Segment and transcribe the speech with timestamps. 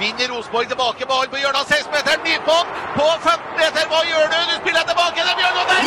[0.00, 2.20] Vinner Rosenborg tilbake, ball på hjørnet av 16-meteren.
[2.28, 3.82] Nypott på 15 meter.
[3.90, 4.38] Hva gjør du?
[4.50, 5.80] Du spiller tilbake, det Bjørn Bjørnov der!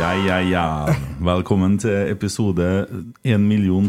[0.00, 0.66] Ja, ja, ja.
[1.20, 2.86] Velkommen til episode
[3.24, 3.40] 1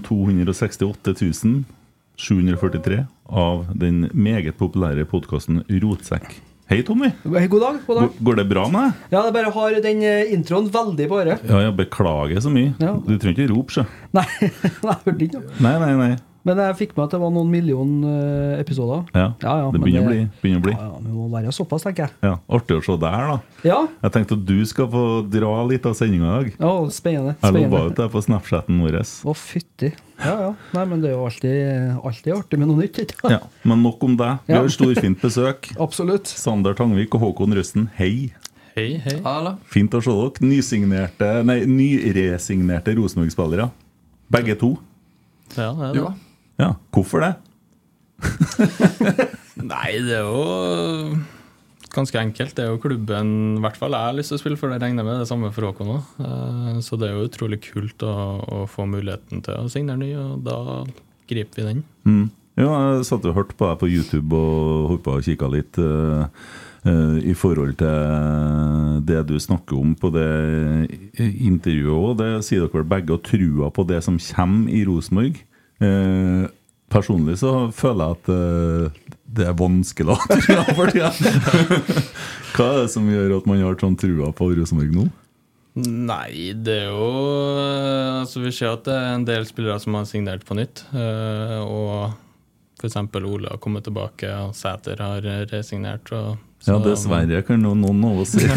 [0.03, 1.80] 268
[2.21, 6.37] 743 av den meget populære podkasten Rotsekk.
[6.71, 7.09] Hei, Tommy.
[7.25, 7.79] Hei, God dag.
[7.87, 8.09] god dag.
[8.23, 8.99] Går- det bra med deg?
[9.11, 11.41] Ja, det bare har den eh, introen veldig på øret.
[11.49, 12.71] Ja, jeg beklager så mye.
[12.79, 12.93] Ja.
[12.95, 13.83] Du trenger ikke rope, sjø.
[14.15, 15.57] Nei, jeg hørte ikke noe.
[15.65, 16.13] Nei, nei, nei.
[16.47, 19.03] Men jeg fikk med at det var noen million eh, episoder.
[19.13, 20.21] Ja, Ja, ja, det begynner, begynner å bli.
[20.41, 20.73] Begynner å bli.
[20.73, 22.15] Ja, ja, det må være såpass, tenker jeg.
[22.25, 23.59] Ja, Artig å se deg her, da.
[23.67, 26.49] Ja, Jeg tenkte at du skal få dra litt av sendinga i dag.
[26.57, 27.35] ja spennende.
[27.43, 28.97] Jeg lova ut det på Snapchaten vår.
[29.01, 29.91] Å, fytti.
[30.21, 30.49] Ja, ja.
[30.73, 31.59] Nei, men det er jo alltid,
[32.09, 33.31] alltid artig med noe nytt, ikke?
[33.33, 34.41] Ja, men nok om deg.
[34.49, 35.69] Vi har storfint besøk.
[35.85, 36.29] Absolutt.
[36.29, 38.31] Sander Tangvik og Håkon Rusten, hei.
[38.73, 39.19] Hei, hei.
[39.69, 40.45] Fint å se dere.
[40.47, 43.69] Nysignerte, nei, nyresignerte Rosenborg-spillere.
[44.31, 44.75] Begge to.
[45.57, 46.30] Ja, det er det.
[46.59, 47.35] Ja, Hvorfor det?
[49.71, 51.21] Nei, det er jo
[51.91, 52.55] ganske enkelt.
[52.55, 54.71] Det er jo klubben i hvert fall jeg har lyst til å spille for.
[54.71, 56.11] Det regner med det samme for Håkon òg.
[56.85, 60.45] Så det er jo utrolig kult å, å få muligheten til å signere ny, og
[60.47, 60.59] da
[61.31, 61.83] griper vi den.
[62.07, 62.29] Mm.
[62.59, 65.79] Ja, jeg satt og hørte på deg på YouTube og holdt på og kikka litt
[65.79, 66.25] eh,
[66.89, 70.27] eh, i forhold til det du snakker om på det
[71.15, 72.17] intervjuet òg.
[72.19, 75.39] Det sier dere vel begge og trua på det som kommer i Rosenborg.
[75.81, 76.43] Eh,
[76.91, 81.11] personlig så føler jeg at eh, det er vanskelig å trua for tida.
[82.55, 85.05] Hva er det som gjør at man har sånn trua på Rosenborg nå?
[85.79, 87.05] Nei, det er jo
[88.19, 90.81] Altså, vi ser at det er en del spillere som har signert på nytt.
[90.91, 92.11] eh, Og
[92.81, 92.97] f.eks.
[93.21, 96.11] Ole har kommet tilbake, og Sæter har resignert.
[96.17, 96.35] Og,
[96.67, 98.45] Ja, dessverre, kan noen av oss si.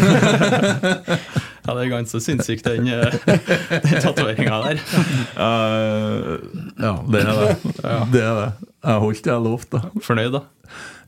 [1.65, 4.81] Ja, det er ganske sinnssykt, den, eh, den tatoveringa der.
[5.33, 6.35] Uh,
[6.77, 7.55] ja, det er det.
[8.13, 8.51] Det er det.
[8.85, 9.81] Jeg holdt det jeg lovte.
[10.05, 10.43] Fornøyd, da?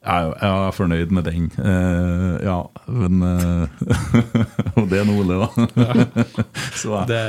[0.07, 1.47] Jeg, er fornøyd med den.
[1.59, 2.57] Uh, ja,
[2.87, 3.83] men eh,
[4.79, 5.67] Og det er Ole, da.
[6.79, 7.21] Så jeg, Det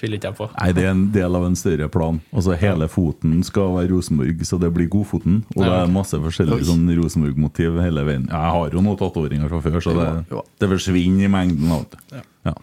[0.00, 0.48] tviler ikke jeg på.
[0.58, 2.20] Nei, det er en del av en større plan.
[2.32, 5.42] Altså Hele foten skal være Rosenborg, så det blir Godfoten.
[5.56, 8.28] Og det er masse forskjellige sånn Rosenborg-motiv hele veien.
[8.28, 11.72] Jeg har jo noen tatoveringer fra før, så det, det forsvinner i mengden.
[11.78, 12.24] av det.
[12.50, 12.56] Ja.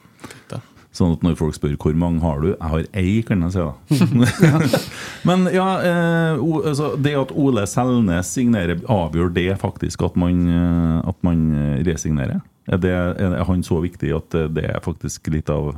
[0.95, 3.63] Sånn at når folk spør hvor mange har du, jeg har ei, kan jeg si
[3.63, 4.79] da.
[5.27, 10.99] Men ja, eh, altså, det at Ole Selnes signerer, avgjør det faktisk at man, eh,
[11.11, 12.39] at man eh, resignerer?
[12.65, 15.75] Er, det, er han så viktig at det er faktisk litt av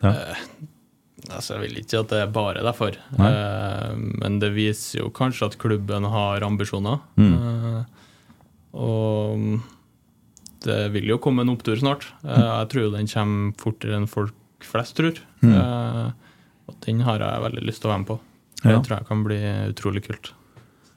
[0.00, 0.14] ja.
[1.28, 2.94] Altså, jeg vil ikke si at det er bare derfor.
[3.18, 3.28] Nei.
[4.22, 7.02] Men det viser jo kanskje at klubben har ambisjoner.
[7.20, 7.84] Mm.
[8.80, 9.44] Og
[10.64, 12.06] det vil jo komme en opptur snart.
[12.24, 14.34] Eh, jeg tror den kommer fortere enn folk
[14.66, 15.16] flest tror.
[15.42, 15.54] Mm.
[15.56, 16.10] Eh,
[16.68, 18.18] og den har jeg veldig lyst til å være med på.
[18.60, 18.80] Det Ja.
[18.84, 19.38] tror jeg kan bli
[19.72, 20.32] utrolig kult.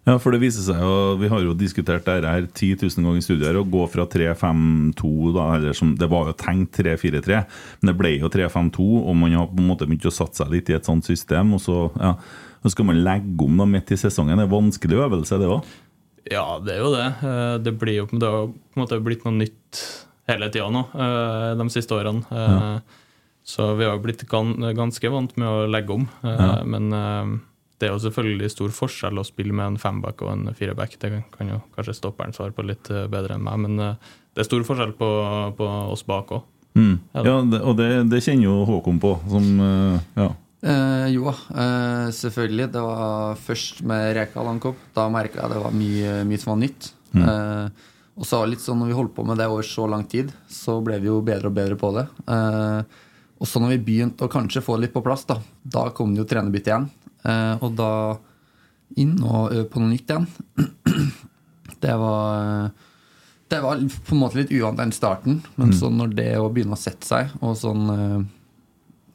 [0.05, 3.17] Ja, for det viser seg jo Vi har jo diskutert dette her 10 000 ganger
[3.17, 7.45] i studio her, å gå fra 3-5-2 da, eller som Det var jo tenkt 3-4-3,
[7.81, 10.51] men det ble jo 3-5-2, og man har på en måte begynt å satse seg
[10.51, 11.53] litt i et sånt system.
[11.55, 12.15] Og så, ja,
[12.63, 14.35] så skal man legge om da midt i sesongen.
[14.37, 15.63] Det er en vanskelig øvelse, det òg.
[16.31, 17.07] Ja, det er jo det.
[17.23, 19.81] Eh, Det, blir jo, det har på en måte blitt noe nytt
[20.29, 22.23] hele tida nå, eh, de siste årene.
[22.31, 22.79] Ja.
[23.43, 26.07] Så vi har jo blitt ganske vant med å legge om.
[26.23, 26.63] Eh, Ja.
[26.63, 27.39] Men eh,
[27.79, 30.95] det er jo selvfølgelig stor forskjell å spille med en femback og en fireback.
[30.99, 33.95] Det kan- jo kanskje stopperen svare på litt eh, bedre enn meg, men eh,
[34.33, 35.09] det er stor forskjell på,
[35.57, 36.43] på oss bak òg.
[36.75, 36.99] Mm.
[37.13, 40.29] Ja, det, og det, det kjenner jo Håkon på, som eh, ja.
[40.63, 42.69] Eh, jo eh, selvfølgelig.
[42.71, 44.77] Det var først med Rekdal han kom.
[44.95, 46.91] Da merka jeg det var mye, mye som var nytt.
[47.13, 47.23] Mm.
[47.27, 50.29] Eh, og så litt sånn når vi holdt på med det over så lang tid,
[50.47, 52.05] så ble vi jo bedre og bedre på det.
[52.29, 53.01] Eh,
[53.43, 56.13] og så når vi begynte å kanskje få det litt på plass, da, da kom
[56.13, 56.85] det jo trenerbytte igjen.
[57.25, 57.89] Eh, og da
[59.01, 60.27] inn og øve på noe nytt igjen.
[61.83, 62.69] det var
[63.49, 65.77] Det var på en måte litt uvant den starten, men Mm.
[65.77, 67.83] så når det å begynne å sette seg, og sånn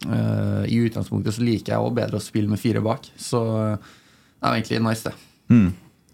[0.07, 3.43] eh, eh, I utgangspunktet så liker jeg også bedre å spille med fire bak, så
[3.73, 3.77] eh,
[4.39, 5.15] det er egentlig nice, det.
[5.51, 5.69] Mm.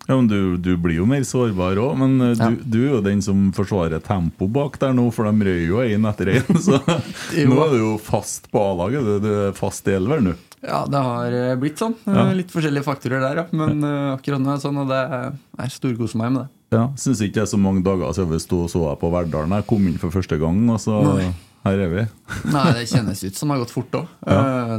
[0.07, 2.51] Ja, men du, du blir jo mer sårbar òg, men du, Ja.
[2.53, 6.05] du, er jo den som forsvarer tempo bak der nå, for de røy jo én
[6.11, 6.59] etter én.
[6.67, 6.77] Så
[7.49, 9.09] nå er du jo fast på A-laget.
[9.25, 10.35] Du, er fast i elver nå.
[10.65, 11.97] Ja, det har eh, blitt sånn.
[12.05, 12.27] Eh, Ja.
[12.37, 13.47] Litt forskjellige faktorer der, ja.
[13.57, 16.51] Men eh, akkurat nå er det sånn, og det er- storkoser meg med det.
[16.77, 19.09] Ja, Syns ikke det er så mange dager siden vi sto og så deg på
[19.13, 19.57] Verdalen.
[19.57, 21.31] Jeg kom inn for første gang, og så Nei.
[21.64, 22.05] Her er vi.
[22.52, 24.14] Nei, det kjennes ut som det har gått fort òg.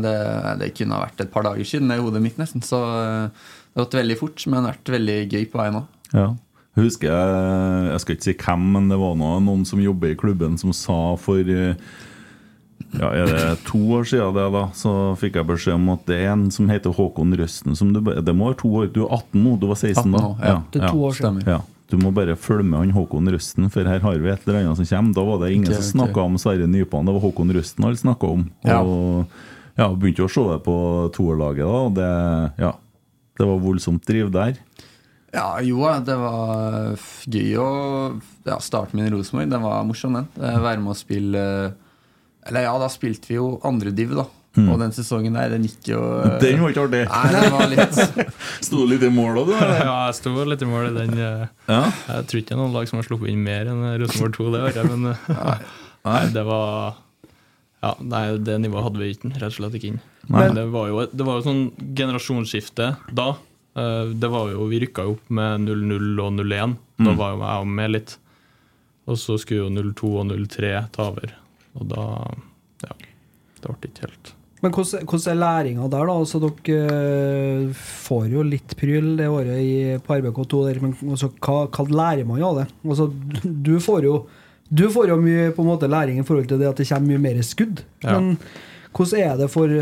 [0.05, 0.15] Det,
[0.61, 2.63] det kunne ha vært et par dager siden det i hodet mitt, nesten.
[2.65, 3.29] Så eh,
[3.73, 5.87] det har gått veldig fort, men vært veldig gøy på veien òg.
[6.13, 6.27] Ja.
[6.75, 7.35] Jeg husker jeg,
[7.87, 10.73] jeg skal ikke si hvem, men det var noe, noen som jobber i klubben som
[10.75, 11.77] sa for eh,
[12.99, 16.19] ja, er det to år siden det da, så fikk jeg beskjed om at det
[16.21, 17.75] er en som heter Håkon Røsten.
[17.79, 20.21] Som du, det må være to år, Du er 18 nå, du var 16 da?
[20.21, 20.57] 18 nå, ja.
[20.71, 21.41] Det er to år siden.
[21.47, 21.61] Ja.
[21.91, 24.79] Du må bare følge med han Håkon Røsten, for her har vi et eller annet
[24.79, 25.13] som kommer.
[25.17, 26.31] Da var det ingen okay, som snakka okay.
[26.31, 28.47] om Sverre Nypan, det var Håkon Røsten alle snakka om.
[28.65, 28.79] Ja.
[28.81, 30.77] Og ja, begynte å se det på
[31.15, 32.09] toerlaget da, og det,
[32.63, 32.71] ja,
[33.37, 34.57] det var voldsomt driv der.
[35.35, 36.95] Ja, jo, det var
[37.27, 37.69] gøy å
[38.47, 39.51] ja, starte min i Rosenborg.
[39.51, 40.29] Den var morsom, den.
[40.39, 41.41] Være med å spille
[42.45, 44.15] Eller ja, da spilte vi jo andre div,
[44.55, 44.65] da.
[44.71, 47.01] Og den sesongen der, den gikk jo eh, Den var ikke artig!
[47.11, 47.97] Nei, den var litt
[48.65, 49.53] Sto du litt i mål da, du?
[49.55, 51.13] Ja, jeg sto litt i mål i den.
[51.19, 51.81] eh, Ja.
[52.07, 54.51] Jeg tror ikke det er noen lag som har sluppet inn mer enn Rosenborg 2
[54.55, 55.57] det året, men nei.
[56.07, 56.95] nei, det var
[57.83, 59.99] Ja, nei, det nivået hadde vi ikke, rett og slett ikke inn.
[60.31, 61.63] Men det var jo, det var jo sånn
[61.99, 63.27] generasjonsskifte da.
[63.77, 66.77] Eh, Det var jo, Vi rykka jo opp med 0-0 og 0-1.
[66.97, 67.17] Da Mm.
[67.19, 68.15] var jo jeg med litt.
[69.05, 71.33] Og så skulle jo 0-2 og 0-3 ta over.
[71.75, 72.05] Og da
[72.87, 72.95] Ja,
[73.61, 74.31] det ble ikke helt
[74.65, 76.13] Men hvordan, hvordan er læringa der, da?
[76.17, 81.29] Altså, dere eh, får jo litt pryl det året i, på RBK2, der, men altså,
[81.45, 82.65] hva, hva lærer man av det?
[82.87, 83.11] Altså,
[83.45, 84.17] du får jo
[84.65, 87.13] du får jo mye på en måte læring i forhold til det at det kommer
[87.13, 87.83] mye mer skudd.
[88.01, 88.17] Ja.
[88.17, 88.39] Men
[88.95, 89.75] hvordan er det for,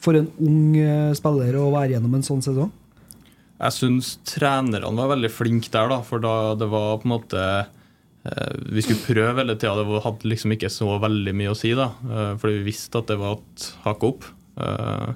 [0.00, 2.72] for en ung eh, spiller å være gjennom en sånn sesong?
[3.62, 7.44] Jeg syns trenerne var veldig flinke der, da, for da det var på en måte
[8.22, 9.74] Vi skulle prøve hele tida.
[9.82, 13.10] Det hadde liksom ikke så veldig mye å si, da, eh, fordi vi visste at
[13.10, 14.28] det var et hakk opp.
[14.62, 15.14] Eh,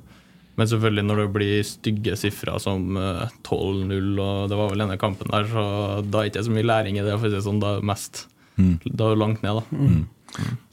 [0.56, 4.98] men selvfølgelig når det blir stygge sifre som eh, 12-0, og det var vel denne
[4.98, 5.66] kampen der, så
[6.02, 7.14] da er det ikke så mye læring i det.
[7.20, 8.26] For å si sånn, da er det mest
[8.56, 9.80] Da er det langt ned, da.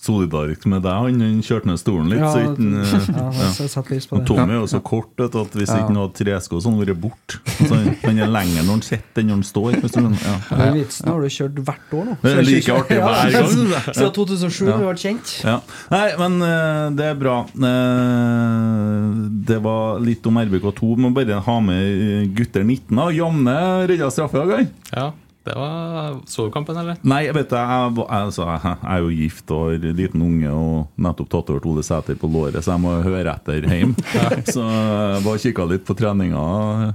[0.04, 2.20] Solidarisk med deg, han, han kjørte ned stolen litt.
[2.20, 3.46] så ikke eh, ja, ja.
[3.62, 4.28] jeg satt pris på Og det.
[4.28, 5.78] Tommy er jo så kort vet du, at hvis Ja.
[5.80, 7.40] ikke han hadde tresko, så hadde han vært borte.
[7.54, 9.70] Altså, han er lenger når han sitter enn når han står.
[9.78, 10.26] Hvis du skjønner.
[10.28, 10.36] Ja.
[10.60, 12.18] Den vitsen har du kjørt hvert år nå.
[12.26, 13.56] Det er like artig hver gang.
[13.94, 15.34] Siden 2007 har vi vært kjent.
[15.48, 15.56] Ja.
[15.96, 17.38] Nei, men eh, det er bra.
[17.54, 19.10] Eh,
[19.54, 20.94] det var litt om RBK2.
[21.04, 22.92] Må bare ha med gutter 19.
[23.00, 23.08] da.
[23.16, 24.72] Janne redda straffe i dag, han.
[24.94, 25.08] Ja,
[25.44, 27.00] det var Sovekampen, eller?
[27.04, 31.32] Nei, vet du, jeg, altså, jeg er jo gift og har liten unge og nettopp
[31.34, 34.06] tatt over Ole Sæter på låret, så jeg må høre etter hjemme.
[34.56, 36.46] så jeg bare kikka litt på treninga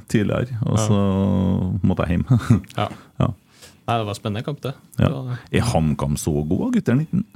[0.08, 1.02] tidligere, og så
[1.84, 2.26] måtte jeg hjem.
[2.78, 2.88] Ja.
[3.20, 3.28] ja.
[3.88, 4.74] Nei, det var en spennende kamp, det.
[4.96, 5.08] Ja.
[5.08, 5.44] Det var.
[5.60, 7.26] Er HamKam så god, gutter 19?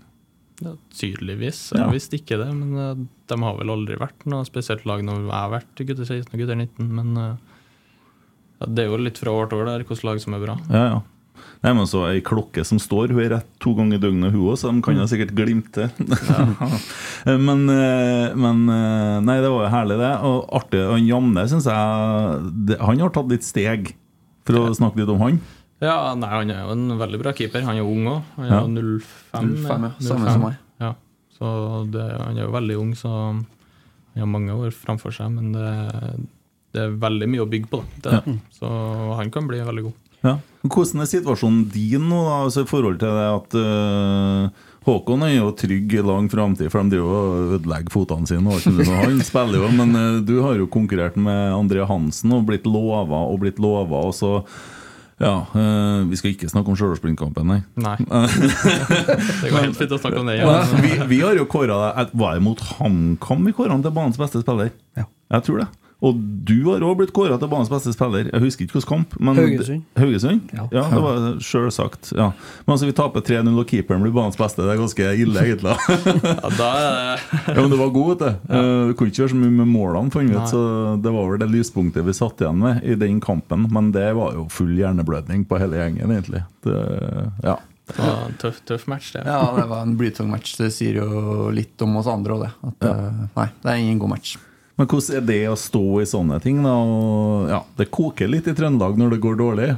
[0.63, 1.61] Ja, tydeligvis.
[1.75, 1.87] Ja.
[1.87, 5.25] Jeg visste ikke det, men eh, de har vel aldri vært noe spesielt lag når
[5.25, 6.93] jeg har vært gutter 16 og gutter 19.
[7.01, 7.52] Men eh,
[8.63, 10.57] ja, det er jo litt fra år til år der hvilket lag som er bra.
[10.71, 11.01] Ja, ja.
[11.63, 14.49] Nei, men så Ei klokke som står, hun er rett to ganger i døgnet, hun
[14.51, 15.85] òg, så de kan jo sikkert glimte.
[17.47, 20.11] men, eh, men eh, Nei, det var jo herlig, det.
[20.27, 20.81] Og artig.
[20.91, 23.93] Og Janne syns jeg Han har tatt litt steg,
[24.47, 25.39] for å snakke litt om han.
[25.83, 27.63] Ja, nei, Han er jo en veldig bra keeper.
[27.67, 28.21] Han er ung òg.
[28.41, 28.61] Han er Ja.
[28.67, 29.57] jo 05.
[29.63, 29.93] 05, ja.
[30.11, 30.59] Samme som meg.
[30.83, 30.93] Ja.
[31.39, 31.47] Så
[31.95, 33.45] det, han er jo veldig ung, så han
[34.19, 35.31] har mange år framfor seg.
[35.31, 35.71] Men det,
[36.73, 37.83] det er veldig mye å bygge på.
[38.01, 38.03] Da.
[38.05, 38.37] Det, ja.
[38.57, 38.73] Så
[39.19, 39.99] han kan bli veldig god.
[40.23, 40.37] Ja.
[40.63, 45.35] Hvordan er situasjonen din nå, da, altså i forhold til det at uh, Håkon er
[45.37, 48.55] jo trygg i lang framtid, for de driver og ødelegger fotene sine.
[49.03, 53.25] Han spiller jo, men uh, du har jo konkurrert med André Hansen og blitt lova
[53.27, 54.39] og blitt lova, og så
[55.23, 57.61] ja, øh, Vi skal ikke snakke om Stjørdalsblindkampen, nei.
[57.79, 57.95] Nei.
[59.43, 60.41] det går helt fint å snakke om det.
[60.41, 60.57] Ja.
[60.83, 64.19] vi, vi har jo kåra deg Var det mot HamKam vi kåra han til banens
[64.19, 64.73] beste spiller?
[64.99, 65.07] Ja.
[65.37, 65.69] Jeg tror det.
[66.03, 68.27] Og du har òg blitt kåra til banens beste spiller.
[68.33, 69.13] Jeg husker ikke hvilken kamp.
[69.23, 69.85] Men Haugesund.
[70.01, 70.49] Haugesund?
[70.51, 70.65] Ja.
[70.75, 72.11] Ja, det var selvsagt.
[72.19, 72.33] Ja.
[72.67, 74.65] Men altså, vi taper 3-0, og keeperen blir banens beste.
[74.67, 75.77] Det er ganske ille, egentlig.
[76.43, 78.55] Ja, da er det ja, men du var god, vet du.
[78.57, 80.63] Eh, Du kunne ikke gjøre så mye med målene, fant vi ut, så
[81.03, 83.69] det var vel det lyspunktet vi satt igjen med i den kampen.
[83.73, 86.43] Men det var jo full hjerneblødning på hele gjengen, egentlig.
[86.67, 86.79] Det,
[87.47, 87.57] ja.
[87.95, 89.23] det var en tøff, tøff match, det.
[89.29, 90.57] Ja, det var en blytung match.
[90.59, 92.55] Det sier jo litt om oss andre òg, det.
[92.73, 94.35] At, eh, nei, det er ingen god match.
[94.83, 96.59] Men hvordan er det å stå i sånne ting?
[96.65, 96.73] da?
[96.75, 99.69] Og, ja, det koker litt i Trøndelag når det går dårlig.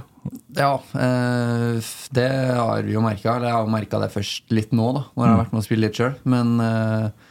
[0.57, 3.35] Ja, eh, det har vi jo merka.
[3.35, 5.67] Eller jeg har merka det først litt nå, da når jeg har vært med å
[5.67, 6.17] spille litt sjøl.
[6.25, 7.29] Men eh,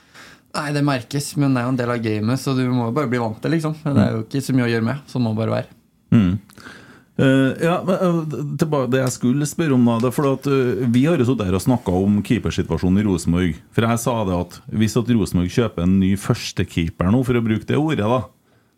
[0.54, 2.94] Nei, det merkes, men det er jo en del av gamet, så du må jo
[2.94, 3.74] bare bli vant til liksom.
[3.82, 5.00] Det er jo ikke så mye å gjøre med.
[5.10, 5.78] Sånn må det bare være.
[6.14, 6.36] Mm.
[7.14, 10.48] Eh, ja, men uh, tilbake Det jeg skulle spørre om, da det er fordi at
[10.50, 13.60] uh, Vi har jo sittet her og snakka om keepersituasjonen i Rosenborg.
[13.76, 17.44] For jeg sa det at hvis at Rosenborg kjøper en ny førstekeeper nå, for å
[17.46, 18.24] bruke det ordet, da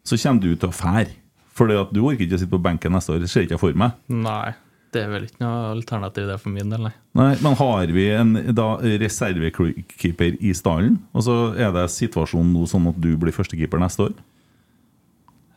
[0.05, 1.15] så kommer du til å fære.
[1.55, 3.23] Fordi at du orker ikke å sitte på benken neste år.
[3.23, 3.95] Det ser ikke for meg.
[4.11, 4.51] Nei,
[4.93, 6.93] det er vel ikke noe alternativ det for min del, nei.
[7.17, 8.67] Nei, Men har vi en da,
[9.05, 14.09] reservekeeper i stallen, og så er det situasjonen nå sånn at du blir førstekeeper neste
[14.09, 14.17] år?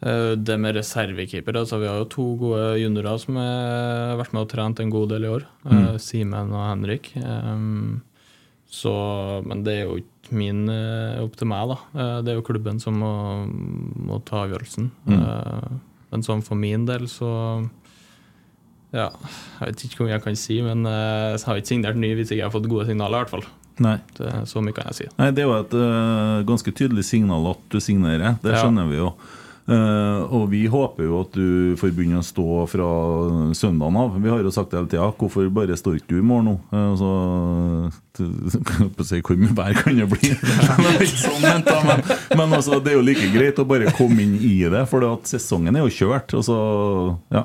[0.01, 4.43] Eh, Det med reservekeeper altså Vi har jo to gode juniorer som har vært med
[4.45, 5.47] og trent en god del i år.
[5.65, 5.99] Mm.
[5.99, 7.11] Simen og Henrik.
[7.17, 8.03] Um,
[8.71, 8.93] så,
[9.49, 11.77] men det er jo ikke min eh, opp til meg, da.
[11.97, 13.13] Eh, det er jo klubben som må,
[13.97, 14.91] må ta avgjørelsen.
[15.09, 15.81] Mm.
[16.13, 17.31] men sånn for min del så
[18.93, 19.11] Ja,
[19.61, 22.15] jeg vet ikke hvor mye jeg kan si, men eh, jeg har ikke signert ny
[22.17, 23.49] hvis ikke jeg har fått gode signaler, i hvert fall.
[23.85, 23.97] Nei.
[24.17, 25.09] Det, så mye kan jeg si.
[25.19, 28.39] Nei, Det er jo et uh, ganske tydelig signal at du signerer.
[28.43, 28.63] Det Ja.
[28.65, 29.13] skjønner vi jo.
[29.69, 32.87] Eh, og vi håper jo at du får begynne å stå fra
[33.57, 34.15] søndagen av.
[34.17, 35.11] Vi har jo sagt hele tida.
[35.13, 36.55] Hvorfor bare står ikke du i morgen nå?
[36.73, 37.11] Uh, så,
[38.25, 40.31] jeg på å si, Hvor mye vær kan det bli?
[41.25, 41.67] Sånn men,
[42.41, 45.29] men altså, det er jo like greit å bare komme inn i det, for at
[45.29, 46.33] sesongen er jo kjørt.
[46.39, 46.57] Og så,
[47.35, 47.45] ja,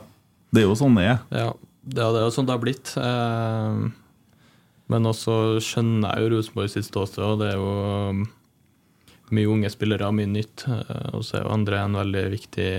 [0.55, 1.19] det er jo sånn det er.
[1.35, 1.49] Ja,
[1.83, 2.93] det er jo sånn det har blitt.
[2.99, 3.83] Eh,
[4.93, 8.25] Men også skjønner jeg jo Rosenborg sitt ståsted, og det er jo
[9.33, 10.65] mye unge spillere, mye nytt.
[10.69, 12.69] Eh, Og så er jo André en veldig viktig,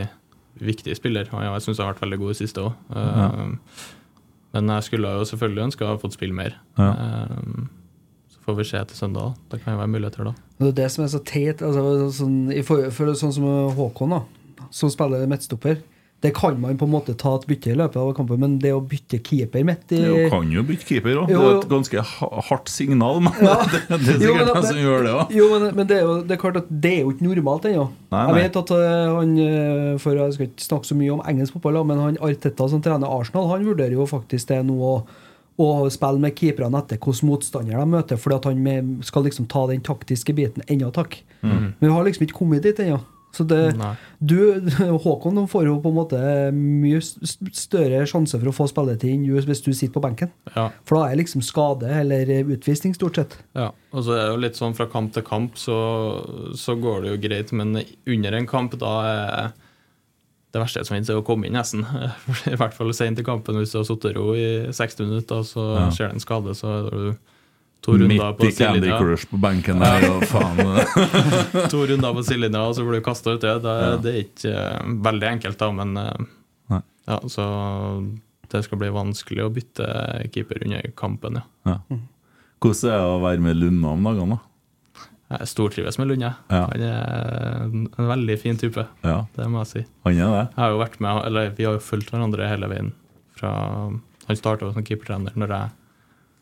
[0.63, 1.29] viktig spiller.
[1.35, 3.59] Og jeg syns han har vært veldig god i siste òg.
[4.55, 6.55] Men jeg skulle jo selvfølgelig ønske å ha fått spille mer.
[6.79, 6.91] Ja.
[6.93, 7.65] Eh,
[8.35, 9.23] Så får vi se til søndag.
[9.25, 9.35] da.
[9.57, 10.33] Det kan jo være muligheter da.
[10.59, 11.63] Det er det som er så teit.
[11.63, 13.45] Altså, sånn, i for, for sånn som
[13.75, 14.21] Håkon, da,
[14.71, 15.79] som spiller midtstopper.
[16.25, 18.71] Det kan man på en måte ta et bytte i løpet av kampen, men det
[18.73, 21.27] å bytte keeper midt i Du kan jo bytte keeper òg.
[21.29, 22.05] Det er et ganske
[22.49, 23.59] hardt signal, men Ja.
[23.75, 25.35] det, det er Jo, sikkert men- som gjør det òg.
[25.37, 27.69] Jo, men, men det er jo det er klart at det er jo ikke normalt
[27.69, 27.85] ennå.
[28.15, 31.59] Jeg vet at øh, han øh, For jeg skal ikke snakke så mye om engelsk
[31.59, 34.95] fotball, men han Arteta som trener Arsenal, han vurderer jo faktisk det nå å,
[35.61, 39.47] å spille med keeperne etter hvilken motstander de møter, fordi at han med, skal liksom
[39.53, 41.21] ta den taktiske biten ennå, takk.
[41.45, 43.03] Men vi har liksom ikke kommet dit ennå.
[43.35, 43.59] Så det,
[44.23, 44.37] du,
[45.05, 46.19] Håkon får jo på en måte
[46.55, 50.31] mye større sjanse for å få spilletid enn hvis du sitter på benken.
[50.55, 50.69] Ja.
[50.87, 53.37] For da er liksom skade eller utvisning, stort sett.
[53.59, 55.77] Ja, og så er det jo litt sånn fra kamp til kamp, så,
[56.59, 57.53] så går det jo greit.
[57.57, 59.53] Men under en kamp, da er
[60.55, 61.83] det verste som finnes, er å komme inn, nesten.
[62.53, 63.59] I hvert fall sent i kampen.
[63.59, 65.89] Hvis du har sittet ro i 60 minutter, så Ja.
[65.91, 67.34] skjer det en skade, så er du
[67.85, 68.91] to runder Midt i Candy.
[68.97, 70.63] Crush på benken der, og faen
[71.73, 73.51] To runder på sidelinja, og så blir du kasta uti.
[73.65, 73.91] Det, Ja.
[74.01, 77.45] det er ikke uh, veldig enkelt, da, men uh, ja, så
[78.55, 79.85] det skal bli vanskelig å bytte
[80.33, 81.45] keeper under kampen, ja.
[81.69, 82.01] Ja.
[82.65, 84.51] Hvordan er det å være med Lunde om dagene, da?
[85.35, 86.31] Jeg stortrives med Lunde.
[86.53, 86.63] Ja.
[86.71, 89.83] Han er en en veldig fin type, Ja, det må jeg si.
[90.07, 90.43] han er det?
[90.55, 92.93] Jeg har jo vært med, eller Vi har jo fulgt hverandre hele veien.
[93.37, 93.51] Fra,
[94.29, 95.71] han starta som keepertrener når jeg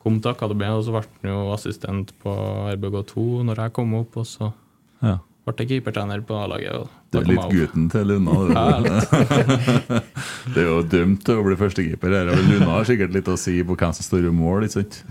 [0.02, 2.32] kom til akademiet, og så ble han jo assistent på
[2.74, 4.52] RBK2 når jeg kom opp, og så
[5.02, 5.18] Ja.
[5.46, 6.88] ble jeg keepertrener på A-laget.
[7.12, 8.34] Da er litt gutten til Luna.
[10.54, 12.14] det er jo dømt til å bli førstekeeper.
[12.32, 14.64] Luna har sikkert litt å si på hvem som står i mål.
[14.64, 15.02] ikke sant?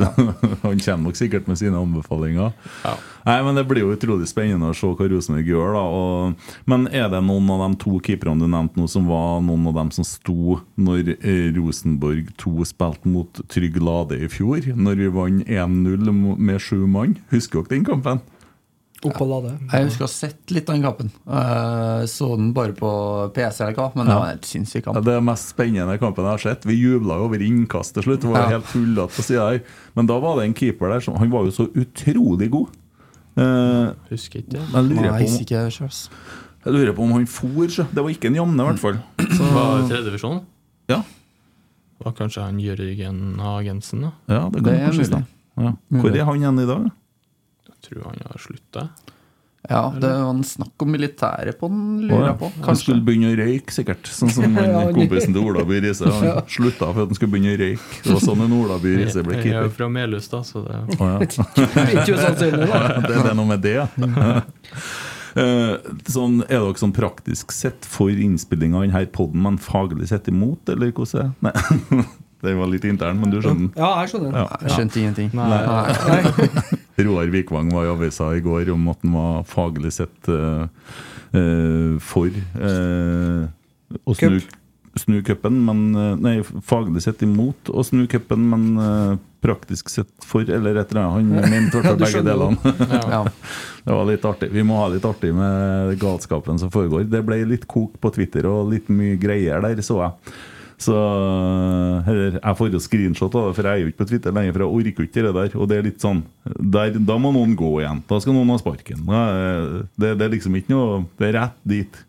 [0.64, 2.54] Han kommer nok sikkert med sine anbefalinger.
[2.86, 2.94] Ja.
[3.26, 5.76] Nei, men Det blir jo utrolig spennende å se hva Rosenborg gjør.
[5.76, 9.44] da, og, Men er det noen av de to keeperne du nevnte nå, som var
[9.44, 14.72] noen av dem som sto når eh, Rosenborg 2 spilte mot Trygg Lade i fjor?
[14.72, 17.18] Når vi vant 1-0 med sju mann?
[17.34, 18.24] Husker dere den kampen?
[19.02, 19.50] Opp og lade.
[19.72, 21.10] Jeg husker å ha sett litt av den kampen.
[21.24, 22.90] Jeg så den bare på
[23.32, 25.04] PC, eller hva, men det var en helt sinnssyk Ja, kamp.
[25.06, 26.66] det er den mest spennende kampen jeg har sett.
[26.68, 28.20] Vi jubla over innkast til slutt.
[28.20, 28.48] Det var Ja.
[28.58, 29.62] helt tullete på sida her.
[29.96, 32.68] Men da var det en keeper der som Han var jo så utrolig god.
[33.38, 34.60] Uh, Husker ikke det.
[34.68, 35.28] jeg, lurer Nei, på
[35.80, 36.10] om, ass.
[36.66, 37.86] jeg lurer på om han for, så.
[37.94, 38.98] Det var ikke en Janne, i hvert fall.
[39.32, 40.40] Så, Var det tredjedivisjon?
[40.90, 41.02] ja,
[42.04, 44.10] Var kanskje han Jørgen Hagensen, da?
[44.28, 45.26] ja, det Det kan er kanskje stemme.
[45.56, 45.72] Ja.
[45.90, 46.90] Hvor er han igjen i dag?
[47.90, 48.88] Tror han har slutta.
[49.68, 52.48] Ja, det var en snakk om militæret på den, lurer jeg på.
[52.64, 54.08] Han skulle begynne å røyke, sikkert.
[54.08, 56.08] Sånn som han, kompisen til Olaby Riise.
[56.08, 58.00] Han slutta for at han skulle begynne å røyke.
[58.06, 60.80] Det var sånn en Olaby Riise ble Jeg er jo fra Melhus, da, så det
[60.96, 61.18] Å, ja.
[61.92, 62.82] Ikke usannsynlig, da.
[63.10, 63.86] det, er noe med det, ja.
[65.38, 70.32] Eh, sånn, er dere sånn praktisk sett for innspillinga av denne poden, men faglig sett
[70.32, 72.04] imot, eller hvordan er det?
[72.40, 73.68] Det var litt intern, men du skjønner.
[73.68, 73.72] den?
[73.76, 74.36] Ja, jeg skjønner.
[74.40, 74.46] Ja.
[74.64, 75.34] Jeg skjønte ingenting.
[75.36, 75.48] Nei.
[75.68, 76.86] Nei.
[77.06, 80.66] Roar Vikvang var i avisa i går om at han var faglig sett uh,
[81.34, 82.30] uh, for
[82.60, 83.48] uh,
[84.04, 84.38] å snu,
[84.98, 85.82] snu cupen, men
[86.22, 91.40] Nei, faglig sett imot å snu cupen, men praktisk sett for, eller et eller annet.
[91.40, 92.74] Han mente i hvert Ja, fall begge delene.
[93.14, 93.22] Ja.
[93.80, 94.50] Det var litt artig.
[94.52, 97.06] Vi må ha litt artig med galskapen som foregår.
[97.08, 100.34] Det ble litt kok på Twitter og litt mye greier der, så jeg.
[100.80, 100.96] Så
[102.08, 104.54] eller, Jeg får screenshot av det, for jeg er jo ikke på Twitter lenger.
[104.56, 105.56] For jeg orker ikke det der.
[105.60, 108.04] Og det er litt sånn der, Da må noen gå igjen.
[108.08, 109.02] Da skal noen ha sparken.
[109.04, 112.06] Det, det er liksom ikke noe Det er rett dit.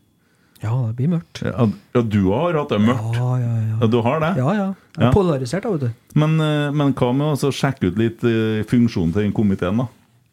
[0.61, 1.41] Ja, det blir mørkt.
[1.41, 3.15] Ja, ja du har hatt det mørkt.
[3.17, 3.77] Ja, ja, ja.
[3.81, 4.35] Ja, du har det?
[4.37, 4.67] Ja, ja.
[4.93, 6.19] Jeg er polarisert, da, vet du.
[6.21, 9.87] Men, eh, men hva med å sjekke ut litt eh, funksjonen til den komiteen, da?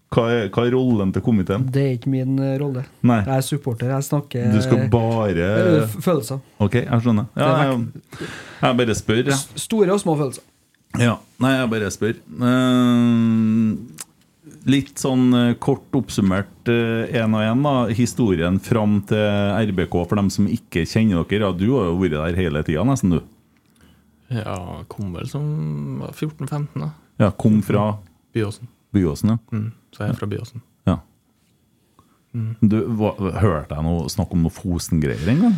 [0.08, 1.66] Hva er, hva er rollen til komiteen?
[1.72, 2.86] Det er ikke min eh, rolle.
[3.04, 3.18] Nei.
[3.26, 3.90] Jeg er supporter.
[3.92, 5.48] Jeg snakker Du skal bare
[5.84, 6.40] eh, Følelser.
[6.64, 7.26] Ok, jeg skjønner.
[7.36, 8.30] Ja, jeg,
[8.62, 9.36] jeg bare spør, Ja.
[9.60, 10.46] Store og små følelser.
[10.98, 11.18] Ja.
[11.44, 12.16] Nei, jeg bare spør.
[12.48, 14.06] Eh,
[14.68, 15.26] litt sånn
[15.60, 17.74] kort oppsummert én og én, da.
[17.96, 19.20] Historien fram til
[19.74, 21.50] RBK, for dem som ikke kjenner dere.
[21.50, 23.20] Ja, du har jo vært der hele tida, nesten, du.
[24.32, 24.56] Ja,
[24.92, 25.44] kom vel som
[26.10, 26.90] 14-15, da.
[27.20, 27.90] Ja, Kom fra
[28.36, 28.68] Byåsen.
[28.94, 29.38] Byåsen, ja.
[29.52, 29.70] Mm.
[29.94, 30.62] Så jeg er fra Byåsen.
[30.88, 30.98] ja.
[32.60, 35.56] Du, hva, Hørte jeg noe snakk om noe Fosen-greier en gang?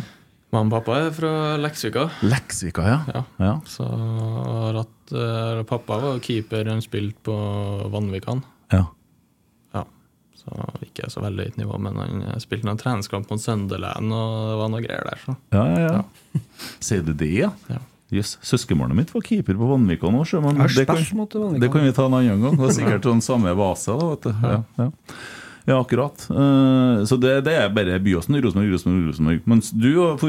[0.51, 2.07] Mamma og pappa er fra Leksvika.
[2.27, 2.97] Leksvika, ja.
[3.13, 3.21] Ja.
[3.39, 3.51] ja.
[3.69, 7.35] Så har hatt eh, Pappa var keeper, han spilte på
[7.93, 8.41] Vanvikan.
[8.73, 8.85] ja.
[9.75, 9.85] Ja.
[10.41, 10.51] Så
[10.87, 14.57] ikke så veldig høyt nivå, men han eh, spilte noen treningskamp mot Sunderland, og det
[14.63, 15.21] var noe greier der.
[15.27, 15.37] Så.
[15.55, 16.41] Ja, ja, ja.
[16.83, 17.51] Sier du det, ja?
[17.71, 17.79] Ja.
[18.11, 18.33] Jøss.
[18.43, 20.97] Søskenbarnet mitt var keeper på Vanvika nå, men det kan,
[21.61, 22.57] det kan vi ta en annen gang.
[22.57, 23.95] Det var sikkert sånn samme vase.
[23.95, 24.41] Da, vet du.
[24.43, 24.87] Ja, ja.
[25.69, 26.25] ja akkurat.
[26.27, 29.45] Uh, så det, det er bare Byåsen, Rosenborg, Rosenborg, Rosenborg.
[29.53, 30.19] Mens du har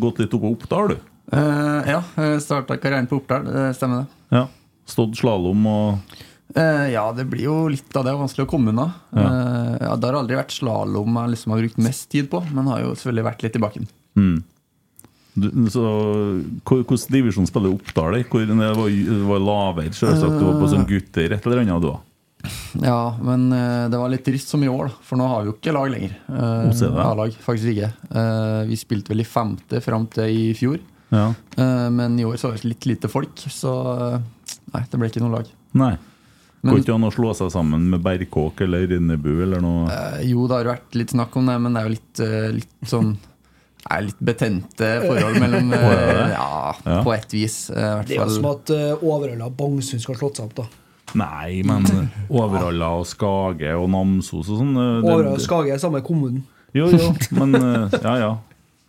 [0.00, 1.12] gått litt opp på Oppdal, du.
[1.34, 2.00] Uh, ja,
[2.40, 3.44] starta karrieren på Oppdal.
[3.52, 4.38] Det stemmer, det.
[4.38, 4.46] Ja.
[4.88, 6.18] Stått slalåm og
[6.56, 8.16] uh, ja, det blir jo litt av det.
[8.16, 8.90] Vanskelig å komme unna.
[9.12, 12.86] Ja, det har aldri vært slalåm jeg liksom har brukt mest tid på, men har
[12.86, 13.90] jo selvfølgelig vært litt i bakken.
[14.16, 14.36] mm.
[15.36, 15.84] Så,
[16.64, 18.24] hvor- Hvilken divisjon spiller Oppdal i?
[18.24, 18.90] Hvor, det var,
[19.28, 20.38] var lavere, selvsagt.
[20.40, 21.96] Du var på sånn gutter et eller annet, da.
[22.78, 24.98] Ja, men eh, det var litt trist som i år, da.
[25.02, 26.12] For nå har vi jo ikke lag lenger.
[26.30, 26.82] Eh.
[27.02, 27.92] A-lag, faktisk ikke.
[28.10, 30.78] Eh, vi spilte vel i femte fram til i fjor.
[31.10, 31.28] Ja.
[31.56, 35.10] Eh, men i år så var det litt lite folk, så eh, nei, det ble
[35.10, 35.50] ikke noe lag.
[35.76, 35.94] Nei.
[36.66, 39.84] Går ikke an å slå seg sammen med Berkåk eller Rinnebu eller noe?
[39.92, 42.48] Eh, jo, det har vært litt snakk om det, men det er jo litt, eh,
[42.56, 43.12] litt sånn
[43.90, 46.32] er litt betente forhold mellom eh?
[46.32, 47.02] Ja, Ja.
[47.06, 47.70] på et vis.
[47.70, 50.56] eh, hvert Det er jo som at uh, Overhalla og Bangsund skal slått seg opp,
[50.62, 50.66] da.
[51.16, 51.86] Nei, men
[52.30, 56.42] Overhalla og Skage og Namsos og sånn eh, Overhalla og Skage er samme kommunen.
[56.76, 58.34] Jo, jo, men eh, ja, ja.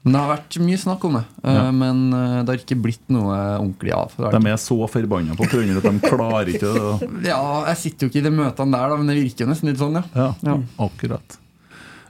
[0.08, 1.64] Men det har vært mye snakk om det, eh, Ja.
[1.76, 4.14] men eh, det har ikke blitt noe ordentlig av.
[4.16, 7.10] De er så forbanna på Trønder at de klarer ikke det.
[7.28, 9.68] Ja, jeg sitter jo ikke i de møtene der, da, men det virker jo nesten
[9.68, 10.06] litt sånn, ja.
[10.16, 10.56] Ja, Ja.
[10.86, 11.36] akkurat.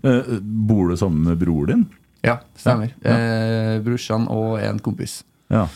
[0.06, 0.30] Eh,
[0.70, 1.88] bor du sammen med bror din?
[2.26, 2.94] Ja, stemmer.
[3.04, 3.14] Ja.
[3.14, 5.22] Eh, brorsan og en kompis.
[5.54, 5.68] Ja.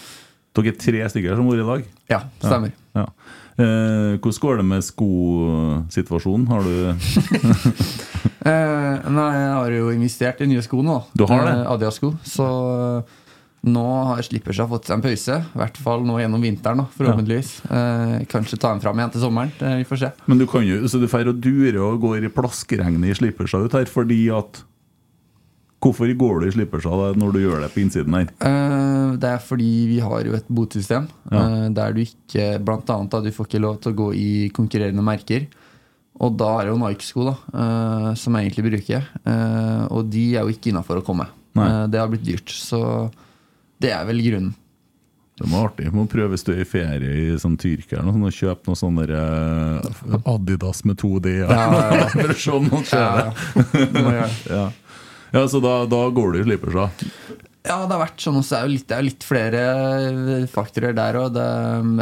[0.58, 1.86] Dere er tre stykker som bor i lag?
[2.12, 2.74] Ja, stemmer.
[2.98, 3.06] Ja.
[3.62, 6.48] Eh, hvordan går det med skosituasjonen?
[6.52, 6.74] Har du
[8.42, 10.96] Eh, nei, jeg har jo investert i nye sko nå.
[11.14, 11.52] Du har det?
[11.60, 12.10] Eh, Adidas-sko.
[12.26, 12.48] Så
[13.06, 13.20] eh,
[13.70, 15.36] nå har Slippers har fått seg en pause.
[15.46, 17.52] I hvert fall nå gjennom vinteren, forhåpentligvis.
[17.70, 19.54] Eh, kanskje ta den fram igjen til sommeren.
[19.62, 20.10] Eh, vi får se.
[20.26, 23.62] Men du kan jo, så du drar og durer og går i plaskeregnet i slippersa
[23.62, 24.64] ut her fordi at
[25.82, 28.28] Hvorfor går du i slippersa når du gjør det på innsiden her?
[28.38, 31.42] Uh, det er fordi vi har jo et botsystem Ja.
[31.42, 34.30] uh, der du ikke Blant annet da, du får ikke lov til å gå i
[34.54, 35.48] konkurrerende merker.
[36.22, 39.08] Og da er det jo Nike-sko da uh, som jeg egentlig bruker.
[39.90, 41.26] Og de er jo ikke innafor å komme.
[41.56, 42.54] Det har blitt dyrt.
[42.54, 43.10] Så
[43.82, 44.54] det er vel grunnen.
[45.42, 45.88] Det må være artig.
[45.98, 49.02] Må prøve du er i ferie i sånn Tyrkia og kjøpe noe sånn
[50.30, 51.34] Adidas med 2D.
[51.42, 52.36] Ja, ja, ja.
[52.86, 53.34] Ser
[53.98, 54.68] Ja, ja.
[55.32, 57.08] ja, så da, da går og slipper seg.
[57.62, 58.56] Ja, det har vært sånn også.
[58.56, 61.36] Det er jo litt, det er litt flere faktorer der òg.
[61.36, 61.44] Det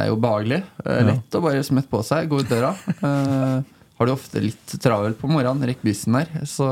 [0.05, 0.61] er jo behagelig.
[0.85, 1.39] Lett ja.
[1.39, 2.71] å bare smette på seg, gå ut døra.
[2.99, 3.57] Eh,
[3.99, 6.31] har du ofte litt travelt på morgenen, rekk bussen der.
[6.47, 6.67] Så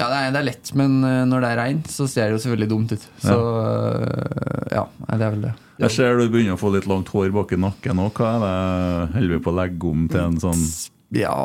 [0.00, 2.38] ja, det er, det er lett, men eh, når det er regn, så ser det
[2.38, 3.04] jo selvfølgelig dumt ut.
[3.20, 3.36] Så
[4.72, 5.52] ja, ja, det er vel det.
[5.80, 8.16] Jeg ser du begynner å få litt langt hår bak i nakken òg.
[8.16, 8.56] Hva er det?
[9.18, 10.64] Holder vi på å legge om til en sånn
[11.16, 11.36] Ja,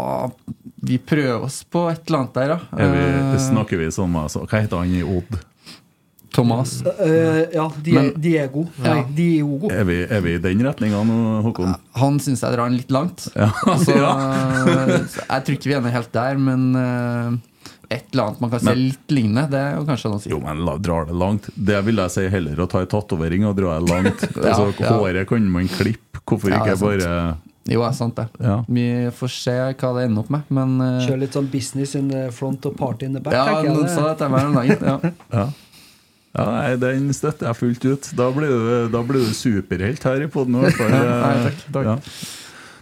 [0.85, 2.59] vi prøver oss på et eller annet der, ja.
[2.77, 3.03] er vi,
[3.35, 5.37] Eh, Snakker vi sånn altså, Hva heter han i Odd?
[6.35, 6.81] Thomas.
[6.83, 8.01] Uh, ja, Diego.
[8.01, 8.65] Men- Diego.
[8.83, 9.03] Nei, Ja.
[9.15, 9.69] Diogo.
[9.71, 11.75] Er vi, er vi i den retninga nå, Håkon?
[11.95, 13.29] Han syns jeg drar den litt langt.
[13.39, 13.51] Ja.
[13.79, 14.11] Så, Ja.
[15.07, 17.37] så jeg tror ikke vi er helt der, men uh,
[17.89, 20.29] et eller annet man kan se litt lignende, det er kanskje noe å si.
[20.33, 21.47] Jo, men la, drar det langt.
[21.55, 24.27] Det vil jeg si heller å ta en tatovering og dra det langt.
[24.35, 24.91] Ja, altså, ja.
[24.91, 26.19] Håret kan man klippe.
[26.25, 26.89] Hvorfor Ja, ikke sant.
[26.89, 28.27] bare Jo, det er sant det.
[28.45, 28.59] Ja.
[28.69, 28.85] Vi
[29.17, 32.27] får se hva det ender opp med, men uh, Kjør litt sånn business in the
[32.35, 33.33] front og party in the back.
[33.33, 34.75] Ja, jeg noen sa det til meg en gang.
[34.75, 35.13] Ja.
[35.39, 35.47] Ja.
[36.35, 38.07] Ja, nei, Den støtter jeg fullt ut.
[38.19, 40.57] Da blir du, da blir du superhelt her i poden.
[40.65, 42.09] Nei, takk, takk.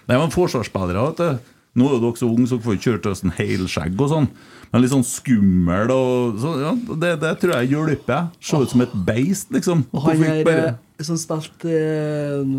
[0.10, 1.52] Nei, men Forsvarsspillere vet du.
[1.78, 4.28] Nå er dere så unge, så dere får ikke kjørt oss en helskjegg og sånn.
[4.74, 8.32] Men litt sånn skummel og så, ja, det, det tror jeg hjelper.
[8.41, 9.86] Se ut som et beist, liksom.
[9.93, 12.56] Og han er bare eh, som spilte eh,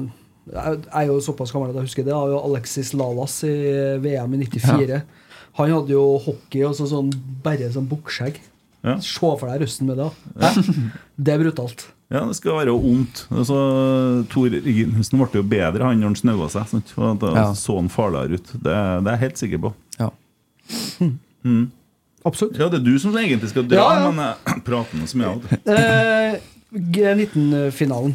[0.52, 2.10] Jeg er jo såpass gammel at jeg husker det.
[2.12, 3.52] Det var jo Alexis Lalas i
[4.04, 5.02] VM i 94.
[5.56, 7.08] Han hadde jo hockey og så sånn
[7.44, 8.40] bare sånn bukkskjegg.
[8.84, 8.98] Ja.
[9.00, 10.10] Se for deg røsten med det.
[10.42, 10.50] Ja.
[11.16, 11.86] Det er brutalt.
[12.12, 13.22] Ja, det skal være ondt.
[13.32, 13.56] Altså,
[14.30, 16.66] Tor Reginussen ble jo bedre han når han snaua seg.
[16.68, 16.92] Sant?
[16.92, 17.46] For da Ja.
[17.56, 18.52] så han farligere ut.
[18.52, 19.72] Det, det er jeg helt sikker på.
[19.98, 20.10] Ja.
[21.44, 21.64] Mm.
[22.24, 22.56] Absolutt.
[22.60, 24.10] Ja, det er du som egentlig skal dra, Ja, ja.
[24.12, 25.58] men jeg prater med som jeg hadde.
[25.74, 26.38] Eh,
[26.98, 28.14] G19-finalen.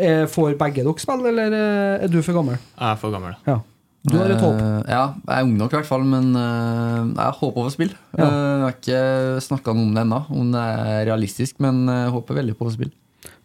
[0.00, 2.56] Eh, Får begge dere spille, eller eh, er du for gammel?
[2.56, 3.36] Jeg er for gammel.
[3.48, 3.60] Ja.
[4.08, 4.56] Du har et håp.
[4.56, 7.90] Uh, ja, jeg er ung nok i hvert fall, men uh, jeg håper på spill.
[8.16, 8.24] Ja.
[8.24, 9.02] Uh, jeg har ikke
[9.44, 12.72] snakka noe om det ennå, om det er realistisk, men jeg håper veldig på å
[12.72, 12.94] spill.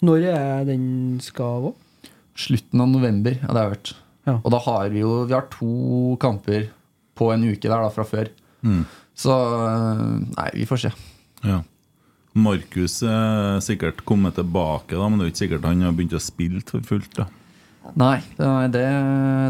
[0.05, 0.85] Når er den
[1.23, 1.73] skal gå?
[2.45, 3.93] Slutten av november, ja, det har jeg hørt.
[4.25, 4.37] Ja.
[4.39, 6.69] Og da har vi jo Vi har to kamper
[7.15, 8.31] på en uke der da fra før.
[8.65, 8.81] Mm.
[9.15, 9.35] Så
[10.31, 10.91] nei, vi får se.
[11.45, 11.59] Ja.
[12.35, 16.23] Markus er sikkert kommet tilbake, da, men det er ikke sikkert han har begynt å
[16.23, 17.21] spille for fullt.
[17.21, 17.29] da
[17.93, 18.85] Nei, det, det,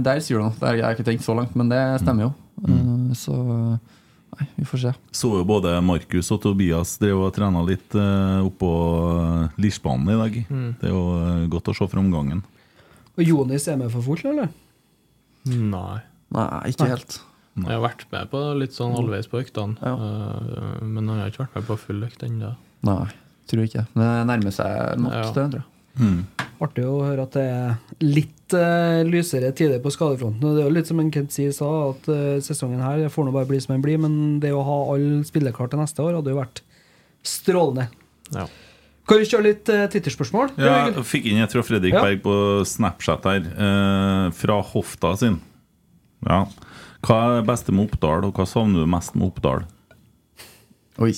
[0.03, 0.55] der sier du noe.
[0.59, 2.31] Det har jeg ikke tenkt så langt, men det stemmer jo.
[2.65, 3.11] Mm.
[3.17, 4.91] så nei, vi får se.
[5.15, 8.71] Så jo både Markus og Tobias drev og trena litt uh, oppå
[9.61, 10.41] Lisbanen i dag.
[10.49, 10.67] Mm.
[10.81, 12.43] Det er jo eh, godt å se framgangen.
[13.15, 14.51] Og Jonis er med for fullt, eller?
[15.47, 16.01] Nei.
[16.35, 17.19] Nei, ikke helt.
[17.55, 19.93] Jeg har vært med på litt sånn halvveis på øktene, ja.
[20.83, 22.49] men jeg har ikke vært med på full økt ennå.
[22.85, 23.05] Nei,
[23.49, 23.85] tror ikke.
[23.97, 25.23] Det nærmer seg nok, Ja.
[25.31, 25.71] det, tror jeg.
[26.63, 30.39] Artig å høre at det er litt uh, lysere tider på skadefronten.
[30.43, 33.33] Det er jo litt som en Kent sier sa, at uh, sesongen her får nå
[33.35, 36.31] bare bli som den blir, men det å ha alle spillere til neste år hadde
[36.31, 36.61] jo vært
[37.25, 37.89] strålende.
[38.35, 38.45] Ja.
[39.05, 40.55] Kan vi kjøre litt uh, Twitter-spørsmål?
[40.61, 42.01] Ja, jeg fikk inn et fra Fredrik Ja.
[42.07, 42.37] Berg på
[42.71, 45.39] Snapchat her, Uh, fra Hofta sin.
[46.25, 46.45] Ja.
[47.05, 49.67] Hva er det beste med Oppdal, og hva savner du mest med Oppdal?
[51.03, 51.11] Oi.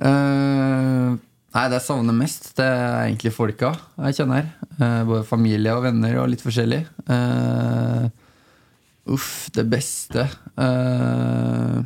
[0.00, 1.10] Eh,
[1.54, 3.74] nei, det jeg savner mest, det er egentlig folka
[4.06, 4.50] jeg kjenner.
[4.80, 6.82] Uh, både familie og venner og litt forskjellig.
[7.10, 8.08] Uh,
[9.12, 10.24] uff, det beste
[10.56, 11.80] uh,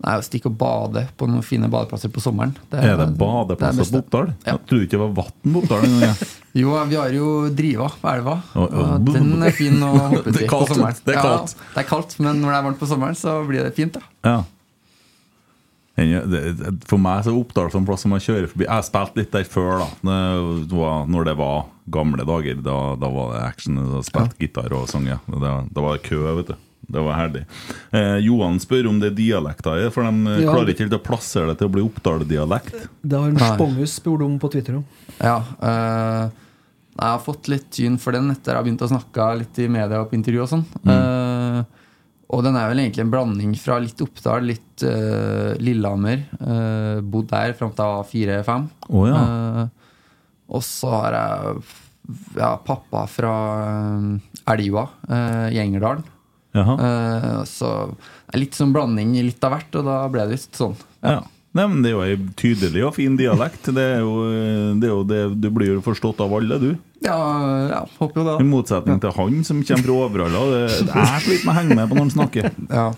[0.00, 2.54] Nei, å stikke og bade på noen fine badeplasser på sommeren.
[2.72, 4.30] Er det badeplasser på Oppdal?
[4.46, 4.54] Ja.
[4.54, 6.22] Jeg trodde ikke det var vann på Oppdal engang.
[6.56, 8.32] Jo, vi har jo Driva på elva.
[8.58, 10.96] Og den er fin å hoppe Det er til på sommeren.
[11.04, 11.52] det er kaldt.
[11.52, 14.00] Ja, det er kaldt, men når det er varmt på sommeren, så blir det fint.
[14.00, 14.40] da Ja.
[16.88, 18.66] For meg så er Oppdal sånn plass som man kjører forbi.
[18.68, 22.58] Jeg spilte litt der før, da når det var gamle dager.
[22.64, 23.78] Da, da var det action.
[23.92, 25.06] Da spilte gitar og sang.
[25.10, 25.18] Ja.
[25.26, 26.58] Da, da var det kø, vet du.
[26.90, 27.44] Det var herlig.
[27.94, 30.50] Eh, Johan spør om det er dialekter i det, for de eh, Ja.
[30.56, 32.88] klarer ikke helt å plassere det til å bli Oppdal-dialekt.
[33.06, 33.38] Det har en.
[33.52, 35.02] Spongus spurt om på Twitter òg.
[35.20, 35.36] Ja.
[35.62, 36.24] eh,
[37.00, 39.68] jeg har fått litt tyn for den etter jeg har begynt å snakke litt i
[39.72, 40.64] media og på intervju og sånn.
[40.82, 41.29] Eh,
[42.30, 46.22] og den er vel egentlig en blanding fra litt Oppdal, litt uh, Lillehammer.
[46.38, 48.68] Uh, bodd der fram til jeg var fire-fem.
[48.86, 49.20] Å, ja.
[49.20, 49.64] Eh,
[50.50, 51.64] og så har jeg
[52.38, 53.34] ja, pappa fra
[54.50, 56.06] Elva uh, i Engerdalen.
[57.46, 60.74] Så er litt sånn blanding i litt av hvert, og da ble det visst sånn.
[61.06, 61.20] Ja.
[61.54, 63.70] Nei, men Det er jo ei tydelig og fin dialekt.
[63.74, 64.14] Det er jo
[64.78, 66.70] det, er jo det Du blir jo forstått av alle, du.
[67.00, 67.16] Ja,
[67.70, 68.34] ja håper jo det.
[68.42, 70.42] I motsetning til han som kommer fra Overhalla.
[70.52, 72.50] Det- Jeg sliter med å henge med på når han snakker.
[72.80, 72.88] Ja.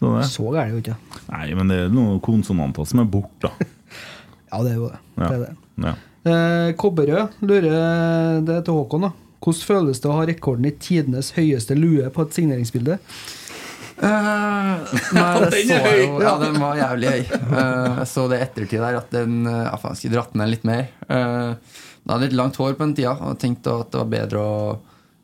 [0.00, 0.24] Så det.
[0.28, 0.96] Så gærent er det jo ikke.
[1.30, 3.52] Nei, men det er noen konsonanter som er borte, da.
[4.54, 4.98] Ja, det er jo det.
[5.18, 5.28] Ja.
[5.28, 5.54] det, er det.
[5.86, 5.94] Ja.
[6.24, 9.06] Eh, Kobberød lurer det til Håkon.
[9.08, 9.12] da
[9.44, 12.98] Hvordan føles det å ha rekorden i tidenes høyeste lue på et signeringsbilde?
[14.04, 16.16] Eh, nei, det Den så er jeg jo.
[16.24, 17.22] Ja, den var jævlig høy.
[17.48, 20.52] Uh, jeg så det i ettertid der, at den eh, Ja, faen, skulle dratt ned
[20.52, 20.90] litt mer.
[21.08, 21.54] Uh,
[22.04, 24.58] jeg hadde litt langt hår på den tida og tenkte at det var bedre å,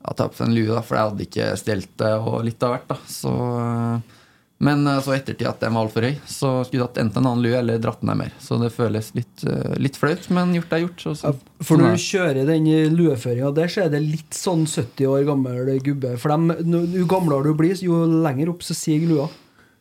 [0.00, 2.64] å ta på seg en lue, da, for jeg hadde ikke stelt det og litt
[2.64, 2.88] av hvert.
[2.88, 4.16] da Så eh,
[4.60, 7.22] men eh, så i ettertid at den var altfor høy, så skulle jeg hatt enten
[7.22, 8.32] en annen lue eller dratt den ned mer.
[8.44, 11.04] Så det føles litt, eh, litt flaut, men gjort er gjort.
[11.04, 14.66] Så, så, For sånn når du kjører den lueføringa der, så er det litt sånn
[14.68, 16.12] 70 år gammel gubbe.
[16.20, 16.50] For dem,
[16.92, 19.30] jo gamlere du blir, jo lenger opp så siger lua.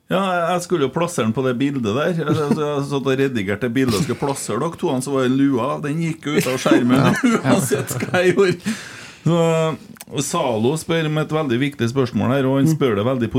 [0.10, 0.22] Ja,
[0.56, 2.16] jeg skulle jo plassere den på det bildet der.
[2.18, 5.68] Jeg satt og redigerte det bildet og skulle plassere dere to, så var det lua
[5.84, 8.78] Den gikk jo ut av skjermen uansett hva jeg gjorde.
[9.30, 9.76] Så,
[10.26, 13.30] Zalo spør om et veldig viktig spørsmål her, og han spør det veldig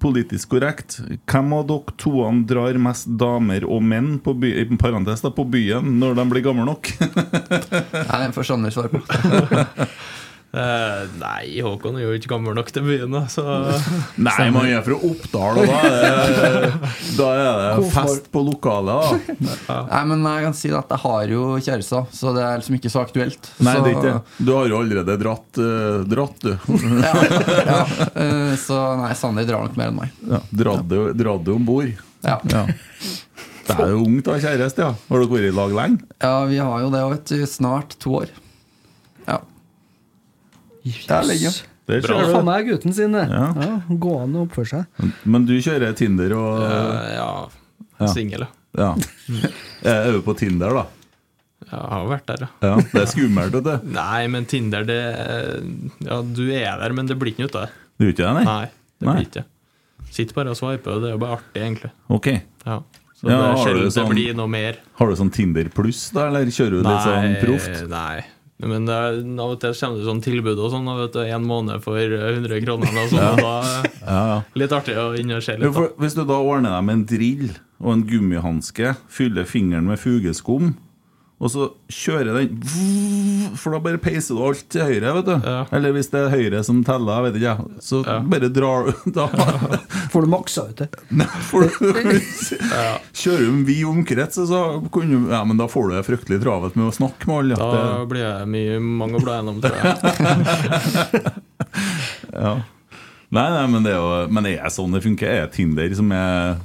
[0.00, 0.96] politisk korrekt.
[1.28, 5.98] Hvem av dere toene drar mest damer og menn på, by, parentes, da, på byen
[6.00, 6.94] når de blir gamle nok?
[8.08, 9.04] Nei, den får Sander svar på.
[10.54, 13.24] Eh, nei, Håkon er jo ikke gammel nok til byen, begynne.
[13.32, 13.42] så
[14.22, 19.34] Nei, man er fra Oppdal, og da er det, da er det fest på lokalet.
[19.66, 22.78] da Nei, men jeg kan si at jeg har jo kjærester, så det er liksom
[22.78, 23.50] ikke så aktuelt.
[23.58, 24.46] Nei, så, det er ikke det.
[24.46, 26.54] Du har jo allerede dratt, uh, dratt du.
[27.02, 27.80] ja,
[28.14, 30.14] eh, så nei, Sander drar nok mer enn meg.
[30.30, 31.90] Ja, dratt du, du om bord.
[32.24, 32.38] Ja.
[32.44, 34.94] Det er jo ungt å ha kjæreste, ja.
[35.08, 36.08] Har dere vært i lag lenge?
[36.22, 37.46] Ja, vi har jo det, vet du.
[37.48, 38.32] Snart to år.
[40.84, 40.92] Ja.
[41.08, 41.52] Det er lenge.
[41.84, 42.16] Det Bra.
[42.24, 43.22] ser Faen meg gutten sin, det.
[43.28, 43.46] Ja.
[43.60, 43.70] Ja,
[44.00, 45.10] gå an å oppføre seg.
[45.28, 47.28] Men du kjører Tinder og uh, ja.
[48.00, 48.08] Ja.
[48.12, 48.90] Singel, ja.
[49.84, 50.84] Jeg Er du på Tinder, da?
[51.64, 52.48] Jeg har vært der, ja.
[52.64, 53.86] Ja, Det er skummelt, vet du.
[53.98, 54.98] Nei, men Tinder, det
[56.04, 57.72] Ja, du er der, men det blir ikke noe ut av det.
[58.00, 58.44] Du gjør ikke det, nei?
[58.48, 58.66] Nei,
[59.00, 59.14] det Nei.
[59.18, 59.46] blir ikke det.
[60.14, 61.92] Sitter bare og sveiper, og det er jo bare artig, egentlig.
[62.12, 62.28] Ok.
[62.66, 62.80] Ja.
[63.14, 64.76] Så Ja, det er har du det sånn- blir noe mer.
[64.98, 67.84] Har du sånn Tinder pluss, da, eller kjører du litt sånn proft?
[67.92, 68.24] Nei.
[68.62, 70.86] Men det er, av og til kommer det sånn tilbud og sånn.
[71.00, 72.86] Vet du, En måned for 100 kroner.
[73.02, 73.34] Og sånn, Ja.
[73.36, 73.54] da
[74.04, 74.38] Ja, ja.
[74.54, 75.72] Litt artig å inn og se litt.
[75.74, 79.98] for hvis du da ordner deg med en drill og en gummihanske, fyller fingeren med
[79.98, 80.76] fugeskum,
[81.44, 82.54] og så kjører den
[83.60, 85.48] For da bare peiser du alt til høyre, vet du.
[85.76, 87.82] Eller hvis det er høyre som teller, jeg vet ikke jeg.
[87.84, 88.00] Så
[88.32, 89.26] bare drar du da
[90.14, 90.88] Får du maksa ut det?
[91.50, 91.68] får du,
[93.12, 94.62] Kjører du en vid omkrets, så
[94.94, 97.60] kunne du Ja, men da får du det fryktelig travelt med å snakke med alle.
[97.60, 98.06] Da det.
[98.14, 99.84] blir jeg mye, mange å bla gjennom, tror jeg.
[102.32, 102.54] ja.
[103.34, 105.26] Nei, nei, men det er jo Men er det sånn det funker?
[105.42, 106.56] Er Tinder som er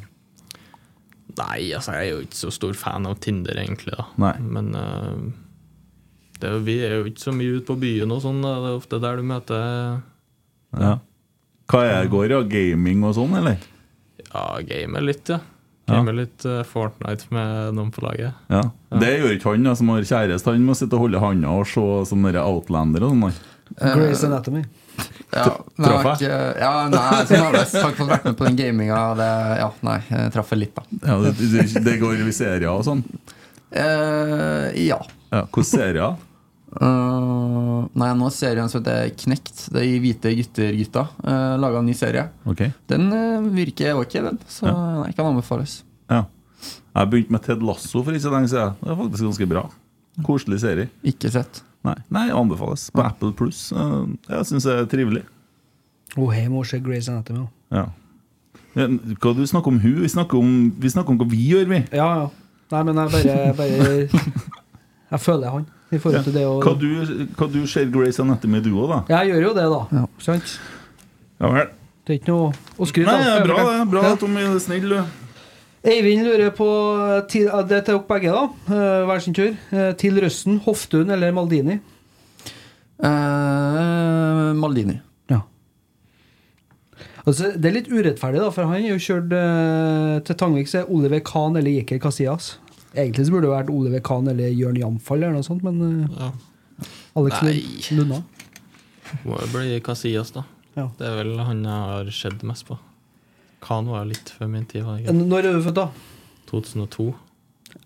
[1.40, 3.96] Nei, altså, jeg er jo ikke så stor fan av Tinder, egentlig.
[3.98, 4.34] da Nei.
[4.44, 5.20] Men uh,
[6.40, 8.42] det er, jo- vi er jo ikke så mye ute på byen og sånn.
[8.44, 10.02] Det er ofte der du møter
[10.80, 10.98] Ja.
[11.70, 12.42] Hva er det går, ja?
[12.50, 13.58] Gaming og sånn, eller?
[14.30, 15.40] Ja, gamer litt, ja.
[15.90, 16.00] Ja.
[16.00, 18.34] Gamer litt uh, Fortnite med noen på laget.
[18.50, 18.64] Ja.
[19.02, 20.52] Det gjør ikke han da, som har kjæreste.
[20.54, 23.40] Han må sitte og holde handa og se som dere Outlander og sånn.
[23.80, 24.64] Grey's Anatomy.
[25.30, 25.44] Ja,
[25.78, 26.30] nei, Traff jeg?
[26.30, 29.02] Ikke, ja, nei, sånn har jeg har ikke vært med på den gaminga.
[29.20, 29.28] Det,
[29.62, 31.02] ja, nei, jeg traff litt, da.
[31.04, 33.04] Ja, det, det, det går i serier og sånn?
[33.70, 34.98] Eh, ja.
[35.30, 36.18] Ja, Hvilke serier?
[36.70, 39.64] Uh, nei, nå er serien en som heter Knekt.
[39.74, 41.06] Det er Hvite gutter-gutta.
[41.24, 42.28] Uh, Laga en ny serie.
[42.50, 42.74] Okay.
[42.92, 44.38] Den uh, virker ok, den.
[44.50, 45.80] Så nei, kan anbefales.
[46.12, 46.28] Ja.
[46.94, 48.78] Jeg begynte med Ted Lasso for ikke så lenge siden.
[48.82, 49.66] Det er faktisk ganske bra.
[50.26, 50.92] Koselig serie.
[51.08, 51.64] Ikke sett.
[51.88, 52.90] Nei, nei anbefales.
[52.92, 53.70] På Apple Pluss.
[53.72, 55.24] Uh, jeg syns det er trivelig.
[56.18, 57.46] Å, jeg må se Grace Anatomy.
[57.72, 57.86] Ja.
[58.78, 58.86] Ja,
[59.22, 59.96] Hva du snakker om hun?
[60.04, 61.82] Vi snakker om, vi snakker om hva vi gjør, vi.
[61.96, 62.30] Ja, ja.
[62.70, 64.50] Nei, men jeg bare, bare
[65.10, 66.90] Jeg føler han i forhold til det å Hva du,
[67.38, 69.00] hva du ser Grace Anatomy du òg, da?
[69.16, 70.04] Jeg gjør jo det, da.
[70.22, 70.52] Sant?
[71.42, 71.72] Ja vel.
[72.06, 73.80] Det er ikke noe å skryte er bra, det.
[73.90, 74.14] Bra Ja.
[74.22, 75.19] de er snill, du.
[75.88, 76.66] Eivind lurer på
[77.32, 78.42] til, Det er til dere begge, da.
[78.76, 79.54] Eh, Hver sin tur.
[79.72, 81.80] Eh, Til Røsten, Hoftun eller Maldini?
[83.00, 84.98] Eh, Maldini.
[85.32, 85.42] Ja.
[87.26, 90.82] Altså, det er litt urettferdig, da, for han er jo kjørt eh, til Tangvik, så
[90.82, 92.58] er Oliver Kahn eller Jeker Casillas.
[92.96, 96.20] Egentlig så burde det vært Oliver Kahn eller Jørn Jamfall eller noe sånt, men eh,
[96.20, 96.32] Ja.
[97.20, 97.56] Alex Nei.
[97.98, 98.22] Lunna.
[99.26, 100.44] Må jo bli Casillas, da.
[100.78, 100.86] Ja.
[101.00, 102.78] Det er vel han jeg har sett mest på.
[103.66, 104.84] Khan var jo litt før min tid.
[104.86, 105.18] var det ikke?
[105.30, 105.90] Når er du født, da?
[106.52, 107.10] 2002.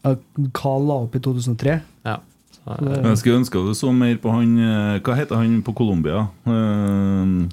[0.03, 0.13] Ja,
[0.53, 1.81] Carl la opp i 2003.
[2.05, 2.17] Ja.
[2.53, 6.27] Så, Jeg skulle ønske du så mer på han eh, Hva heter han på Colombia?
[6.47, 7.49] Uh,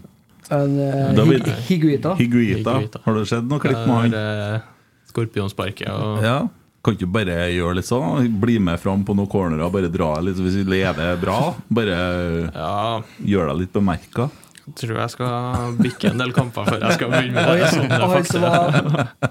[0.50, 1.46] En, eh, David.
[1.66, 2.14] Higuita.
[2.18, 2.76] Higuita.
[2.78, 3.00] Higuita.
[3.04, 4.62] Har det skjedd noe klipp med han?
[5.10, 6.38] Skorpionsparket og Ja.
[6.80, 8.30] Kan ikke bare gjøre litt sånn?
[8.40, 11.54] Bli med fram på noen cornerer, bare dra litt hvis vi lever bra.
[11.68, 11.96] Bare
[12.54, 14.30] Ja, gjør deg litt bemerka.
[14.78, 17.66] Tror jeg skal bikke en del kamper før jeg skal begynne med det.
[17.70, 18.44] han- Sånn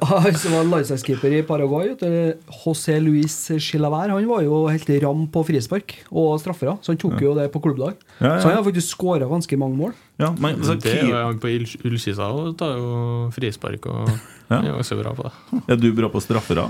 [0.10, 1.94] han som var, landslagskeeper i Paraguay,
[2.64, 6.74] José Luis Chilaver, han var jo helt ram på frispark og straffer.
[6.82, 7.96] Så han tok jo det på klubbdag.
[8.20, 8.40] Ja, ja.
[8.42, 9.94] Så han har faktisk skåra ganske mange mål.
[10.20, 14.10] Ja, men så Det er jo han på Ull- Ullskisa og tar jo frispark og
[14.50, 14.62] Ja.
[14.62, 15.64] er også bra på det.
[15.70, 16.70] Er du bra på straffer, da?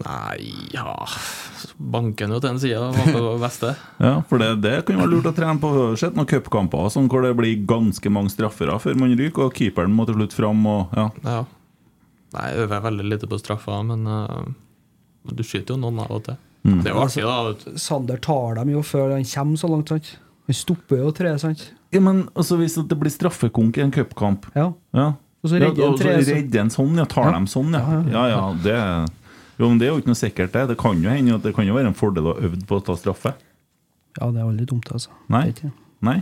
[0.00, 0.94] Nei, ja
[1.76, 3.72] Banken jo til en side, var på det beste.
[4.06, 5.70] Ja, for det, det kan være lurt å trene på.
[6.00, 9.92] Sett noen cupkamper sånn, hvor det blir ganske mange straffere før man ryker, og keeperen
[9.92, 10.62] må til slutt fram.
[10.70, 11.08] Og, ja.
[11.26, 11.42] Ja.
[12.36, 14.48] Nei, jeg øver veldig lite på straffer, men uh,
[15.34, 16.38] du skyter jo noen av og til.
[16.64, 16.80] Mm.
[16.84, 17.76] Det er jo artig, da.
[17.80, 19.92] Sander tar dem jo før han kommer så langt.
[19.92, 20.12] sant?
[20.48, 21.66] Han stopper jo tre, sant?
[21.92, 24.70] Ja, men altså, hvis det blir straffekonk i en cupkamp Ja.
[24.96, 25.10] ja.
[25.40, 27.04] Og så redder ja, en tre, og så så- redder en sånn, ja.
[27.08, 27.32] Tar Ja.
[27.38, 28.00] dem sånn, ja.
[28.12, 28.76] Ja, ja, det
[29.60, 30.66] jo, men Det er jo ikke noe sikkert, det.
[30.72, 32.84] Det kan jo hende at det kan jo være en fordel å øve på å
[32.86, 33.34] ta straffe.
[34.18, 35.12] Ja, det er veldig dumt, altså.
[35.30, 35.52] Nei.
[36.02, 36.18] Nei.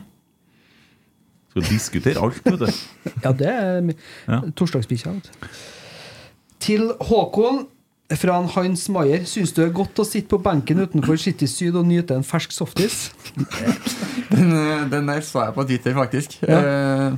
[1.55, 2.69] Skal diskutere alt, vet du.
[3.25, 3.95] Ja, det er
[4.29, 4.41] Ja.
[4.59, 5.15] torsdagsbikkja.
[6.61, 7.67] Til Håkon
[8.19, 9.25] fra en Hans Maier.
[9.29, 12.25] Syns du det er godt å sitte på benken utenfor City Syd og nyte en
[12.27, 13.11] fersk softis?
[14.33, 16.35] Den, eh, den der så jeg på Twitter, faktisk.
[16.45, 16.59] Ja.
[16.61, 17.15] Eh,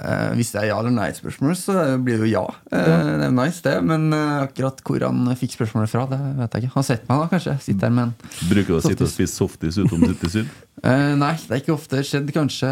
[0.00, 2.44] eh, hvis det er ja eller nei-spørsmål, så blir det jo ja.
[2.72, 2.86] Eh,
[3.20, 3.74] Det er nice, det.
[3.86, 6.74] Men eh, akkurat hvor han fikk spørsmålet fra, det vet jeg ikke.
[6.74, 7.56] Han har sett meg, da, kanskje.
[7.66, 8.14] Sitter med en
[8.50, 10.54] Bruker du å sitte og spise softis utom City Syd?
[10.84, 12.02] Eh, nei, det er ikke ofte.
[12.04, 12.68] Skjedd kanskje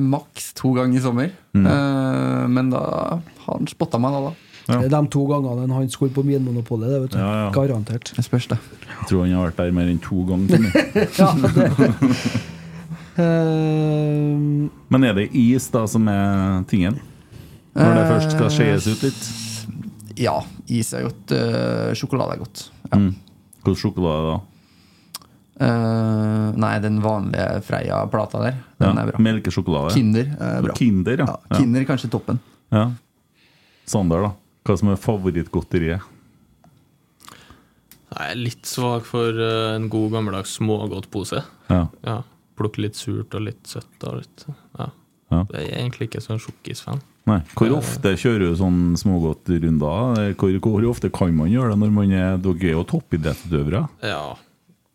[0.00, 1.32] maks to ganger i sommer.
[1.58, 1.66] Mm.
[1.66, 2.82] Eh, men da
[3.18, 4.46] har han spotta meg da, da.
[4.66, 4.78] Ja.
[4.90, 6.88] De to gangene han skulle på Vinmonopolet.
[6.90, 7.18] Det, vet du.
[7.18, 7.50] Ja, ja.
[7.54, 8.12] Garantert.
[8.16, 8.58] Jeg spørs, det.
[8.86, 10.70] Jeg tror han har vært der mer enn to ganger.
[11.20, 11.70] Ja, det.
[13.16, 16.98] Eh, Men er det is da som er tingen?
[17.76, 19.26] Når det først skal skjees ut litt?
[20.16, 20.38] Ja,
[20.72, 21.32] is er godt.
[21.32, 22.62] Uh, sjokolade er godt.
[22.88, 22.96] Ja.
[23.02, 23.10] Mm.
[23.66, 24.36] Hvilken sjokolade da?
[25.56, 28.56] Eh, nei, den vanlige Freia-plata der.
[28.80, 29.20] Den Ja, er bra.
[29.24, 29.92] Melkesjokolade?
[29.96, 30.74] Kinder er bra.
[30.76, 31.26] Kinder, ja.
[31.50, 32.40] Ja, Kinder er kanskje toppen.
[32.72, 32.86] Ja.
[33.88, 34.32] Sander, da?
[34.66, 36.00] Hva som er favorittgodteriet?
[38.16, 41.42] Jeg er litt svak for eh, en god gammeldags smågodtpose.
[41.68, 41.82] Ja.
[42.06, 42.22] Ja,
[42.56, 43.96] Plukke litt surt og litt søtt.
[44.08, 44.46] og litt,
[44.78, 44.88] ja.
[45.30, 45.40] Ja.
[45.50, 47.00] Jeg er egentlig ikke sånn sjokkisfan.
[47.26, 47.40] Nei.
[47.58, 50.34] Hvor ofte kjører du sånn smågodtrunder?
[50.38, 53.80] Hvor, hvor ofte kan man gjøre det når man er Dere er jo toppidrettsutøvere?
[54.06, 54.36] Ja,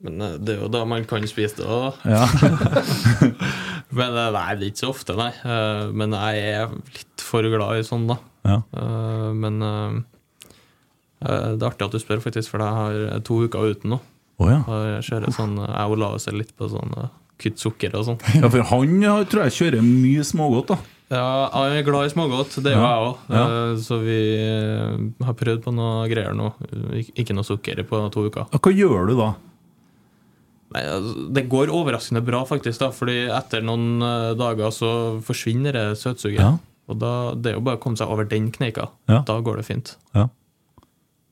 [0.02, 2.00] men eh, det er jo da man kan spise det òg.
[2.08, 2.24] Ja.
[3.91, 5.30] Men eh, nei, det er ikke så ofte, nei.
[5.43, 8.17] Eh, Men jeg er litt for glad i sånn, da.
[8.47, 8.58] Ja.
[8.71, 10.00] Eh, Men eh,
[11.28, 14.00] eh, det er artig at du spør, faktisk, for jeg har to uker uten nå.
[14.41, 14.62] Oh, ja.
[14.95, 16.95] Jeg kjører sånn, jeg og Lave ser litt på sånn
[17.41, 18.19] eh, kutt sukker og sånn.
[18.41, 18.97] ja, for han
[19.32, 20.80] tror jeg kjører mye smågodt, da.
[21.12, 22.91] Ja, jeg er glad i smågodt, det er jo Ja.
[22.95, 23.15] jeg òg.
[23.36, 23.45] Ja.
[23.84, 26.54] Så vi eh, har prøvd på noe greier nå.
[27.19, 28.45] Ikke noe sukker på to uker.
[28.56, 29.34] Hva gjør du da?
[30.71, 32.80] Nei, altså, Det går overraskende bra, faktisk.
[32.80, 36.39] da Fordi etter noen eh, dager så forsvinner det søtsuget.
[36.39, 36.54] Ja.
[36.88, 38.88] Og da, Det er jo bare å komme seg over den kneika.
[39.12, 39.19] Ja.
[39.27, 39.97] Da går det fint.
[40.15, 40.30] Ja.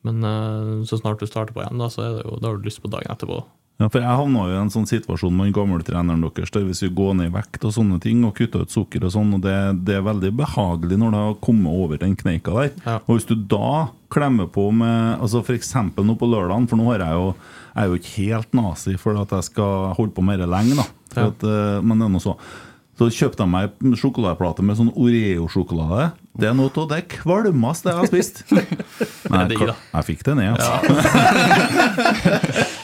[0.03, 2.59] Men eh, så snart du starter på igjen, da Så er det jo, da har
[2.59, 3.45] du lyst på dagen etterpå.
[3.79, 6.81] Ja, for Jeg havna i en sånn situasjon med den gamle treneren deres, der hvis
[6.83, 9.41] vi går ned i vekt og sånne ting, og kutter ut sukker og sånn, og
[9.45, 9.55] det,
[9.87, 12.73] det er veldig behagelig når det har kommet over den kneika der.
[12.83, 12.97] Ja.
[13.07, 15.71] Og hvis du da klemmer på med altså F.eks.
[15.95, 17.29] nå på lørdagen, for nå har jeg jo
[17.69, 20.83] jeg er jo ikke helt nazi for at jeg skal holde på mer lenge, da.
[21.13, 21.27] For Ja.
[21.31, 22.33] at, eh, men det er noe så.
[22.99, 26.09] Så kjøpte jeg meg en sjokoladeplate med sånn Oreo-sjokolade.
[26.39, 28.41] Det er noe av det kvalmeste jeg har spist.
[29.31, 30.79] Men jeg, jeg fikk det ned, altså.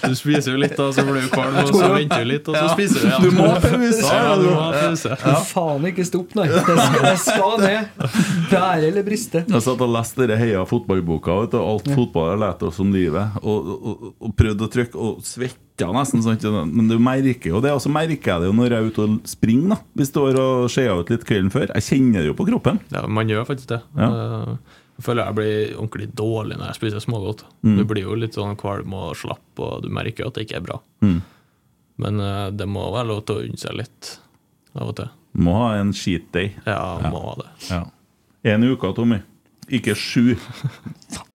[0.05, 2.55] Du spiser jo litt, da, så blir du kvalm, og så venter du litt, og
[2.55, 3.23] så spiser du igjen.
[3.25, 4.05] Du må pause.
[4.05, 5.09] Ja, du må pause.
[5.17, 5.39] Ja.
[5.49, 6.45] faen ikke stopp, nei.
[6.51, 7.81] Det skal, det skal ned.
[8.53, 9.41] Bære eller briste.
[9.49, 11.31] Jeg satt og leste denne Heia fotballboka.
[11.41, 13.25] og alt fotball har lært oss om livet.
[13.41, 15.13] Og, og, og prøvde å trykke og
[15.77, 16.23] svetta nesten.
[16.23, 16.43] Sant?
[16.73, 17.71] Men du merker jo det.
[17.75, 19.69] Og så merker jeg det jo når jeg er ute og springer.
[19.69, 21.67] da Hvis det var og skjea ut litt kvelden før.
[21.75, 22.79] Jeg kjenner det jo på kroppen.
[22.91, 23.81] Ja, man gjør faktisk det.
[23.97, 24.09] Ja.
[24.09, 24.57] Eh,
[24.95, 27.41] Jeg føler jeg blir ordentlig dårlig når jeg spiser smågodt.
[27.67, 27.77] Mm.
[27.77, 30.55] Du blir jo litt sånn kvalm og slapp, og du merker jo at det ikke
[30.61, 30.77] er bra.
[31.03, 31.17] Mm.
[31.99, 34.13] Men eh, det må være lov til å unne seg litt
[34.75, 35.09] av og til.
[35.35, 36.53] Må ha en cheat day.
[36.63, 36.79] Ja,
[37.11, 37.49] må ha det.
[37.67, 37.81] Ja.
[38.53, 39.19] En uke, Tommy.
[39.67, 40.37] Ikke sju.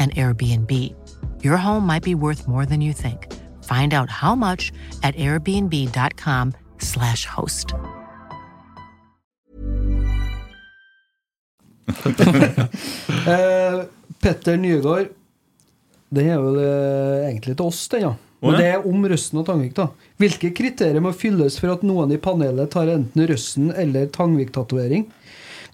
[0.00, 0.72] an Airbnb.
[1.44, 3.28] Your home might be worth more than you think.
[3.64, 4.72] Find out how much
[5.02, 7.74] at airbnb.com/slash host.
[13.26, 13.84] uh,
[14.20, 15.08] Petter Nygaard.
[16.10, 18.14] Den er vel uh, egentlig til oss, den, ja.
[18.40, 19.90] Men det er om Røsten og Tangvik, da.
[20.20, 25.04] Hvilke kriterier må fylles for at noen i panelet tar enten Røsten eller Tangvik-tatovering?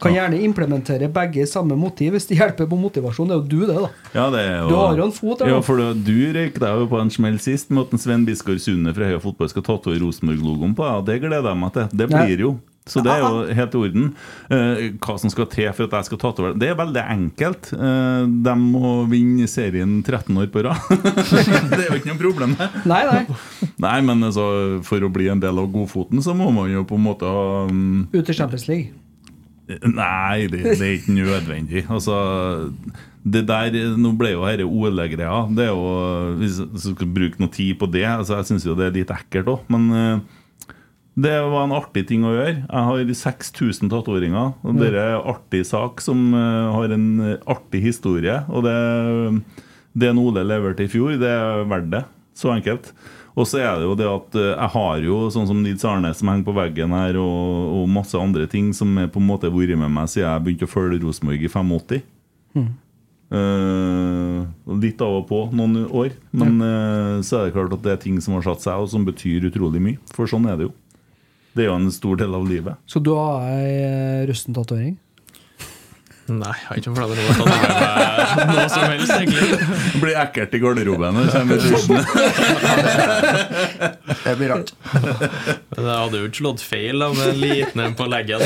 [0.02, 3.30] Kan gjerne implementere begge i samme motiv hvis det hjelper på motivasjon.
[3.30, 3.90] Det er jo du, det, da.
[4.12, 6.60] Ja, det er jo, Du har jo en fot der, Ja, for du, du røyk
[6.62, 9.52] deg jo på en smell sist med at en Sven Biskår Sunde fra Høya Fotball
[9.52, 10.96] skal tatovere Rosenborg-logoen på deg.
[11.00, 11.92] og Det gleder jeg meg til.
[11.96, 12.56] Det blir jo.
[12.86, 14.04] Så det er jo helt i orden.
[14.54, 17.72] Eh, hva som skal til for at jeg skal tatovere Det er veldig enkelt.
[17.74, 20.78] Uh, de må vinne serien 13 år på rad.
[21.72, 22.68] det er jo ikke noe problem, det.
[22.86, 23.24] Nei, nei.
[23.86, 24.46] Nei, men altså,
[24.86, 27.66] for å bli en del av godfoten, så må man jo på en måte ha
[27.66, 28.94] um, Ut i Champions League.
[29.66, 31.82] Nei, det, det er ikke nødvendig.
[31.90, 32.16] Altså,
[33.26, 35.42] det der, Nå ble jo dette OL-greia.
[35.56, 38.76] Det er jo, Hvis du skal bruke noe tid på det altså Jeg syns jo
[38.78, 40.20] det er litt ekkelt òg, men eh,
[41.16, 42.58] det var en artig ting å gjøre.
[42.68, 44.50] Jeg har 6000 tatoveringer.
[44.68, 47.06] Og det er en artig sak som eh, har en
[47.48, 48.42] artig historie.
[48.52, 48.76] Og det,
[49.96, 52.02] det Ole leverte i fjor, det er verdt det.
[52.36, 52.92] Så enkelt.
[53.36, 56.12] Og så er det jo det at eh, jeg har jo sånn som Nils Arne
[56.16, 59.52] som henger på veggen her, og, og masse andre ting som er på en måte
[59.52, 62.02] vært med meg siden jeg begynte å følge Rosenborg i 85.
[62.56, 62.74] Mm.
[63.26, 64.46] Uh,
[64.78, 66.14] litt av og på noen år.
[66.30, 68.88] Men uh, så er det klart at det er ting som har satt seg, og
[68.92, 70.00] som betyr utrolig mye.
[70.16, 70.74] For sånn er det jo.
[71.56, 72.78] Det er jo en stor del av livet.
[72.88, 74.96] Så du har ei eh, Røsten-tatovering?
[76.26, 77.68] Nei, jeg har ikke planer om å tatovere
[78.36, 79.46] meg noe som helst, egentlig.
[80.02, 81.98] Blir ekkelt i garderoben når det kommer dusjen.
[84.26, 84.72] Det blir rart.
[84.90, 88.42] Men jeg hadde jo ikke slått feil da, med en liten en på leggen.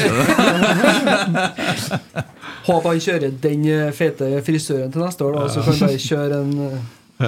[2.66, 6.04] Håper han kjører den eh, fete frisøren til neste år, da, så kan han bare
[6.04, 6.52] kjøre en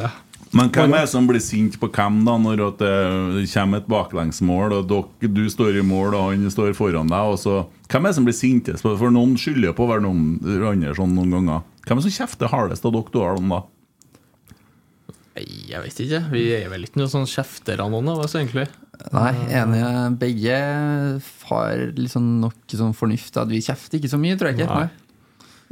[0.03, 0.20] eh,
[0.53, 2.92] Men hvem er det som blir sint på hvem da når det
[3.55, 7.32] kommer et baklengsmål, og dere, du står i mål og han står foran deg?
[7.32, 7.62] Og så,
[7.93, 8.86] hvem er det som blir sintest?
[8.86, 11.64] For noen skylder jo på hver noen andre sånn noen ganger.
[11.84, 13.62] Hvem er det som kjefter hardest av dere to her da?
[15.32, 16.22] Nei, jeg vet ikke.
[16.32, 18.66] Vi er vel ikke noen sånn kjeftere noen av oss, egentlig.
[19.12, 19.93] Nei, enige.
[20.20, 20.59] Begge
[21.49, 24.82] har liksom nok sånn fornuft at vi kjefter ikke så mye, tror jeg ikke.
[24.82, 24.88] Nei.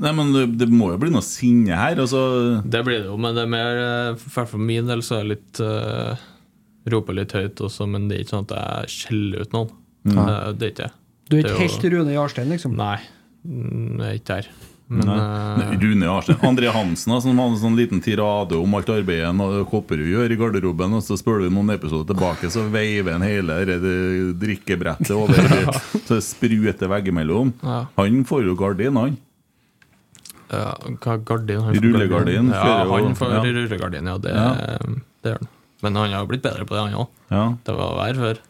[0.00, 2.00] Nei, men det, det må jo bli noe sinne her.
[2.00, 2.20] Altså.
[2.64, 5.34] Det blir det jo, men det er mer eh, for min del så er det
[5.34, 6.28] litt uh,
[6.90, 9.74] Roper litt høyt også, men det er ikke sånn at jeg skjeller ut noen.
[10.08, 10.16] Mm.
[10.16, 10.94] Det, det er ikke det.
[11.30, 12.74] Du er ikke helt Rune Jarstein, liksom?
[12.78, 12.96] Nei,
[13.46, 14.50] mm, jeg er ikke der.
[14.90, 15.16] Men Nei.
[15.62, 16.34] eh, Rune Arsen.
[16.42, 20.38] André Hansen som hadde en sånn liten tirade om alt arbeidet og Kopperud gjør i
[20.40, 23.78] garderoben, og så spør du noen episoder tilbake, så veiver han hele det
[24.42, 25.38] drikkebrettet over,
[26.08, 27.54] så det spruter veggimellom.
[27.62, 27.84] Ja.
[28.00, 29.14] Han får jo gardin, han.
[30.50, 30.74] ja,
[31.22, 31.62] gardin?
[31.62, 33.42] Han får Rullegardin Ja, han får ja.
[33.46, 34.18] rullegardin, ja.
[34.18, 34.50] Det, Ja.
[35.22, 35.48] det gjør han.
[35.82, 37.08] Men han har jo blitt bedre på det, han òg.
[37.30, 37.44] Ja.
[37.64, 38.40] Det var verre før.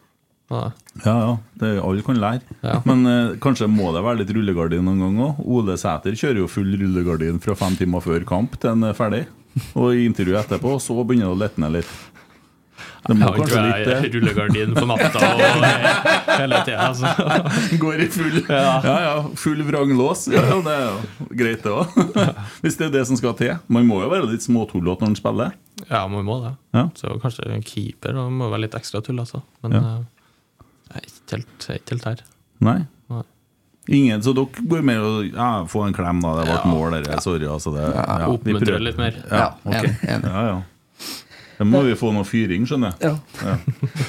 [0.51, 0.63] Ja.
[1.05, 1.37] Ja.
[1.61, 2.41] Det, alle kan lære.
[2.65, 2.77] Ja.
[2.85, 5.41] Men eh, kanskje må det være litt rullegardin noen gang òg.
[5.47, 9.25] Ole Sæter kjører jo full rullegardin fra fem timer før kamp til en er ferdig.
[9.75, 11.91] Og i intervjuet etterpå, så begynner det å lette ned litt.
[13.01, 14.09] Det må Jeg kanskje litt det.
[14.13, 16.85] rullegardin på natta og eh, hele tida.
[16.91, 17.09] Altså.
[17.81, 20.27] Går i full Ja, ja, full vranglås.
[20.33, 21.97] Ja, det er jo greit, det òg.
[22.63, 23.55] Hvis det er det som skal til.
[23.73, 25.55] Man må jo være litt småtullete når man spiller.
[25.89, 26.53] Ja, man må det.
[26.77, 26.85] Ja.
[26.97, 29.41] Så kanskje en keeper da må være litt ekstra tull, altså.
[29.65, 29.81] Men Ja.
[29.81, 32.23] eh, jeg er ikke helt, helt her.
[32.61, 32.79] Nei.
[33.11, 33.23] Nei.
[33.89, 36.35] Ingen, så dere går mer og ja, få en klem, da.
[36.39, 36.69] Det ble Ja.
[36.69, 37.21] mål, dette.
[37.25, 37.73] Sorry, altså.
[37.75, 38.27] Det, Ja, ja.
[38.29, 39.17] oppmuntre litt mer.
[39.29, 39.73] Ja, Ja, ok.
[39.79, 40.29] enig, enig.
[40.35, 40.61] Ja, ja.
[41.61, 43.11] Da må vi få noe fyring, skjønner jeg.
[43.11, 43.57] Ja.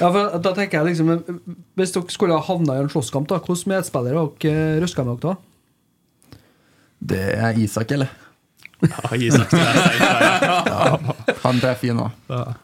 [0.00, 1.42] ja, for da tenker jeg liksom
[1.76, 5.20] Hvis dere skulle ha havna i en slåsskamp, da hvordan medspillere har dere røska med
[5.20, 6.38] dere da?
[7.02, 8.08] Det er Isak, eller?
[8.82, 10.98] Ja, Isak, ja.
[11.42, 12.10] Han er fin òg.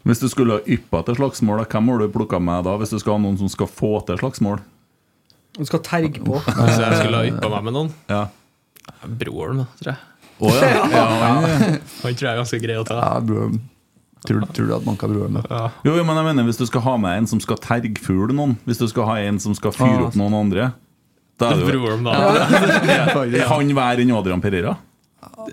[0.08, 2.74] Hvis du skulle ha yppa til slagsmål, hvem har du plukka med da?
[2.80, 4.60] Hvis du skal ha noen som skal få til slagsmål?
[5.58, 6.40] Du skal terge på.
[6.42, 8.26] Hvis jeg skulle ha yppa meg med noen Ja.
[9.04, 9.98] Broren, tror jeg.
[10.38, 10.84] Oh, ja.
[10.86, 11.44] ja, han,
[12.04, 12.98] Han tror jeg er ganske grei å ta.
[13.02, 13.58] Ja, broren.
[14.26, 15.68] Tror, tror du at man kan broren da?
[15.86, 18.56] jo, jo, men jeg mener hvis du skal ha med en som skal tergfugl noen,
[18.66, 20.72] hvis du skal ha en som skal fyre opp noen andre
[21.38, 22.14] da er det jo Broren, da.
[23.30, 24.74] Er han verre enn Adrian Pereira?
[25.22, 25.52] Nei,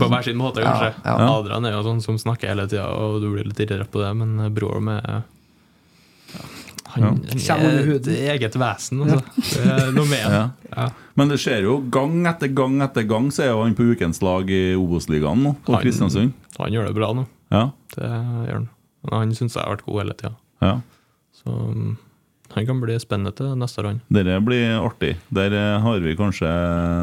[0.00, 0.90] på hver sin måte, kanskje.
[1.04, 1.28] Ja, ja.
[1.38, 4.10] Adrian er jo sånn som snakker hele tida, og du blir litt irritert på det,
[4.18, 5.22] men bror med
[6.94, 7.02] Han,
[7.48, 9.16] han er et eget vesen, altså.
[9.34, 10.42] Det er noe med ja.
[10.70, 10.84] Ja.
[11.18, 14.20] Men det skjer jo gang etter gang etter gang, så er jo han på ukens
[14.22, 16.32] lag i Obos-ligaen nå, på Han- Kristiansund.
[16.60, 17.24] Han gjør det bra nå.
[17.50, 17.64] Ja.
[17.96, 18.68] Det gjør han.
[19.04, 20.34] Men han syns jeg har vært god hele tida.
[20.62, 20.76] ja.
[21.34, 21.96] Så um,
[22.54, 23.96] han kan bli spennende til neste år.
[24.14, 25.16] Dette blir artig.
[25.34, 26.50] Der eh, har vi kanskje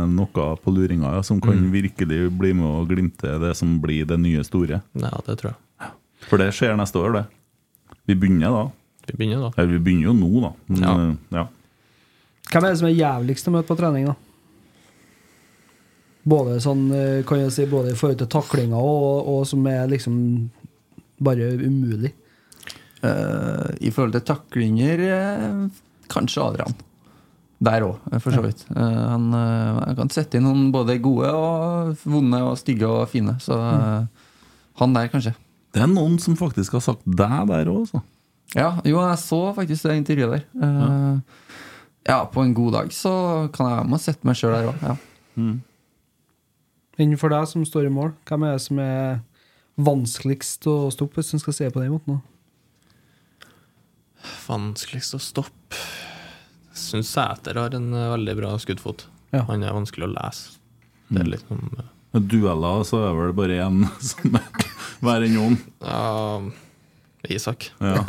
[0.08, 1.72] noe på luringa ja, som kan Mm.
[1.74, 4.82] virkelig bli med og glimte det som blir det nye store.
[4.95, 5.91] Ja, det tror jeg.
[6.30, 7.26] For det skjer neste år, det.
[8.08, 8.64] Vi begynner da.
[9.08, 9.52] Vi begynner da.
[9.58, 10.52] Eller vi begynner jo nå, da.
[10.68, 10.95] Men, Ja.
[11.10, 11.47] eh, ja.
[12.52, 14.16] Hvem er det som er jævligst å møte på trening, da?
[16.24, 19.88] Både sånn, eh, kan jeg si, både i forhold til taklinga og, og som er
[19.89, 20.49] liksom
[21.22, 22.12] bare umulig.
[23.02, 25.68] Eh, I forhold til taklinger, uh,
[26.12, 26.76] kanskje Adrian.
[27.62, 28.64] Der òg, for så vidt.
[28.74, 33.36] Uh, han eh, kan sette inn noen både gode og vonde og stygge og fine.
[33.41, 34.08] Så eh,
[34.82, 35.36] han der, kanskje.
[35.72, 38.02] Det er noen som faktisk har sagt deg der òg, altså.
[38.58, 40.47] Ja, jo, jeg så faktisk det intervjuet der.
[40.66, 41.45] Eh,
[42.10, 43.14] ja, på en god dag så
[43.54, 44.82] kan jeg må sette meg sjøl der òg.
[44.82, 44.97] Ja.
[46.97, 49.22] Innenfor deg som står i mål, hvem er det som er
[49.82, 52.18] vanskeligst å stoppe, hvis en skal se på den måten?
[52.18, 52.30] da?
[54.47, 55.80] Vanskeligst å stoppe
[56.78, 59.05] Syns Sæter har en eh, veldig bra skuddfot.
[59.36, 59.43] Ja.
[59.49, 60.57] Han er vanskelig å lese.
[61.11, 64.65] Det er liksom eh, Med Dueller så er vel bare én som er
[65.01, 65.59] hver enn noen.
[65.84, 66.41] Ja,
[67.32, 67.69] Isak.
[67.82, 68.01] Ja.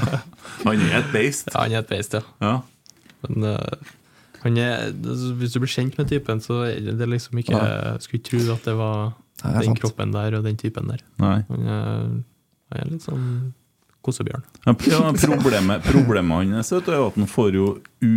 [0.66, 1.48] Han er et beist.
[1.54, 2.20] Ja, han er et beist, ja.
[2.44, 2.58] Ja.
[3.24, 3.92] Men uh,
[4.42, 8.02] han er, altså, hvis du blir kjent med typen, så er det liksom ikke Jeg
[8.04, 8.98] skulle ikke tro at det var
[9.40, 9.80] Nei, det den sant.
[9.80, 11.00] kroppen der og den typen der.
[11.20, 11.38] Nei.
[11.48, 11.88] Han er,
[12.72, 13.24] han er litt sånn
[14.04, 14.42] kosebjørn.
[14.64, 17.66] Ja, problemet, problemet hans vet du, er at han får jo
[18.00, 18.10] u,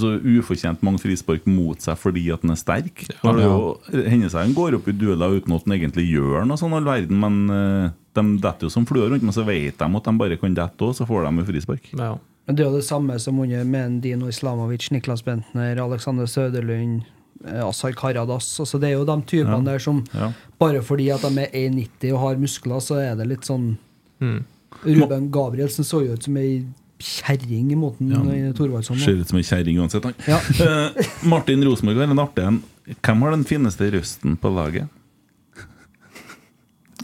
[0.00, 3.04] så ufortjent mange frispark mot seg fordi at han er sterk.
[3.20, 4.30] Ja, ja.
[4.40, 7.38] han går opp i dueller uten at han egentlig gjør noe sånn all verden, men
[7.52, 10.56] eh, de detter jo som fluer rundt, men så vet de at de bare kan
[10.56, 11.92] dette òg, så får de jo frispark.
[11.98, 12.14] Ja.
[12.48, 17.04] Men Det er jo det samme som under med Dino Islamovic, Niklas Bentner, Alexander Søderlund,
[17.44, 18.48] eh, Asar Karadas.
[18.58, 19.72] Altså, det er jo de typene Ja.
[19.72, 20.32] der som Ja.
[20.58, 23.76] bare fordi at de er 1,90 og har muskler, så er det litt sånn
[24.20, 24.42] Mm.
[24.84, 26.64] Ruben Gabrielsen så jo ut som ei
[27.00, 28.20] kjerring i måten Ja.
[28.56, 29.04] Thorvaldsson var.
[29.04, 30.14] Ser ut som en kjerring uansett, han.
[30.28, 30.40] Ja.
[30.60, 32.62] Eh, Martin Rosenborg har en artig en.
[33.00, 34.88] Hvem har den fineste røsten på laget?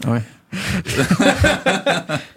[0.05, 0.21] Oi.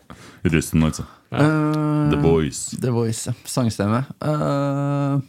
[0.51, 1.05] Røsten, altså.
[1.33, 2.77] Uh, The Voice.
[2.81, 3.35] The Voice, ja.
[3.45, 4.05] Sangstemme.
[4.25, 5.21] Uh,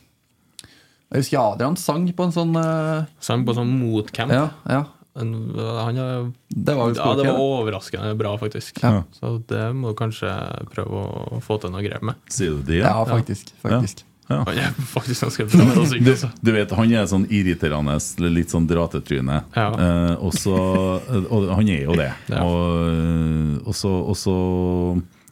[1.11, 4.31] jeg husker Adrian sang på en sånn uh, Sang på en sånn motcamp.
[4.31, 4.85] Ja, ja.
[5.19, 8.79] En, han er, Det var ja, det var overraskende bra, faktisk.
[8.83, 9.01] Ja.
[9.17, 10.31] Så det må du kanskje
[10.71, 11.01] prøve
[11.35, 12.21] å få til noe grep med.
[12.31, 12.79] Sier du det?
[12.85, 13.51] Ja, faktisk.
[13.63, 14.05] faktisk.
[14.31, 14.43] Ja.
[14.47, 16.05] Han er faktisk ganske bra til å synge.
[16.05, 16.29] Du, Altså.
[16.39, 17.97] du vet, Han er sånn irriterende,
[18.31, 19.41] litt sånn dratetryne.
[19.55, 19.67] Ja.
[19.75, 22.11] Eh, og han er jo det.
[22.31, 22.45] Ja.
[22.45, 23.91] Og, og, så,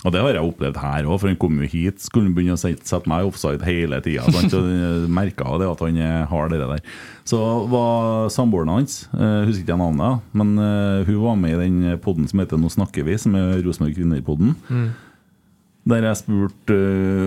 [0.05, 1.99] og, det har jeg opplevd her òg, for han kom jo hit.
[1.99, 4.23] Skulle begynne å sette, meg offside hele tida.
[4.31, 4.61] Så
[5.19, 6.79] merka det at han er- har det der.
[7.27, 7.39] Så
[7.69, 12.27] var samboeren hans, eh, husker ikke navnet, men eh, hun var med i den podden
[12.31, 14.55] som heter Nå snakker vi, som er Rosenborg Kvinner-podden.
[15.89, 16.75] Der jeg spurte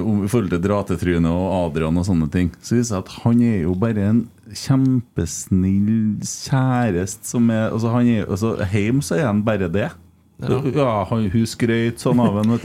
[0.07, 2.51] om i forhold til Dratetryne og Adrian og sånne ting.
[2.63, 4.21] Så viser det seg at han er jo bare en
[4.53, 9.89] kjempesnill kjæreste som er Altså, han er altså Hjemme så er han bare det.
[10.41, 12.57] Ja, han, Hun skrøt sånn av ham.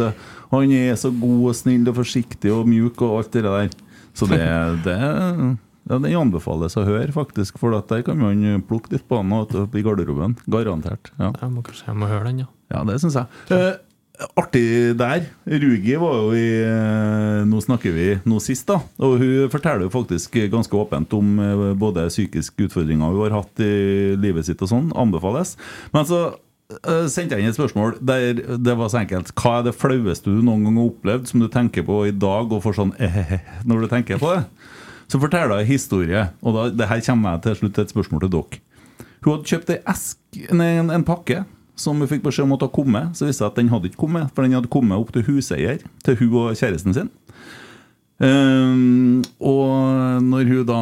[0.53, 3.71] Han er så god og snill og forsiktig og mjuk og alt det der.
[4.17, 4.41] Så det,
[4.85, 7.59] det ja, Den anbefales å høre, faktisk.
[7.61, 10.37] For at der kan man plukke litt på han i garderoben.
[10.49, 11.11] Garantert.
[11.19, 12.49] ja Jeg må kanskje jeg må høre den, ja.
[12.73, 13.27] ja, det syns jeg.
[13.53, 13.75] Eh,
[14.39, 15.27] artig der.
[15.45, 18.81] Rugi var jo i eh, Nå snakker vi nå sist, da.
[19.05, 23.63] Og hun forteller jo faktisk ganske åpent om eh, både psykiske utfordringer hun har hatt
[23.63, 24.91] i livet sitt og sånn.
[24.97, 25.55] Anbefales.
[25.93, 26.35] Men så eh,
[26.67, 29.31] sendte jeg inn et spørsmål der det var så enkelt.
[29.39, 32.51] Hva er det flaueste du noen gang har opplevd som du tenker på i dag
[32.51, 33.37] og får sånn eh,
[33.67, 34.41] når du tenker på det?
[35.07, 38.33] Så forteller jeg historie, og da, det her kommer jeg til slutt et spørsmål til
[38.33, 38.59] dere.
[39.23, 40.19] Hun hadde kjøpt esk,
[40.51, 41.45] nei, en, en pakke
[41.79, 43.15] som hun fikk beskjed om at hadde kommet.
[43.15, 45.79] Så viste det at den hadde ikke kommet, for den hadde kommet opp til huseier,
[46.03, 47.11] til hun og kjæresten sin.
[48.17, 50.79] Ehm, og når hun da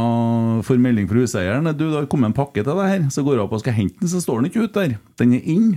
[0.64, 3.04] får melding fra huseieren Du, det har kommet en pakke til deg her.
[3.12, 4.98] Så går hun opp og skal hente den, så står den ikke ute der.
[5.20, 5.70] Den er inn.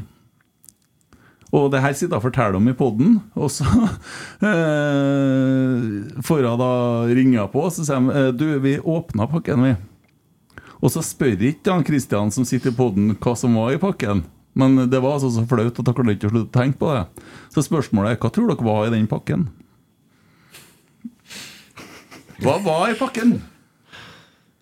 [1.49, 3.65] Og det her sitter jeg og forteller om i poden, og så
[4.51, 5.85] eh,
[6.21, 6.73] får hun da
[7.09, 9.73] ringe på, og så sier de eh, du, vi åpna pakken, vi.
[10.85, 14.27] Og så spør ikke han Kristian som sitter i poden, hva som var i pakken.
[14.59, 16.93] Men det var altså så flaut at jeg klarte ikke å slutte å tenke på
[16.93, 17.25] det.
[17.55, 19.49] Så spørsmålet er hva tror dere var i den pakken?
[22.43, 23.39] Hva var i pakken?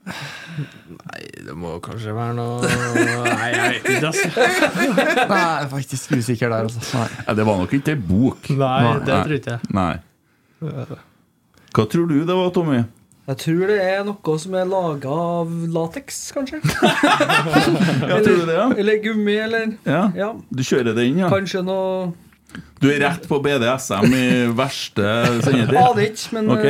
[0.06, 4.28] Nei, det må kanskje være noe Nei, jeg vet ikke, altså.
[5.32, 6.82] Nei, jeg er faktisk usikker der, altså.
[6.94, 7.08] Nei.
[7.26, 8.50] Ja, det var nok ikke ei bok.
[8.54, 9.72] Nei, det tror ikke jeg.
[9.76, 9.96] Nei.
[11.76, 12.84] Hva tror du det var, Tommy?
[13.26, 16.60] Jeg tror det er noe som er laga av lateks, kanskje.
[18.06, 18.66] Ja, tror du det, ja?
[18.78, 20.04] Eller gummi, eller Ja.
[20.14, 20.28] Ja.
[20.54, 21.30] Du kjører det inn, ja?
[21.32, 22.12] Kanskje noe
[22.78, 25.08] Du er rett på BDSM i verste
[25.42, 25.74] sendetid?
[25.82, 26.68] Aner ikke, men Ok.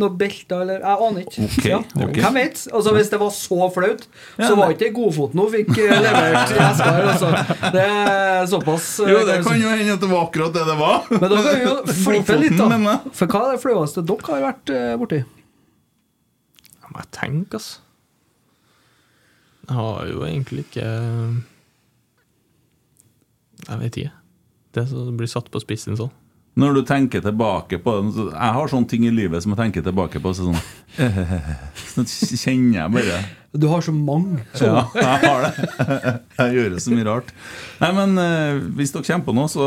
[0.00, 1.44] Noe belter eller Jeg aner ikke.
[1.46, 1.78] Okay, Ja.
[1.94, 2.22] okay.
[2.24, 2.62] Hvem vet?
[2.72, 4.06] Altså, hvis det var så flaut,
[4.38, 6.58] Ja, så var ikke Godfoten hun fikk eh, levert i.
[6.64, 7.30] Altså.
[7.76, 10.78] Det er såpass eh, Jo, det kan jo hende at det var akkurat det det
[10.80, 11.04] var.
[11.12, 11.76] Men da kan vi jo
[12.06, 12.96] flippe litt, da.
[13.20, 15.20] For hva er det flaueste dere har vært eh, borti?
[16.80, 17.78] Jeg må tenke, altså.
[19.70, 20.86] Jeg har jo egentlig ikke
[23.68, 24.12] Jeg vet ikke.
[24.74, 24.84] Det
[25.18, 26.10] blir satt på spissen sånn.
[26.60, 29.84] Når du tenker tilbake på det Jeg har sånne ting i livet som jeg tenker
[29.86, 30.32] tilbake på.
[30.36, 30.58] Så sånn,
[32.10, 33.20] så kjenner jeg bare
[33.60, 36.12] Du har så mange Ja, jeg har det.
[36.38, 37.32] Jeg gjør det så mye rart.
[37.82, 39.66] Nei, men eh, Hvis dere kommer på noe, så,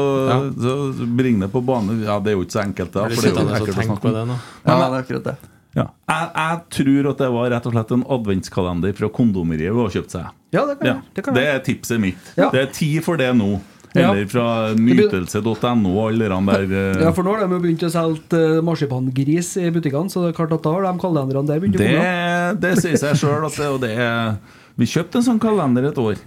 [0.55, 0.75] så
[1.19, 1.97] bring det på bane.
[2.05, 2.93] Ja, Det er jo ikke så enkelt.
[2.95, 4.19] da for det er jo ekkelt å snakke på om.
[4.21, 4.37] det nå.
[4.63, 5.35] Ja, det er akkurat det.
[5.73, 5.87] Ja.
[6.05, 9.93] Jeg, jeg tror at det var rett og slett en adventskalender fra kondomeriet vi har
[9.95, 10.27] kjøpt seg.
[10.53, 10.95] Ja, det kan Ja.
[11.17, 12.27] Det kan det er tipset mitt.
[12.37, 12.51] Ja.
[12.53, 13.55] Det er tid for det nå.
[13.93, 14.45] Eller fra
[14.77, 18.39] nytelse.no og alle de der eh, Ja, for nå har de jo begynt å selge
[18.39, 21.77] eh, marsipangris i butikkene, så det er klart at da har de kalenderne der begynt
[21.77, 22.57] å det, komme.
[22.63, 24.35] det sier seg sjøl at det, og det er
[24.81, 26.17] Vi kjøpte en sånn kalender et år.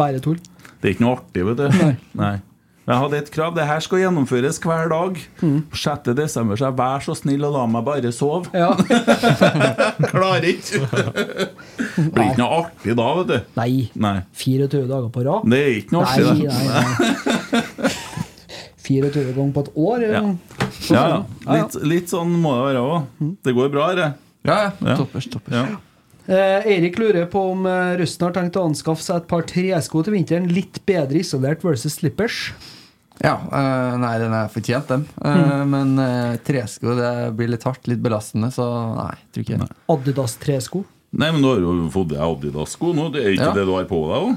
[0.00, 0.40] Bare tull.
[0.80, 1.94] Det er ikke noe artig, vet du.
[2.22, 2.34] Nei.
[2.84, 3.54] Jeg hadde et krav.
[3.56, 5.20] Det her skal gjennomføres hver dag.
[5.40, 6.10] 6.
[6.18, 8.50] desember, så jeg vær så snill og la meg bare sove.
[8.52, 8.74] Ja.
[10.12, 10.82] Klarer ikke.
[12.12, 13.38] Blir ikke noe artig da, vet du.
[13.56, 13.70] Nei.
[13.96, 14.16] Nei.
[14.42, 15.48] 24 dager på rad?
[15.48, 16.52] Det er ikke noe artig, det.
[16.52, 17.94] nei, nei.
[18.84, 20.04] 24 ganger på et år?
[20.12, 20.22] Ja.
[20.92, 21.24] Ja.
[21.48, 23.26] Litt, litt sånn må det være òg.
[23.48, 24.10] Det går bra, det.
[24.44, 24.70] Ja, ja.
[24.84, 24.96] Ja.
[25.00, 25.56] Toppers, toppers.
[26.26, 30.04] Eh, Eirik lurer på om eh, Rusten har tenkt å anskaffe seg et par tresko
[30.06, 30.46] til vinteren.
[30.48, 32.52] Litt bedre isolert versus slippers.
[33.22, 35.04] Ja, eh, nei, den er fortjent, den.
[35.22, 35.68] Eh, Mm.
[35.74, 38.64] Men eh, tresko det blir litt hardt, litt belastende, så
[38.96, 40.84] nei, tror ikke Adidas tresko.
[41.14, 43.10] Nei, men du har jo fått deg Adidas-sko nå.
[43.14, 43.52] Det er ikke Ja.
[43.54, 44.34] det du har på deg òg?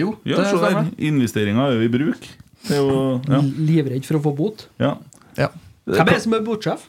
[0.00, 0.96] Jo, ja, det er det.
[0.98, 2.26] Investeringer Investeringa er jo i bruk.
[2.66, 3.40] Det er jo ja.
[3.60, 4.66] Livredd for å få bot.
[4.80, 4.96] ja.
[5.36, 5.50] Ja.
[5.86, 6.88] Hvem er det som er botsjef?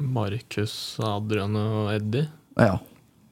[0.00, 2.26] Markus, Adrian og Eddie.
[2.58, 2.78] ja.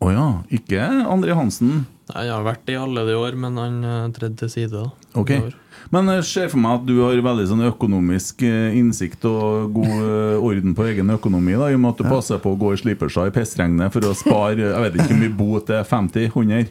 [0.00, 0.28] Å ja.
[0.52, 0.80] Ikke
[1.12, 1.84] André Hansen.
[2.10, 4.72] Nei, Jeg har vært i alle de år, men han uh, tredde til side.
[4.72, 5.34] da Ok.
[5.90, 9.94] Men jeg ser for meg at du har veldig sånn økonomisk eh, innsikt og god
[9.96, 12.74] eh, orden på egen økonomi, da, i og med at du passer på å gå
[12.74, 15.88] i sliperser i pissregnet for å spare jeg vet ikke hvor mye bot det er,
[15.88, 16.68] 50-100?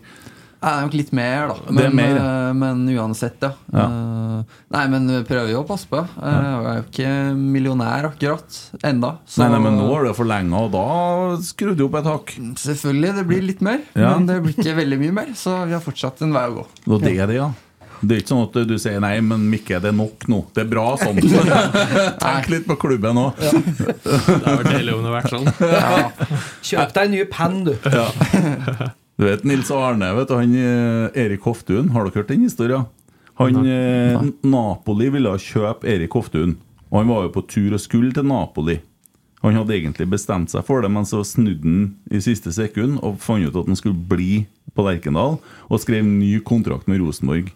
[0.60, 1.56] Jeg er nok litt mer, da.
[1.70, 2.24] Men, Det er mer, ja.
[2.50, 3.52] eh, men uansett, ja.
[3.72, 3.84] Ja.
[3.86, 6.02] Eh, nei, men prøver jo å passe på.
[6.04, 9.14] Eh, Jeg er jo ikke millionær akkurat enda.
[9.26, 12.36] så- Nei, nei, men nå er det forlenga, og da skrur du opp et hakk.
[12.60, 14.18] Selvfølgelig, det blir litt mer, Ja.
[14.18, 15.28] men det blir ikke veldig mye mer.
[15.34, 16.66] Så vi har fortsatt en vei å gå.
[16.92, 17.52] Og det er det, ja.
[18.02, 20.46] Det er ikke sånn at du sier nei, men Mikke, det er nok nå.
[20.54, 21.18] Det er bra sånn.
[22.20, 23.36] Tenk litt på klubben òg.
[23.40, 25.48] Det hadde vært deilig om det hadde vært sånn.
[26.64, 27.74] Kjøp deg en ny penn, du.
[29.20, 32.86] Du vet Nils Arne, vet du, han eh, Erik Hoftun, har dere hørt den historien?
[33.36, 36.54] Han eh, Napoli ville kjøpe Erik Hoftun,
[36.88, 38.78] og han var jo på tur og skulle til Napoli.
[39.44, 41.84] Han hadde egentlig bestemt seg for det, men så snudde han
[42.16, 45.36] i siste sekund og fant ut at han skulle bli på Lerkendal,
[45.68, 47.52] og skrev ny kontrakt med Rosenborg.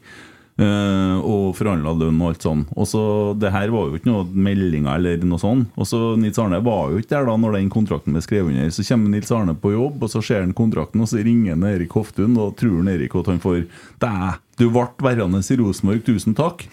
[0.53, 2.61] Eh, og forhandla lønn og alt sånn.
[2.77, 3.01] Og så,
[3.39, 5.65] Det her var jo ikke noe meldinger eller noe sånn.
[5.73, 8.69] Og så Nils Arne var jo ikke der da når den kontrakten ble skrevet under.
[8.69, 11.65] Så kommer Nils Arne på jobb, og så ser han kontrakten, og så ringer han
[11.71, 13.65] Erik Hoftun, og tror han Erik at han får
[14.03, 16.67] Dæ, du ble værende i Rosenborg, tusen takk.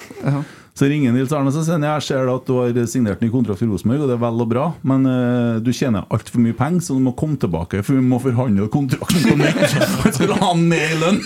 [0.79, 3.68] Så ringer Nils Arne og sier jeg ser at du har signert ny kontrakt i
[3.68, 6.97] Rosenborg, og det er vel og bra, men uh, du tjener altfor mye penger, så
[6.97, 9.75] du må komme tilbake, for vi må forhandle kontrakten på nytt.
[10.05, 11.21] Han skulle ha han med i lønn!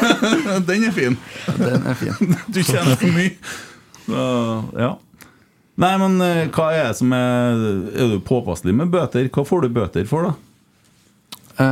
[0.68, 1.18] Den er fin.
[1.58, 2.36] Den er fin.
[2.54, 3.32] Du tjener for mye.
[4.04, 4.22] Så,
[4.78, 4.92] ja.
[5.80, 7.62] Nei, men uh, hva er det som er
[7.96, 9.26] Er du påpasselig med bøter?
[9.32, 10.36] Hva får du bøter for, da?
[11.54, 11.66] Eh,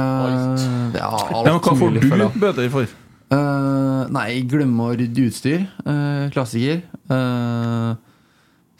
[0.94, 2.98] ja, alt Ja, men hva får du for bøter for?
[3.32, 5.62] Uh, nei, glemme å rydde utstyr.
[5.86, 6.82] Uh, klassiker.
[7.12, 7.92] Uh,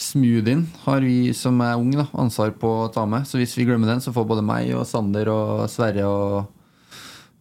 [0.03, 3.28] smoothien har vi som er ung da, ansvar på å ta med.
[3.28, 6.59] Så hvis vi glemmer den, så får både meg og Sander og Sverre og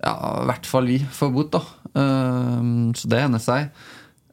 [0.01, 1.61] Ja, i hvert fall vi får bot, da.
[1.93, 3.69] Uh, så det hender seg.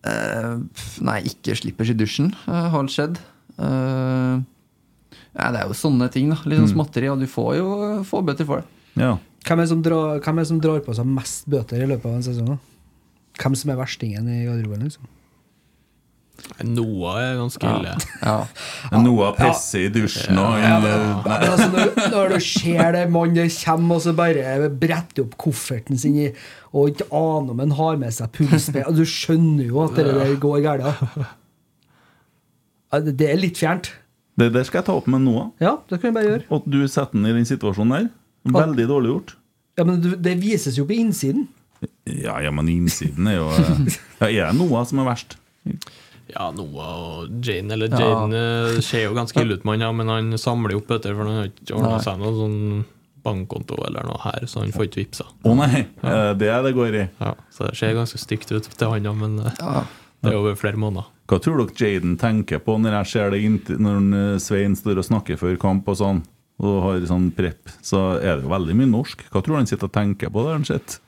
[0.06, 0.62] Uh,
[1.04, 3.18] nei, ikke slippers i dusjen uh, har skjedd.
[3.58, 4.38] Uh,
[5.34, 6.38] ja, det er jo sånne ting, da.
[6.48, 6.74] Litt sånn Mm.
[6.76, 7.68] småtteri, og du får jo
[8.08, 8.66] få bøter for det.
[9.46, 12.16] Hvem er, drar, hvem er det som drar på seg mest bøter i løpet av
[12.16, 12.48] en sesong?
[12.48, 12.58] da?
[13.38, 14.82] Hvem som er verstingen i garderoben?
[14.88, 15.06] liksom?
[16.64, 17.92] Noah er ganske ille.
[19.04, 23.36] Noah pisser i dusjen og Ja, han men altså, når, når du ser det mannen
[23.36, 26.28] der kommer og så bare bretter opp kofferten sin i,
[26.72, 30.34] og ikke aner om han har med seg pulsspill Du skjønner jo at det der
[30.42, 30.84] går galt.
[32.92, 33.90] Ja, det- Det er litt fjernt.
[34.38, 35.50] Det der skal jeg ta opp med Noah.
[35.60, 36.44] Ja, det kan jeg bare gjøre.
[36.56, 38.08] At du setter den i den situasjonen der.
[38.54, 39.34] Veldig dårlig gjort.
[39.78, 41.48] Ja, Men det vises jo på innsiden.
[42.06, 45.36] Ja, ja, men innsiden er jo eh, Ja, Er det Noah som er verst?
[46.28, 48.82] Ja, Noah og Jane Eller Jane ja.
[48.84, 51.28] ser jo ganske ille ut, med han, ja, men han samler jo opp etter, for
[51.28, 52.58] han har ikke ordna seg noe sånn
[53.24, 55.26] bankkonto eller noe her, så han får ikke vippsa.
[55.44, 56.32] Å nei, ja.
[56.38, 57.06] det er det går i.
[57.18, 59.84] Ja, så det ser ganske stygt ut til han, ja, men ja.
[60.22, 61.10] det er over flere måneder.
[61.28, 65.02] Hva tror dere Jaden tenker på når jeg ser det inntil, når eh, Svein står
[65.02, 66.22] og snakker før kamp og sånn,
[66.58, 69.28] og har sånn prep, så er det jo veldig mye norsk.
[69.30, 71.02] Hva tror du han sitter og tenker på der han sitter?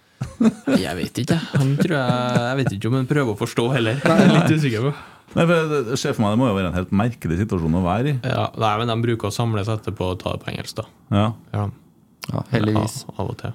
[0.80, 1.36] Jeg vet ikke.
[1.54, 4.00] Han tror jeg Jeg vet ikke om han prøver å forstå heller.
[4.04, 4.92] Nei, er litt usikker på.
[5.30, 8.12] Nei, for det for meg Det må jo være en helt merkelig situasjon å være
[8.12, 8.14] i.
[8.26, 10.86] Ja, nei, men de bruker å samles etterpå og ta det på engelsk, da.
[11.14, 11.26] Ja.
[11.54, 11.66] Ja,
[12.30, 13.02] Ja, heldigvis.
[13.06, 13.54] Ja, av og til.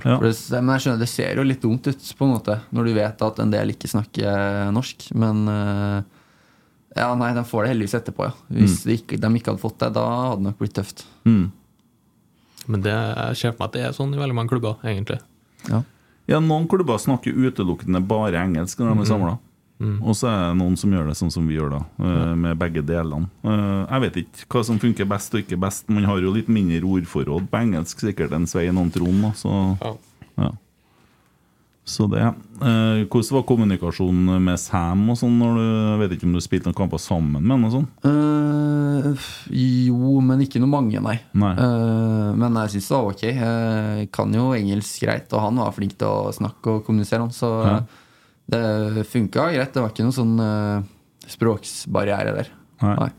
[0.00, 0.16] Ja.
[0.16, 2.88] For det, men jeg skjønner, det ser jo litt dumt ut, på en måte, når
[2.88, 5.10] du vet at en del ikke snakker norsk.
[5.20, 5.98] Men eh,
[6.96, 8.32] ja, nei, de får det heldigvis etterpå, ja.
[8.56, 11.04] Hvis de, ikke, de ikke hadde fått det, da hadde det nok blitt tøft.
[11.28, 11.44] Mm.
[12.72, 15.18] Men det, jeg ser for meg at det er sånn i veldig mange klubber, egentlig.
[15.68, 15.82] Ja.
[16.28, 19.06] Ja, Noen klubber snakker utelukkende bare engelsk når de er Mhm.
[19.06, 19.38] samla.
[19.80, 19.96] Mm.
[20.02, 22.56] Og så er det noen som gjør det sånn som vi gjør, da, eh, med
[22.58, 23.28] begge delene.
[23.42, 25.88] Eh, Jeg vet ikke hva som funker best og ikke best.
[25.90, 29.34] Man har jo litt mindre ordforråd på engelsk sikkert enn Svein og Trond.
[29.34, 29.98] Så, Så,
[30.38, 30.50] ja.
[31.84, 32.20] Så det.
[32.22, 35.34] Eh, Hvordan var kommunikasjonen med Sam og sånn?
[35.40, 37.88] når du, Jeg vet ikke om du spilte noen kamper sammen med han og sånn?
[38.06, 39.26] Eh,
[39.88, 41.16] jo, men ikke noe mange, nei.
[41.34, 41.50] Nei.
[41.58, 43.24] Eh, men jeg syns det var ok.
[43.26, 47.34] Jeg kan jo engelsk greit, og han var flink til å snakke og kommunisere, han,
[47.34, 47.80] så Ja.
[48.52, 49.72] det funka greit.
[49.74, 50.82] Det var ikke noen sånn eh,
[51.34, 52.48] språksbarriere der.
[52.82, 52.94] Nei.
[52.98, 53.10] Nei,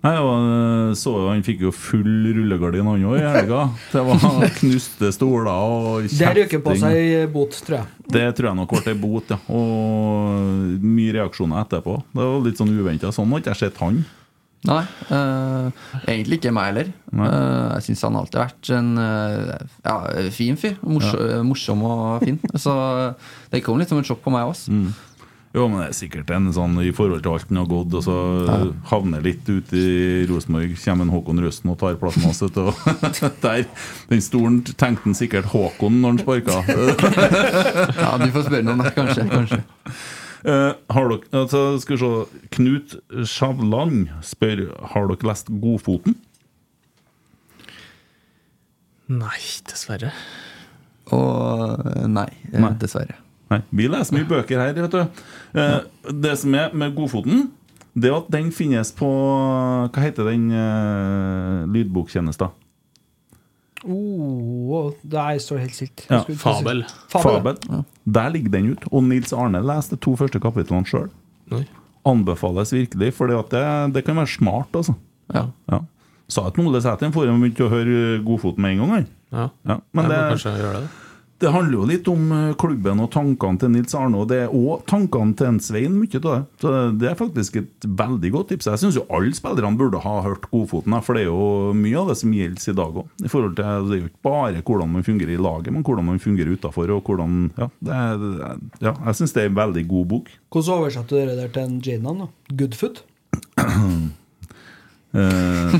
[0.00, 3.64] og jeg så jo Han fikk jo full rullegardin, han òg, i helga.
[3.92, 7.98] Det var knuste stoler og Det røyker på seg bot, tror jeg.
[8.10, 9.38] Det tror jeg nok ble bot, ja.
[9.52, 11.98] Og mye reaksjoner etterpå.
[12.14, 13.12] Det var litt sånn uventa.
[13.14, 14.00] Sånn har ikke jeg sett han.
[14.68, 14.82] Nei,
[15.16, 15.68] øh,
[16.04, 16.88] egentlig ikke meg heller.
[17.14, 19.94] Eh, jeg syns han alltid har vært en eh, ja,
[20.36, 20.74] fin fyr.
[20.84, 22.36] Morsom, morsom og fin.
[22.60, 22.74] Så
[23.52, 24.52] det kom litt som et sjokk på meg.
[24.68, 24.90] Mm.
[25.50, 28.04] Jo, men det er sikkert en sånn i forhold til alt han har gått, og
[28.06, 28.16] så
[28.92, 32.38] havner litt ute i Rosenborg, kommer en Håkon Røsten og tar plassen hans.
[33.42, 33.64] Der,
[34.12, 36.60] Den stolen tenkte han sikkert Håkon når han sparka.
[38.04, 39.24] ja, du får spørre noen, kanskje.
[39.32, 39.58] kanskje.
[40.40, 42.94] Uh, har dere, altså, skal vi se Knut
[43.28, 44.62] Sjavland spør
[44.94, 46.14] Har dere lest Godfoten.
[49.10, 50.12] Nei, dessverre.
[51.10, 52.70] Og nei, Nei.
[52.78, 53.18] dessverre.
[53.50, 54.74] Nei, Vi leser mye bøker her.
[54.76, 55.00] vet du
[55.58, 55.80] eh,
[56.12, 57.48] Det som er med Godfoten,
[57.98, 59.08] det er at den finnes på
[59.90, 62.52] Hva heter den eh, lydboktjenesten?
[63.80, 66.02] Oh, er så helt stilt.
[66.10, 66.82] Ja, Fabel.
[67.08, 67.56] Fabel.
[67.56, 67.84] Fabel.
[68.04, 68.84] Der ligger den ut.
[68.92, 71.08] Og Nils Arne leste to første kapitlene sjøl.
[72.04, 73.62] Anbefales virkelig, for det,
[73.94, 74.68] det kan være smart.
[74.74, 74.94] altså
[75.32, 75.46] Ja.
[75.72, 75.80] Ja.
[76.28, 79.06] Sa at Ole Sæther får begynte å høre Godfoten med en gang.
[79.32, 79.48] Ja.
[79.66, 80.90] Ja, men jeg må det, kanskje gjøre det.
[81.40, 84.52] Det handler jo litt om eh, klubben og tankene til Nils Arne, og det er
[84.54, 85.96] òg tankene til en Svein.
[85.96, 86.40] mye av det.
[86.60, 88.68] Så det er faktisk et veldig godt tips.
[88.68, 92.12] Jeg syns jo alle spillerne burde ha hørt Godfoten, for det er jo mye av
[92.12, 93.10] det som gjelder i dag òg.
[93.20, 96.92] Det er jo ikke bare hvordan man fungerer i laget, men hvordan man fungerer utafor.
[96.92, 98.24] Og hvordan, ja, er,
[98.84, 100.32] ja, jeg syns det er en veldig god bok.
[100.52, 102.26] Hvordan oversatte du det der til en Janan?
[102.26, 102.56] da?
[102.60, 103.04] Goodfoot?
[105.10, 105.74] Eh,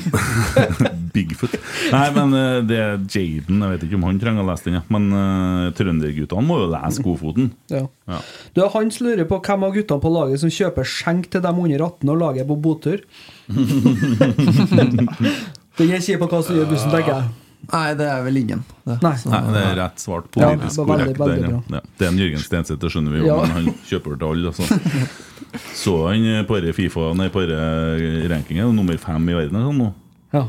[1.15, 1.55] Bigfoot.
[1.93, 3.61] Nei, men eh, det er Jaden.
[3.63, 4.79] Jeg vet ikke om han trenger å lese den.
[4.81, 4.85] Ja.
[4.91, 7.53] Men uh, trønderguttene må jo lese Godfoten.
[7.73, 7.85] Ja.
[8.11, 8.19] Ja.
[8.57, 11.87] Du, Hans lurer på hvem av guttene på laget som kjøper skjenk til dem under
[11.87, 13.05] 18 og laget på botur.
[15.81, 17.31] Den er kjip hva som gjør bussen, tenker jeg.
[17.71, 18.63] Nei, det er vel ingen.
[18.87, 18.97] Det.
[19.03, 19.13] Nei.
[19.21, 20.31] Så- Nei, det er rett svart.
[20.33, 21.19] Politisk ja, veldig, korrekt.
[21.19, 21.81] der, veldig ja.
[21.99, 23.37] Det er en Jørgen Stenseth, det skjønner vi jo, Ja.
[23.43, 24.49] men han kjøper til alle.
[24.49, 24.65] Altså.
[25.75, 29.61] Så han eh, på denne Fifa Nei, på denne rankingen er nummer fem i verden
[29.69, 29.91] sånn nå.
[30.33, 30.45] Ja.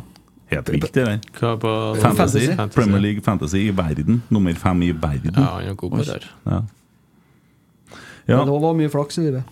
[0.51, 1.21] Helt viktig, den.
[1.39, 2.47] Fantasy.
[2.55, 2.75] Fantasy.
[2.75, 4.21] Premier League Fantasy i verden.
[4.29, 5.33] Nummer fem i verden.
[5.35, 6.25] Ja, han er god på det der.
[6.45, 6.61] Ja.
[8.27, 8.37] Ja.
[8.37, 9.43] Men Det var mye flaks i livet.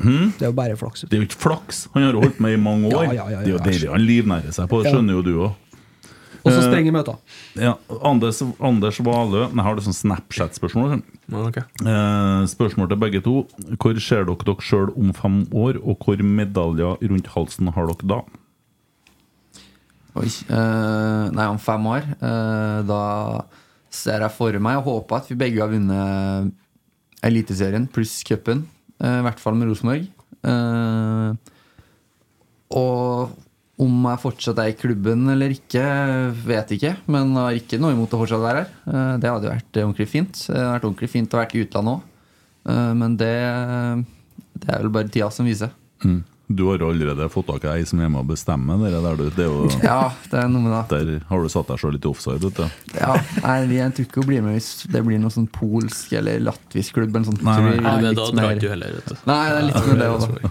[0.00, 0.32] Hmm?
[0.38, 1.02] Det er jo bare flaks.
[1.08, 1.88] Det er jo ikke flaks.
[1.94, 3.04] Han har holdt med i mange år.
[3.04, 5.22] Ja, ja, ja, ja, det er jo det han livnærer seg på, det skjønner jo
[5.22, 5.52] du òg.
[6.40, 7.16] Og så sprenger møter.
[7.60, 7.74] Ja,
[8.06, 11.02] Anders, Anders Valø Jeg har det sånn Snapchat-spørsmål.
[11.30, 13.34] Eh, spørsmål til begge to.
[13.76, 18.08] Hvor ser dere dere sjøl om fem år, og hvor medaljer rundt halsen har dere
[18.14, 18.20] da?
[20.20, 20.26] Oi.
[20.26, 22.08] eh, nei, om fem år.
[22.18, 23.02] eh, da
[23.90, 26.52] ser jeg for meg og håper at vi begge har vunnet
[27.26, 28.64] Eliteserien pluss cupen.
[29.02, 30.08] eh, I hvert fall med Rosenborg.
[30.40, 31.34] Eh,
[32.70, 33.30] og
[33.80, 35.82] om jeg fortsatt er i klubben eller ikke,
[36.46, 36.92] vet ikke.
[37.10, 38.72] Men har ikke noe imot å fortsatt være her.
[38.92, 40.32] Eh, Det hadde jo vært ordentlig fint.
[40.46, 42.06] Det hadde vært ordentlig fint å være i utlandet òg.
[43.00, 43.32] Men det,
[44.60, 45.70] det er vel bare tida som viser.
[46.04, 46.18] Mm.
[46.52, 48.74] Du har allerede fått tak i ei som er med å bestemme.
[48.80, 50.80] Det, der, du, det er jo, Ja, det er noe med det.
[50.90, 52.42] Der har du satt deg sjøl litt offside.
[52.42, 52.96] Vet du.
[52.96, 53.12] Ja,
[53.44, 56.42] nei, vi jeg tror ikke hun blir med hvis det blir noe sånn polsk eller
[56.42, 57.14] latvisk klubb.
[57.14, 57.44] Eller sånt.
[57.46, 57.76] Nei, nei.
[57.84, 59.20] Nei, da drar ikke du heller, vet du.
[59.30, 60.50] Nei, det er litt med det også.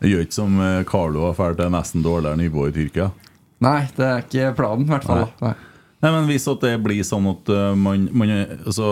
[0.00, 3.10] Det gjør ikke som eh, Carlo har drar til nesten dårligere nivå i Tyrkia.
[3.68, 5.22] Nei, det er ikke planen, i hvert fall.
[5.26, 5.50] Nei.
[5.50, 5.54] Nei.
[6.04, 8.88] Nei, men Hvis at det blir sånn at uh, man, man altså,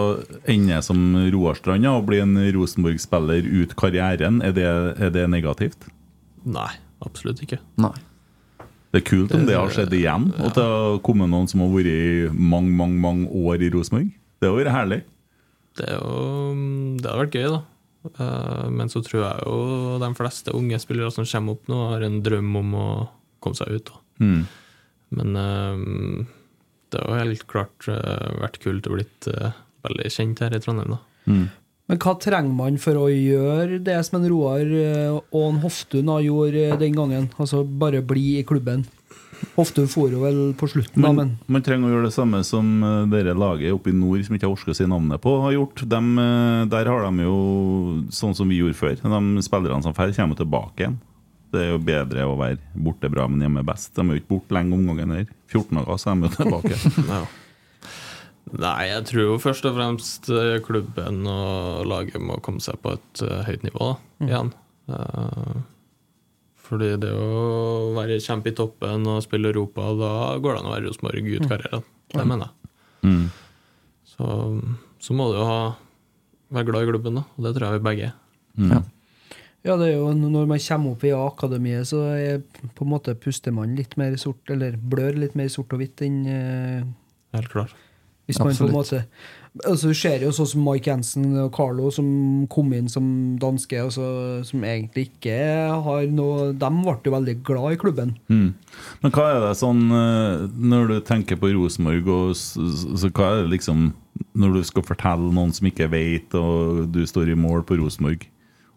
[0.49, 1.01] ender som
[1.33, 4.69] Roar Strand og blir en Rosenborg-spiller ut karrieren, er det,
[5.01, 5.89] er det negativt?
[6.45, 6.71] Nei,
[7.05, 7.61] absolutt ikke.
[7.83, 7.95] Nei.
[8.93, 10.29] Det er kult om det har skjedd igjen.
[10.37, 14.11] At det har kommet noen som har vært i mange mange, mange år i Rosenborg.
[14.43, 14.99] Det har vært herlig.
[15.79, 16.17] Det, er jo,
[17.01, 17.63] det hadde vært gøy, da.
[18.13, 19.57] Eh, Men så tror jeg jo
[20.03, 22.87] de fleste unge spillere som kommer opp nå, har en drøm om å
[23.41, 23.89] komme seg ut.
[23.89, 24.27] Da.
[24.27, 24.43] Mm.
[25.17, 26.27] Men eh,
[26.93, 29.57] det har helt klart eh, vært kult å blitt eh,
[29.89, 31.01] veldig kjent her i Trondheim, da.
[31.33, 31.47] Mm.
[31.93, 36.09] Men hva trenger man for å gjøre det som en Roar eh, og en Hoftun
[36.25, 37.27] gjorde eh, den gangen?
[37.37, 38.87] Altså bare bli i klubben.
[39.59, 42.41] Hoftun for jo vel på slutten, da, Men, men man trenger å gjøre det samme
[42.49, 45.35] som eh, dere laget oppe i nord som ikke jeg orker å si navnet på,
[45.45, 45.85] har gjort.
[45.93, 47.37] Dem, eh, der har de jo
[48.23, 48.97] sånn som vi gjorde før.
[48.97, 50.99] De spillerne som drar, kommer tilbake igjen.
[51.53, 53.93] Det er jo bedre å være borte bra, men hjemme best.
[53.93, 55.29] De er jo ikke borte lenge omgangen her.
[55.53, 57.33] 14 dager, så er de jo tilbake.
[58.51, 58.59] Ja.
[58.63, 62.93] Nei, jeg tror jo først og fremst eh, klubben og laget må komme seg på
[62.97, 64.29] et uh, høyt nivå da, Mm.
[64.29, 64.51] igjen.
[64.91, 65.61] Uh,
[66.63, 70.13] fordi det å være kjempe i toppen og spille Europa, da
[70.43, 71.49] går det an å være Rosenborg ut Mm.
[71.51, 71.85] karrieren.
[72.13, 72.71] Det mener jeg.
[73.03, 73.31] Mm.
[74.13, 74.27] Så,
[75.01, 75.61] så må du jo ha,
[76.53, 77.25] være glad i klubben, da.
[77.39, 78.19] Og det tror jeg vi begge er.
[78.59, 78.85] Mm.
[79.65, 82.43] ja, det er jo når man kommer opp i akademiet, så er
[82.77, 86.03] på en måte puster man litt mer sort, eller blør litt mer sort og hvitt
[86.05, 86.83] enn uh,
[87.33, 87.73] Helt klart.
[88.27, 89.05] Hvis man på en måte
[89.67, 92.07] altså Du ser jo sånn som Mike Jensen og Carlo som
[92.53, 93.05] kom inn som
[93.41, 94.05] danske, altså,
[94.49, 95.37] som egentlig ikke
[95.85, 98.15] har noe De ble jo veldig glad i klubben.
[98.33, 98.55] Mm.
[99.03, 103.91] Men hva er det sånn eh, Når du tenker på Rosenborg, hva er det liksom
[104.39, 108.25] Når du skal fortelle noen som ikke vet, og du står i mål på Rosenborg,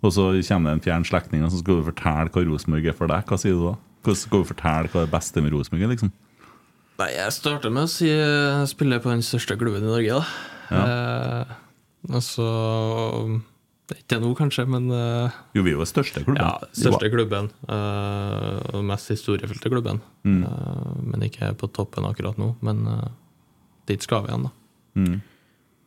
[0.03, 2.97] og så kommer det en fjern slektning, og så skal du fortelle hva Rosenborg er
[2.97, 3.75] for deg, hva sier du da?
[4.05, 6.11] Hvordan skal du fortelle hva det beste med Rosenborg er, liksom?
[6.95, 10.23] Nei, jeg starter med å si jeg spiller på den største klubben i Norge, da.
[10.75, 11.51] Eh,
[12.15, 12.45] altså
[13.85, 16.41] det er Ikke nå, kanskje, men eh, Jo, vi er jo den største klubben.
[16.41, 17.51] Ja, største klubben.
[17.69, 20.01] eh, og mest historiefylte klubben.
[20.25, 20.39] Mm.
[20.47, 22.55] Eh, men ikke på toppen akkurat nå.
[22.65, 23.11] Men eh,
[23.91, 24.53] dit skal vi igjen, da.
[24.97, 25.19] Mm.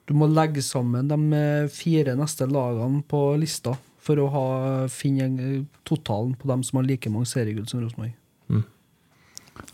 [0.08, 4.46] Du må legge sammen de eh, fire neste lagene på lista for å ha,
[4.92, 8.14] finne totalen på dem som har like mange seriegull som Rosenborg.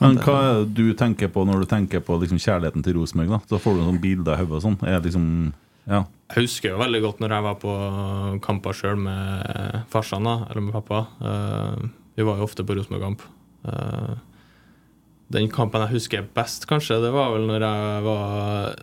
[0.00, 3.30] Men hva er det du tenker på når du tenker på liksom kjærligheten til Rosenborg?
[3.36, 3.38] da?
[3.50, 4.78] Så får du sånn bilder i hodet og sånn.
[4.86, 5.28] Er det liksom
[5.86, 6.04] Ja.
[6.32, 7.72] Jeg husker jo veldig godt når jeg var på
[8.42, 11.02] kamper sjøl med farsan, da, eller med pappa.
[11.20, 13.20] Eh, vi var jo ofte på Rosenborg-kamp.
[13.68, 14.14] Eh,
[15.34, 18.74] den kampen jeg husker best, kanskje, det var vel når jeg var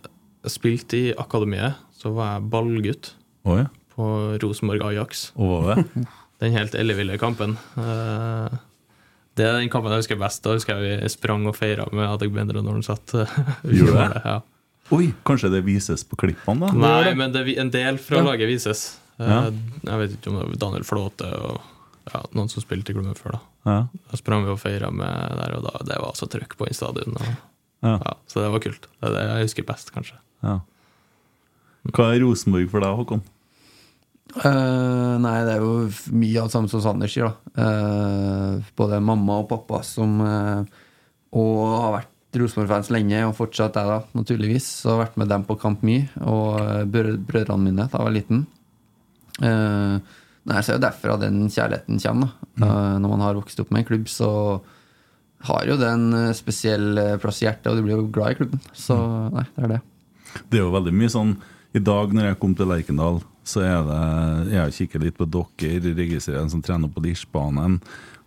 [0.50, 1.74] spilt i akademiet.
[1.98, 3.12] Så var jeg ballgutt
[3.46, 3.66] Å ja.
[3.94, 4.06] på
[4.42, 5.28] Rosenborg Ajax.
[5.36, 5.84] Det?
[6.42, 7.56] Den helt elleville kampen.
[7.78, 8.56] Eh,
[9.36, 10.42] det er den kampen jeg husker best.
[10.44, 13.14] Da husker jeg vi sprang og feira med Adegbendra når han satt.
[13.14, 14.22] eh, Gjorde det?
[14.24, 14.40] Ja.
[14.92, 16.72] Oi, kanskje det vises på klippene, da?
[16.76, 18.24] Nei, men det, en del fra Ja.
[18.32, 18.98] laget vises.
[19.18, 19.38] Eh, Ja.
[19.50, 21.60] Jeg vet ikke om det var Daniel Flåte og
[22.12, 23.38] ja, noen som spilte i klubben før.
[23.38, 23.78] Da Ja.
[24.10, 25.06] Da sprang vi og feira med
[25.38, 27.14] der, og da, det var altså trøkk på den stadion.
[27.16, 27.32] Og,
[27.82, 27.96] Ja.
[27.98, 28.86] ja, så det var kult.
[29.00, 30.18] Det er det jeg husker best, kanskje.
[30.42, 30.60] Ja.
[31.90, 33.22] Hva er Rosenborg for deg, Håkon?
[34.32, 37.28] Eh, nei, det er jo mye av det samme som Sander sier.
[37.28, 40.62] da Uh, Både mamma og pappa som uh,
[41.36, 44.64] Og har vært Rosenborg-fans lenge, og fortsatt er da, naturligvis.
[44.80, 46.06] Så har vært med dem på kamp mye.
[46.24, 48.46] Og eh, brødrene mine da jeg var liten.
[49.42, 52.32] Nei, så er det derfra den kjærligheten kommer.
[52.56, 54.30] da Eh, Når man har vokst opp med en klubb, så
[55.44, 58.64] har jo det en spesiell plass i hjertet, og du blir jo glad i klubben.
[58.72, 58.96] Så
[59.34, 59.80] nei, det er det.
[60.48, 61.36] Det er jo veldig mye sånn
[61.76, 65.94] I dag når jeg kom til Lerkendal, så er det Jeg kikker litt på dere,
[65.98, 67.80] registrerer en som trener på Lirsbanen.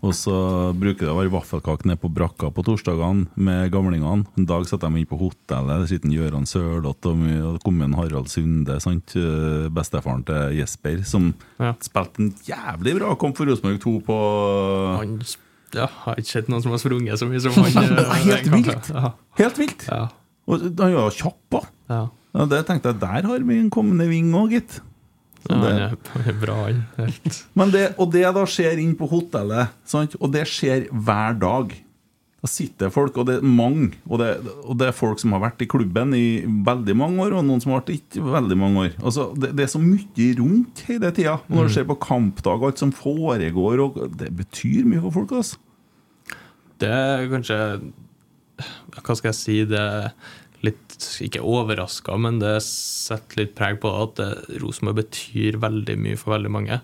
[0.06, 0.36] Og så
[0.78, 4.28] bruker det å være vaffelkake nede på brakka på torsdagene med gamlingene.
[4.38, 5.82] En dag setter de inn på hotellet.
[5.82, 7.24] Der sitter Gøran Sørloth og
[7.56, 9.16] og det en Harald Sunde, sant?
[9.18, 11.32] eh, bestefaren til Jesper, som
[11.82, 14.20] spilte en jævlig bra kamp for Rosenborg 2 på
[15.00, 15.18] Han
[15.76, 17.98] ja, har ikke sett noen som har sprunget så mye som han.
[18.04, 18.92] eh, Helt vilt!
[18.94, 19.14] Ja.
[19.42, 19.88] Helt vilt!
[19.90, 20.04] Ja.
[20.46, 21.64] Og han var kjapp da.
[21.90, 22.04] Ja.
[22.36, 24.82] Ja, det tenkte jeg, der har vi en kommende ving òg, gitt.
[25.50, 26.60] Ja, det- det er- bra.
[26.98, 27.44] Helt.
[27.56, 30.16] Men det, og det da skjer inn på hotellet, sant?
[30.20, 31.76] og det skjer hver dag.
[32.46, 34.28] Da sitter folk, og det er mange, og det,
[34.66, 37.60] og det er folk som har vært i klubben i veldig mange år, og noen
[37.62, 38.92] som har vært ikke veldig mange år.
[39.02, 41.40] Altså, det, det er så mye rundt hele tida.
[41.50, 41.74] Når du Mm.
[41.74, 45.32] ser på kampdag, og alt som foregår, og det betyr mye for folk.
[45.32, 45.58] Altså.
[46.78, 47.92] Det er kanskje
[49.04, 49.66] Hva skal jeg si?
[49.66, 50.12] Det er
[50.66, 54.20] litt Ikke overraska, men det setter litt preg på at
[54.62, 56.80] Rosenborg betyr veldig mye for veldig mange.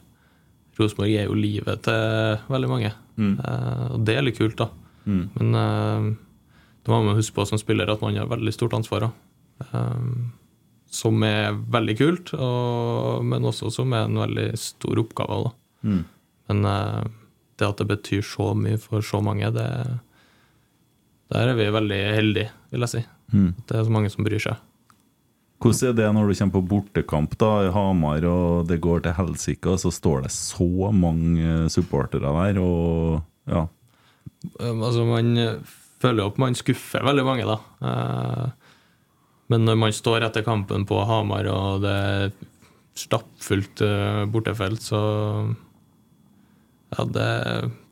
[0.80, 2.92] Rosenborg er jo livet til veldig mange.
[3.22, 4.70] Eh, og det er litt kult, da.
[5.06, 5.24] Mm.
[5.38, 6.12] Men uh,
[6.82, 9.10] det må man huske på som spiller at man har veldig stort ansvar.
[9.62, 10.06] Eh,
[10.92, 15.38] som er veldig kult, og, men også som er en veldig stor oppgave.
[15.46, 15.52] Da.
[15.88, 16.02] Mm.
[16.52, 16.66] Men
[17.56, 19.70] det at det betyr så mye for så mange, det,
[21.32, 23.04] der er vi veldig heldige, vil jeg si.
[23.32, 23.54] Mm.
[23.58, 24.60] At det er så mange som bryr seg.
[25.62, 29.14] Hvordan er det når du kommer på bortekamp da, i Hamar, og det går til
[29.14, 33.22] helsike, og så står det så mange supportere der, og
[33.52, 33.68] ja.
[34.58, 35.60] Altså Man eh,
[36.02, 37.60] føler jo at man skuffer veldig mange, da.
[37.86, 38.48] Eh,
[39.54, 42.32] Men når man står etter kampen på Hamar, og det er
[42.98, 45.02] stappfullt eh, bortefelt, så
[46.98, 47.28] Ja, det,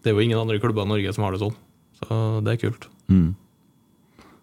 [0.03, 1.55] det er jo ingen andre klubber i Norge som har det sånn.
[2.01, 2.89] Så det er kult.
[3.07, 3.35] Mm.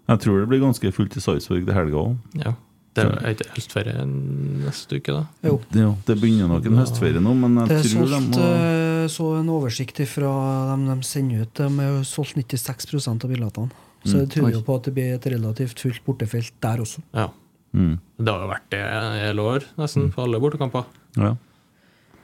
[0.07, 2.17] Jeg tror det blir ganske fullt i Sarpsborg til helga òg.
[2.45, 2.53] Ja.
[2.97, 5.25] Det er ikke høstferie neste uke, da?
[5.45, 5.59] Jo.
[5.69, 9.09] Det, det begynner nok en høstferie nå, men jeg Det er tror de må eh,
[9.13, 10.31] så en oversikt fra
[10.71, 11.53] dem de sender ut.
[11.61, 13.69] De har solgt 96 av billettene.
[14.07, 14.21] Så Mm.
[14.23, 17.03] det tyder jo på at det blir et relativt fullt bortefelt der også.
[17.13, 17.29] Ja.
[17.75, 17.99] Mm.
[18.23, 20.85] Det har jo vært det i hele år, nesten, på alle bortekamper.
[21.19, 21.35] Ja.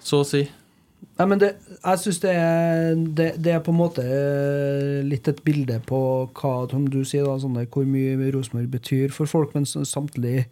[0.00, 0.48] Så å si.
[1.18, 2.32] Nei, men det, jeg syns det,
[3.18, 5.98] det, det er på en måte eh, litt et bilde på
[6.38, 10.46] hva som du sier, da, sånn der, hvor mye Rosenborg betyr for folk, men samtidig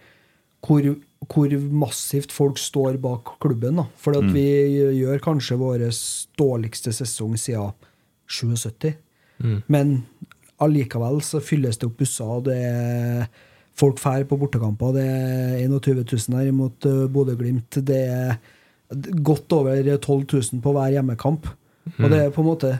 [0.66, 0.84] hvor,
[1.32, 3.80] hvor massivt folk står bak klubben.
[3.80, 3.86] da.
[3.96, 4.32] For Mm.
[4.34, 4.46] vi
[5.00, 5.86] gjør kanskje vår
[6.36, 7.72] dårligste sesong siden
[8.28, 8.94] 77.
[9.40, 9.62] Mm.
[9.68, 9.94] Men
[10.60, 13.28] allikevel så fylles det opp busser, og det er
[13.80, 14.92] folk fær på bortekamper.
[14.92, 17.80] Det er 21 000 her mot uh, Bodø-Glimt.
[17.80, 18.36] Det er
[19.22, 21.46] godt over 12 000 på hver hjemmekamp.
[21.96, 22.04] Mm.
[22.04, 22.70] Og det er på en måte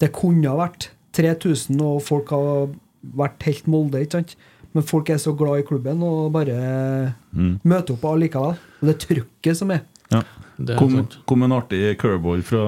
[0.00, 2.68] Det kunne ha vært 3000, og folk har
[3.16, 4.34] vært helt Molde, ikke sant?
[4.74, 7.60] Men folk er så glad i klubben og bare Mm.
[7.64, 8.56] møter opp allikevel.
[8.82, 9.80] Og det trykket som er.
[10.12, 10.20] Ja.
[10.56, 12.62] Det Kom, kom en artig curveball fra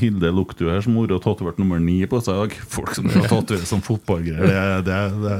[0.00, 2.56] Hilde Luktu her, som har vært tatovert nummer ni på seg i dag.
[2.74, 5.38] Folk som har tatovert som fotballgreier, det, det, det,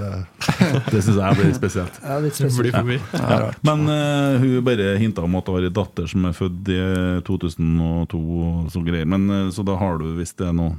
[0.93, 2.01] det syns jeg blir spesielt.
[2.05, 2.79] Ja, litt spesielt.
[3.19, 3.51] Ja.
[3.67, 6.81] Men uh, hun bare hinta om at hun har en datter som er født i
[7.27, 9.09] 2002, og så greier.
[9.11, 10.71] Men, uh, så da har du visst det nå.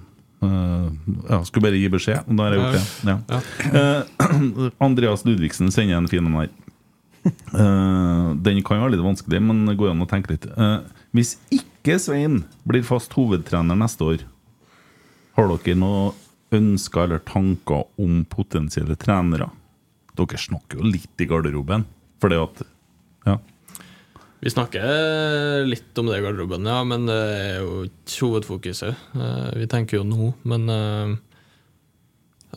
[0.45, 0.91] Uh,
[1.29, 3.15] ja, skulle bare gi beskjed, og da har jeg gjort det.
[3.33, 3.39] Ja.
[3.79, 6.51] Eh, Andreas Ludvigsen sender en fin en her.
[7.55, 10.45] Eh, den kan være litt vanskelig, men det går an å tenke litt.
[10.59, 10.83] Uh,
[11.15, 14.25] hvis ikke Svein blir fast hovedtrener neste år,
[15.37, 16.11] har dere noe
[16.55, 19.47] ønsker eller tanker om potensielle trenere?
[20.19, 21.87] Dere snakker jo litt i garderoben.
[22.21, 22.65] For det at
[23.25, 23.37] Ja.
[24.43, 28.95] Vi snakker litt om det i garderoben, ja, men det er jo ikke hovedfokuset.
[29.15, 30.69] Eh, Vi tenker jo nå, men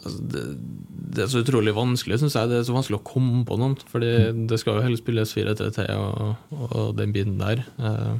[0.05, 0.43] altså, det,
[1.19, 2.51] det er så utrolig vanskelig, syns jeg.
[2.51, 3.77] Det er så vanskelig å komme på noen.
[3.91, 4.11] Fordi
[4.51, 7.65] det skal jo helst spilles 4-3-3 og, og den biten der.
[7.79, 8.17] Eh,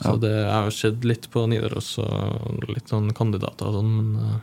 [0.00, 4.08] Så det, jeg har sett litt på Nidaros og litt sånn kandidater og sånn, men
[4.24, 4.40] eh.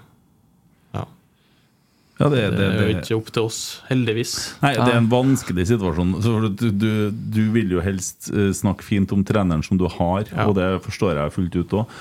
[2.22, 3.60] Ja, det, Det det, er jo ikke opp til oss,
[3.90, 4.36] heldigvis.
[4.62, 6.14] Nei, det er en vanskelig situasjon.
[6.22, 10.30] Så du, du, du vil jo helst eh, snakke fint om treneren som du har,
[10.30, 10.46] Ja.
[10.48, 12.00] og det forstår jeg fullt ut òg.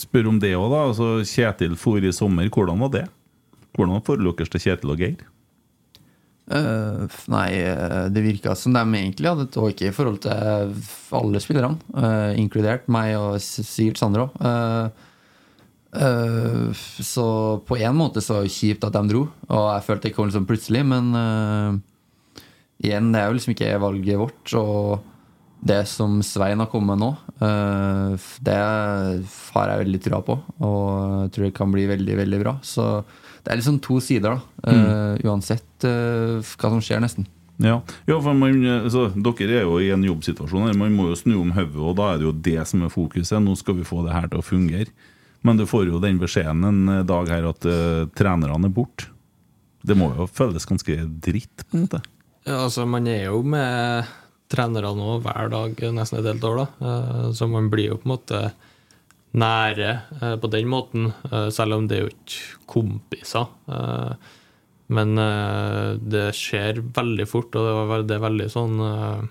[0.00, 0.82] spør om det òg, da.
[0.90, 3.06] Altså, Kjetil for i sommer, hvordan var det?
[3.76, 5.26] Hvordan var forholdet deres til Kjetil og Geir?
[6.46, 10.76] Uh, nei, eh, det virka som de egentlig hadde et ok forhold til
[11.18, 14.36] alle spillerne, uh, inkludert meg og sikkert Sander òg.
[15.96, 17.26] Så
[17.66, 20.30] på en måte så var det kjipt at de dro, og jeg følte det kom
[20.30, 21.76] liksom plutselig, men uh,
[22.84, 24.56] igjen, det er jo liksom ikke valget vårt.
[24.60, 25.12] Og
[25.66, 30.90] det som Svein har kommet med nå, uh, det har jeg veldig trua på, og
[31.26, 32.58] jeg tror det kan bli veldig, veldig bra.
[32.66, 32.90] Så
[33.46, 34.72] det er liksom to sider, da.
[34.74, 35.20] Mm.
[35.22, 37.28] Uansett eh, hva som skjer, nesten.
[37.62, 37.76] Ja,
[38.10, 40.66] ja for man, altså, Dere er jo i en jobbsituasjon.
[40.66, 42.90] her, Man må jo snu om hodet, og da er det jo det som er
[42.90, 43.38] fokuset.
[43.38, 44.90] Nå skal vi få det her til å fungere.
[45.46, 49.06] Men du får jo den beskjeden en dag her at uh, trenerne er borte.
[49.86, 52.00] Det må jo føles ganske dritt, på en måte.
[52.46, 54.08] Ja, altså, man er jo med
[54.50, 56.66] trenerne nå hver dag nesten et helt år, da.
[56.82, 58.40] Uh, Så man blir jo på en måte
[59.36, 59.92] nære
[60.22, 63.46] uh, på den måten, eh, selv om det er jo ikke kompiser.
[63.68, 64.34] Eh,
[64.88, 69.24] Men eh, det skjer veldig fort, og det er det er veldig sånn eh,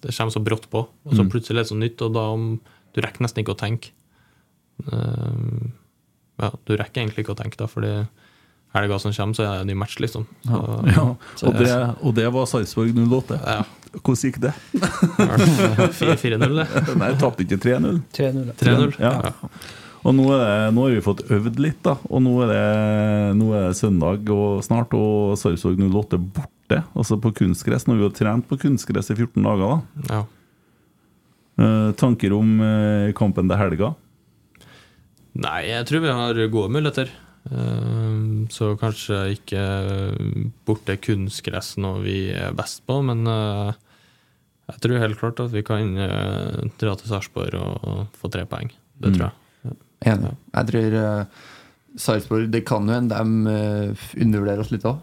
[0.00, 1.28] Det kommer så brått på, og så Mm.
[1.30, 2.46] plutselig er det så nytt, og da om
[2.94, 3.90] Du rekker nesten ikke å tenke.
[4.84, 5.72] Eh,
[6.36, 7.90] Ja, du rekker egentlig ikke å tenke, deg, fordi
[8.76, 10.26] helga som kommer, så er det en ny match, liksom.
[10.44, 10.58] Så,
[10.92, 11.04] Ja,
[11.40, 11.70] så og, det,
[12.04, 13.38] og det var Sarpsborg 08.
[13.96, 14.52] Hvordan gikk det?
[16.20, 16.66] 4-0, det.
[17.00, 18.02] Nei, tapte ikke 3-0.
[18.12, 18.52] 3-0.
[18.60, 19.32] 3-0, Ja.
[20.06, 21.96] Og nå, er det, nå har vi fått øvd litt, da.
[22.12, 22.60] Og nå er det,
[23.40, 26.82] nå er det søndag og snart, og Sarpsborg 08 er borte.
[26.92, 27.88] Altså på kunstgress.
[27.88, 30.10] Nå har vi jo trent på kunstgress i 14 dager, da.
[30.12, 30.20] Ja.
[31.56, 33.94] Uh, tanker om uh, kampen til helga?
[35.36, 37.10] Nei, jeg tror vi har gode muligheter.
[37.50, 38.20] Eh,
[38.52, 39.62] Så kanskje ikke
[40.66, 43.72] borte kunstgress noe vi er best på, men eh,
[44.70, 48.70] jeg tror helt klart at vi kan eh, dra til Sarpsborg og få tre poeng.
[48.96, 49.16] Det Mm.
[49.18, 49.76] tror jeg.
[50.06, 50.30] Enig.
[50.54, 51.24] Jeg tror uh,
[51.96, 54.98] Sarpsborg Det kan jo hende de eh, undervurderer oss litt òg.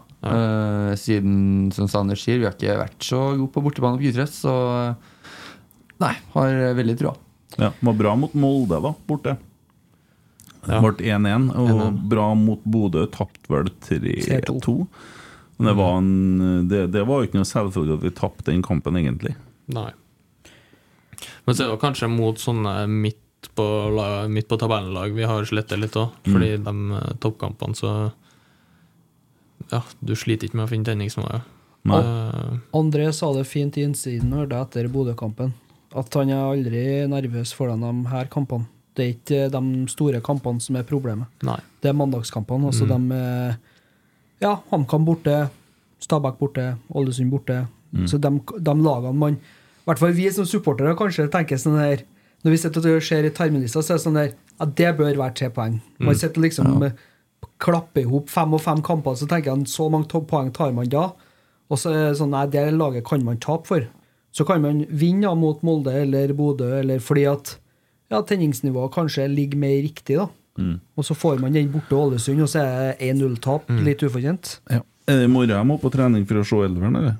[0.96, 4.38] siden, som Sander sier, vi har ikke vært så gode på bortebane på kunstgress.
[4.40, 4.52] Så
[4.88, 4.94] eh,
[6.00, 7.14] nei, har veldig trua.
[7.58, 9.36] Ja, var bra mot Molde, da, borte.
[10.68, 10.80] Ja.
[10.84, 13.04] Ble 1-1, og bra mot Bodø.
[13.12, 14.78] Tapte vel 3-2.
[15.56, 18.98] Men det var, en, det, det var ikke noe selvfølgelig at vi tapte den kampen,
[18.98, 19.36] egentlig.
[19.70, 19.90] Nei.
[21.44, 23.66] Men så er det kanskje mot sånne midt på,
[24.32, 26.14] midt på tabellenlag vi har slettet litt òg.
[26.24, 26.30] Mm.
[26.32, 27.94] Fordi de eh, toppkampene så
[29.70, 31.50] Ja, du sliter ikke med å finne tenningsmålet.
[31.88, 32.00] Nei.
[32.00, 35.54] Eh, André sa det fint i innsiden hørte etter Bodø-kampen.
[35.94, 38.66] At han er aldri nervøs foran de her kampene.
[38.94, 41.26] Det er ikke de store kampene som er problemet.
[41.42, 41.58] Nei.
[41.82, 42.66] Det er mandagskampene.
[42.70, 43.08] Altså Mm.
[43.08, 43.54] de eh,
[44.40, 45.48] Ja, HamKam borte,
[46.00, 47.66] Stabæk borte, Ålesund borte.
[47.92, 48.06] Mm.
[48.08, 48.30] Så de,
[48.60, 52.02] de lagene man I hvert fall vi som supportere kanskje tenker sånn her
[52.44, 55.16] Når vi sitter og ser i terminlista, så er det sånn der Ja, det bør
[55.16, 55.80] være tre poeng.
[55.98, 56.18] Man Mm.
[56.18, 56.90] sitter liksom Ja.
[57.58, 60.88] klapper i hop fem og fem kamper, så tenker man så mange poeng tar man
[60.88, 61.12] da.
[61.70, 63.86] Og så er det sånn, nei, det laget kan man tape for.
[64.32, 67.56] Så kan man vinne mot Molde eller Bodø, eller fordi at
[68.12, 70.28] ja, tenningsnivået kanskje ligger mer riktig, da.
[70.58, 70.76] Mm.
[70.96, 73.70] Og så får man den borte Ålesund, og så er det 1-0-tap.
[73.70, 73.84] Mm.
[73.88, 74.58] Litt ufortjent.
[74.70, 77.16] Er det i morgen jeg må på trening for å se elveren, eller?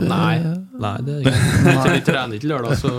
[0.00, 0.36] Nei,
[0.80, 2.92] nei, det er ikke Så Vi trener ikke lørdag, så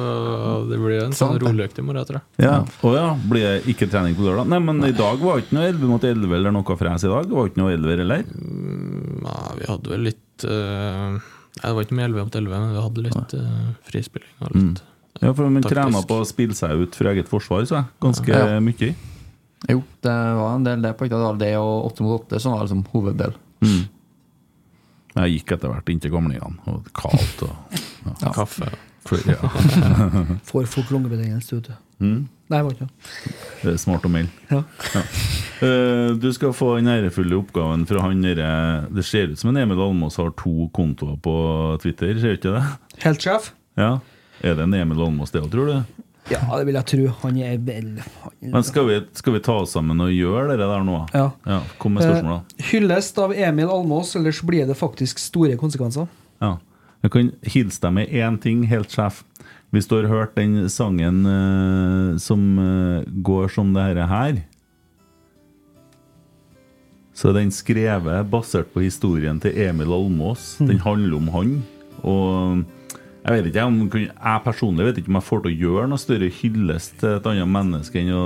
[0.69, 2.45] det blir en sånn Sant rolig økt i morgen, tror jeg.
[2.45, 2.59] Ja.
[2.61, 4.49] Å ja, blir det ikke trening på lørdag?
[4.53, 7.11] Nei, men i dag var det ikke noe 11 mot 11 eller noe fres i
[7.11, 7.31] dag?
[7.31, 8.27] Var Det ikke noe 11 eller?
[9.25, 11.17] Nei, vi hadde vel litt uh...
[11.57, 14.35] Nei, det var ikke mye 11 mot 11, men vi hadde litt uh, frispilling.
[14.43, 14.93] Og litt, Mm.
[15.21, 17.85] Ja, for man trener på å spille seg ut for eget forsvar, så jeg.
[18.03, 18.59] Ganske Ja.
[18.63, 18.93] mye.
[19.69, 22.53] Jo, det var en del det på det var det og åtte mot åtte som
[22.53, 23.33] var liksom hoveddel.
[23.65, 23.87] Mm.
[25.17, 27.79] Jeg gikk etter hvert inntil gamlingene, og kaldt og
[28.21, 28.31] ja.
[28.37, 28.69] Kaffe.
[29.07, 29.39] For, ja.
[30.49, 31.75] Får fort lungebetennelse, vet du.
[32.03, 32.27] Mm.
[32.51, 33.33] Nei, det var ikke det.
[33.63, 34.29] Det er smart å melde.
[34.51, 34.59] Ja.
[35.65, 39.57] Eh, du skal få den ærefulle oppgaven fra han derre Det ser ut som en
[39.63, 41.33] Emil Almås har to kontoer på
[41.81, 42.61] Twitter, ser du ikke det?
[43.07, 43.49] Helt sjef?
[43.79, 43.95] Ja.
[44.43, 46.03] Er det en Emil Almås det òg, tror du?
[46.27, 47.05] Ja, det vil jeg tro.
[47.23, 47.91] Han er vel
[48.41, 50.99] Men skal vi, skal vi ta oss sammen og gjøre det der nå?
[51.15, 51.61] Ja.
[51.79, 52.57] Kom med spørsmål, da.
[52.57, 56.09] Eh, hyllest av Emil Almås, ellers blir det faktisk store konsekvenser.
[56.43, 56.57] Ja.
[57.05, 59.23] Jeg kan hilse deg med én ting, helt sjef.
[59.75, 64.43] Hvis du har hørt den sangen eh, som eh, går som det her, her
[67.17, 70.57] så er den skrevet basert på historien til Emil Almås.
[70.61, 71.53] Den handler om han.
[72.05, 72.59] Og
[73.27, 75.99] jeg vet ikke om Jeg personlig vet ikke om jeg får til å gjøre noe
[75.99, 78.25] større hyllest til et annet menneske enn å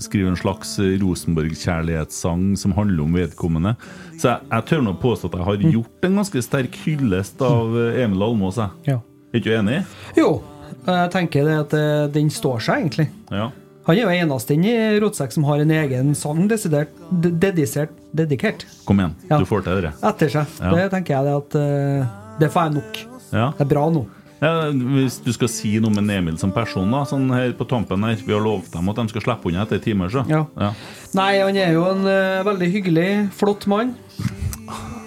[0.00, 3.74] skrive en slags Rosenborg-kjærlighetssang som handler om vedkommende.
[4.18, 7.76] Så jeg, jeg tør nå påstå at jeg har gjort en ganske sterk hyllest av
[8.00, 8.56] Emil Almås.
[8.62, 8.94] jeg.
[8.94, 8.98] Ja.
[9.32, 9.80] Er ikke du enig?
[10.16, 10.28] Jo,
[10.88, 13.08] jeg tenker det at eh, den står seg, egentlig.
[13.30, 13.50] Ja.
[13.88, 19.00] Han er jo eneste i Rotsekk som har en egen sang desidert, dedisert, dedikert Kom
[19.00, 19.38] igjen, Ja.
[19.40, 19.94] du får til det.
[20.04, 20.58] etter seg.
[20.60, 20.74] Ja.
[20.76, 23.00] Det tenker jeg det at eh, Det får jeg nok.
[23.32, 23.50] Ja.
[23.56, 24.06] Det er bra nå.
[24.38, 28.04] Ja, hvis du skal si noe med Emil som person, da, sånn her på tampen
[28.06, 30.22] her Vi har lovt dem at de skal slippe unna etter timer, så.
[30.30, 30.44] Ja.
[30.54, 30.70] Ja.
[31.18, 33.96] Nei, han er jo en uh, veldig hyggelig, flott mann.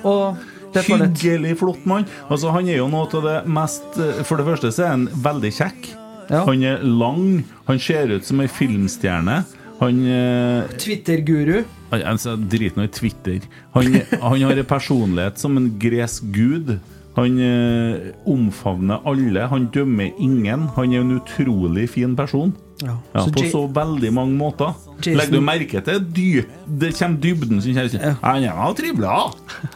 [0.08, 0.48] Og.
[0.72, 2.06] Hyggelig, flott mann.
[2.32, 5.10] Altså, han er jo noe av det mest eh, For det første så er han
[5.20, 5.90] veldig kjekk.
[6.30, 6.46] Ja.
[6.48, 7.26] Han er lang.
[7.68, 9.42] Han ser ut som ei filmstjerne.
[9.82, 11.66] Han uh, Twitter-guru.
[11.92, 13.44] Altså, Drit nå i Twitter.
[13.76, 16.78] Han, han har en personlighet som en gresk gud.
[17.18, 19.48] Han eh, omfavner alle.
[19.52, 20.68] Han dømmer ingen.
[20.78, 22.54] Han er en utrolig fin person.
[22.82, 22.96] Ja.
[23.14, 24.72] Ja, Så på så veldig mange måter.
[25.06, 26.44] Jason- Legger du merke til dy
[26.80, 28.00] Det kommer dybden kommer.
[28.02, 28.14] Ja.
[28.24, 29.20] Han er jo trivelig, da.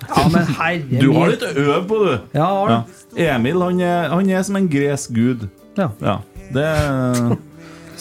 [0.10, 2.16] Ja, men Du har litt å øve på, du.
[2.34, 2.50] Ja.
[2.72, 3.36] Ja.
[3.36, 5.48] Emil han er, han er som en gresk gud.
[5.78, 5.90] Ja.
[6.54, 6.66] det,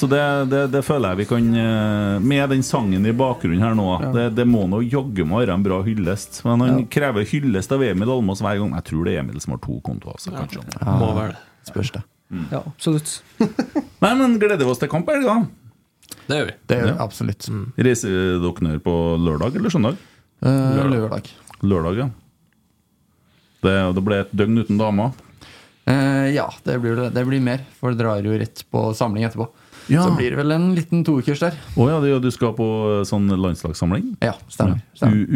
[0.04, 0.22] så det,
[0.52, 4.12] det, det føler jeg vi kan eh, Med den sangen i bakgrunnen her nå Ja.
[4.14, 6.42] det, det må nå jaggu meg være en bra hyllest.
[6.44, 6.86] Men han Ja.
[6.92, 8.74] krever hyllest av Emil Almås hver gang.
[8.78, 10.16] Jeg tror det er Emil som har to kontoer.
[10.20, 10.62] Så kanskje.
[10.80, 11.36] Ja, Må det.
[11.68, 12.02] Spørs det.
[12.50, 13.22] Ja, absolutt.
[14.04, 15.36] Nei, men gleder vi oss til kamp i helga?
[16.28, 16.54] Det gjør vi.
[16.68, 16.98] Det gjør vi Ja.
[17.04, 17.48] absolutt.
[17.76, 19.96] Reiser dere ned på lørdag eller søndag?
[20.44, 21.28] Eh, lørdag.
[21.62, 22.08] Lørdag, ja.
[23.64, 25.12] Det, det ble et døgn uten damer.
[25.88, 27.10] Eh, ja, det blir, det.
[27.16, 29.46] det blir mer, for det drar jo rett på samling etterpå.
[29.92, 30.02] Ja.
[30.06, 31.56] Så blir det vel en liten toukers der.
[31.76, 32.66] Å ja, det- du skal på
[33.04, 34.14] sånn landslagssamling?
[34.22, 34.80] Ja, stemmer.
[35.02, 35.26] U-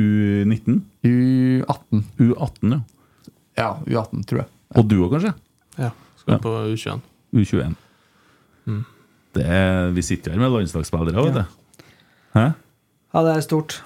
[0.44, 0.80] U19?
[1.04, 2.04] U18.
[2.18, 2.80] U18, ja.
[3.58, 4.48] Ja, U18, tror jeg.
[4.76, 5.34] Og du òg, kanskje?
[5.78, 5.90] Ja.
[6.16, 6.38] Skal Ja.
[6.38, 7.00] på U21.
[7.34, 7.76] U21.
[8.66, 8.84] Mm.
[9.34, 11.44] Det er, vi sitter her med landslagsspillere, vet du.
[12.34, 12.46] Hæ?
[13.14, 13.80] Ja, det er stort.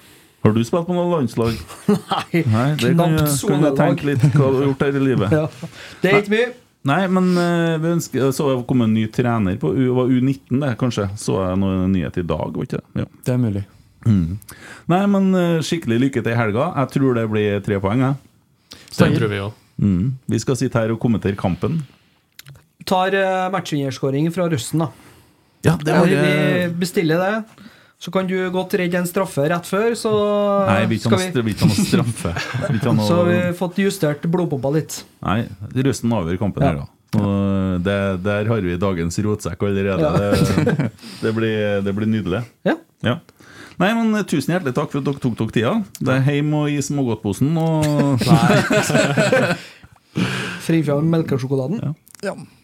[0.45, 1.55] Har du spilt på noe landslag?
[1.89, 3.49] Nei, Nei, det knapt sonelag.
[3.49, 5.31] kan du tenke litt hva du har gjort her i livet.
[5.39, 5.47] Ja.
[6.03, 6.53] Det er ikke mye.
[6.89, 10.59] Nei, men eh, vi ønsker Så det kom en ny trener på U, var U19,
[10.59, 11.07] det, kanskje.
[11.21, 13.05] Så jeg noe nyhet i dag, var ikke det?
[13.05, 13.09] Ja.
[13.29, 13.63] Det er mulig.
[14.03, 14.39] Mm.
[14.91, 16.73] Nei, men eh, skikkelig lykke til i helga.
[16.83, 18.03] Jeg tror det blir tre poeng.
[18.09, 18.79] Jeg.
[18.99, 19.59] Det tror vi òg.
[19.83, 20.07] Mm.
[20.31, 21.81] Vi skal sitte her og kommentere kampen.
[22.89, 24.91] Tar uh, matchvinnerskåring fra russen, da.
[25.63, 27.62] Ja, det var vi bestiller det.
[28.03, 30.11] Så kan du godt redde en straffe rett før, så
[30.67, 32.33] Nei, vi skal noe- vi ikke noe straffe.
[32.73, 34.97] Vi noe- Så har vi fått justert blodpumpa litt.
[35.23, 35.45] Nei,
[35.87, 36.73] Røsten avgjør kampen Ja.
[36.73, 36.89] her, da.
[37.13, 40.01] Og det, der har vi dagens rotsekk allerede.
[40.01, 40.13] Ja.
[40.17, 42.41] Det, det, blir, det blir nydelig.
[42.67, 42.75] Ja.
[43.79, 45.75] Nei, men Tusen hjertelig takk for at dere tok dere tida.
[46.01, 48.19] Det er hjem og i smågodtposen og
[50.67, 51.95] Fri fra melkesjokoladen.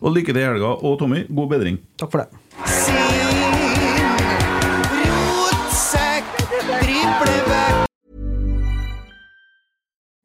[0.01, 0.75] Og lykke til i helga.
[0.83, 1.79] Og Tommy, god bedring.
[2.01, 3.28] Takk for det.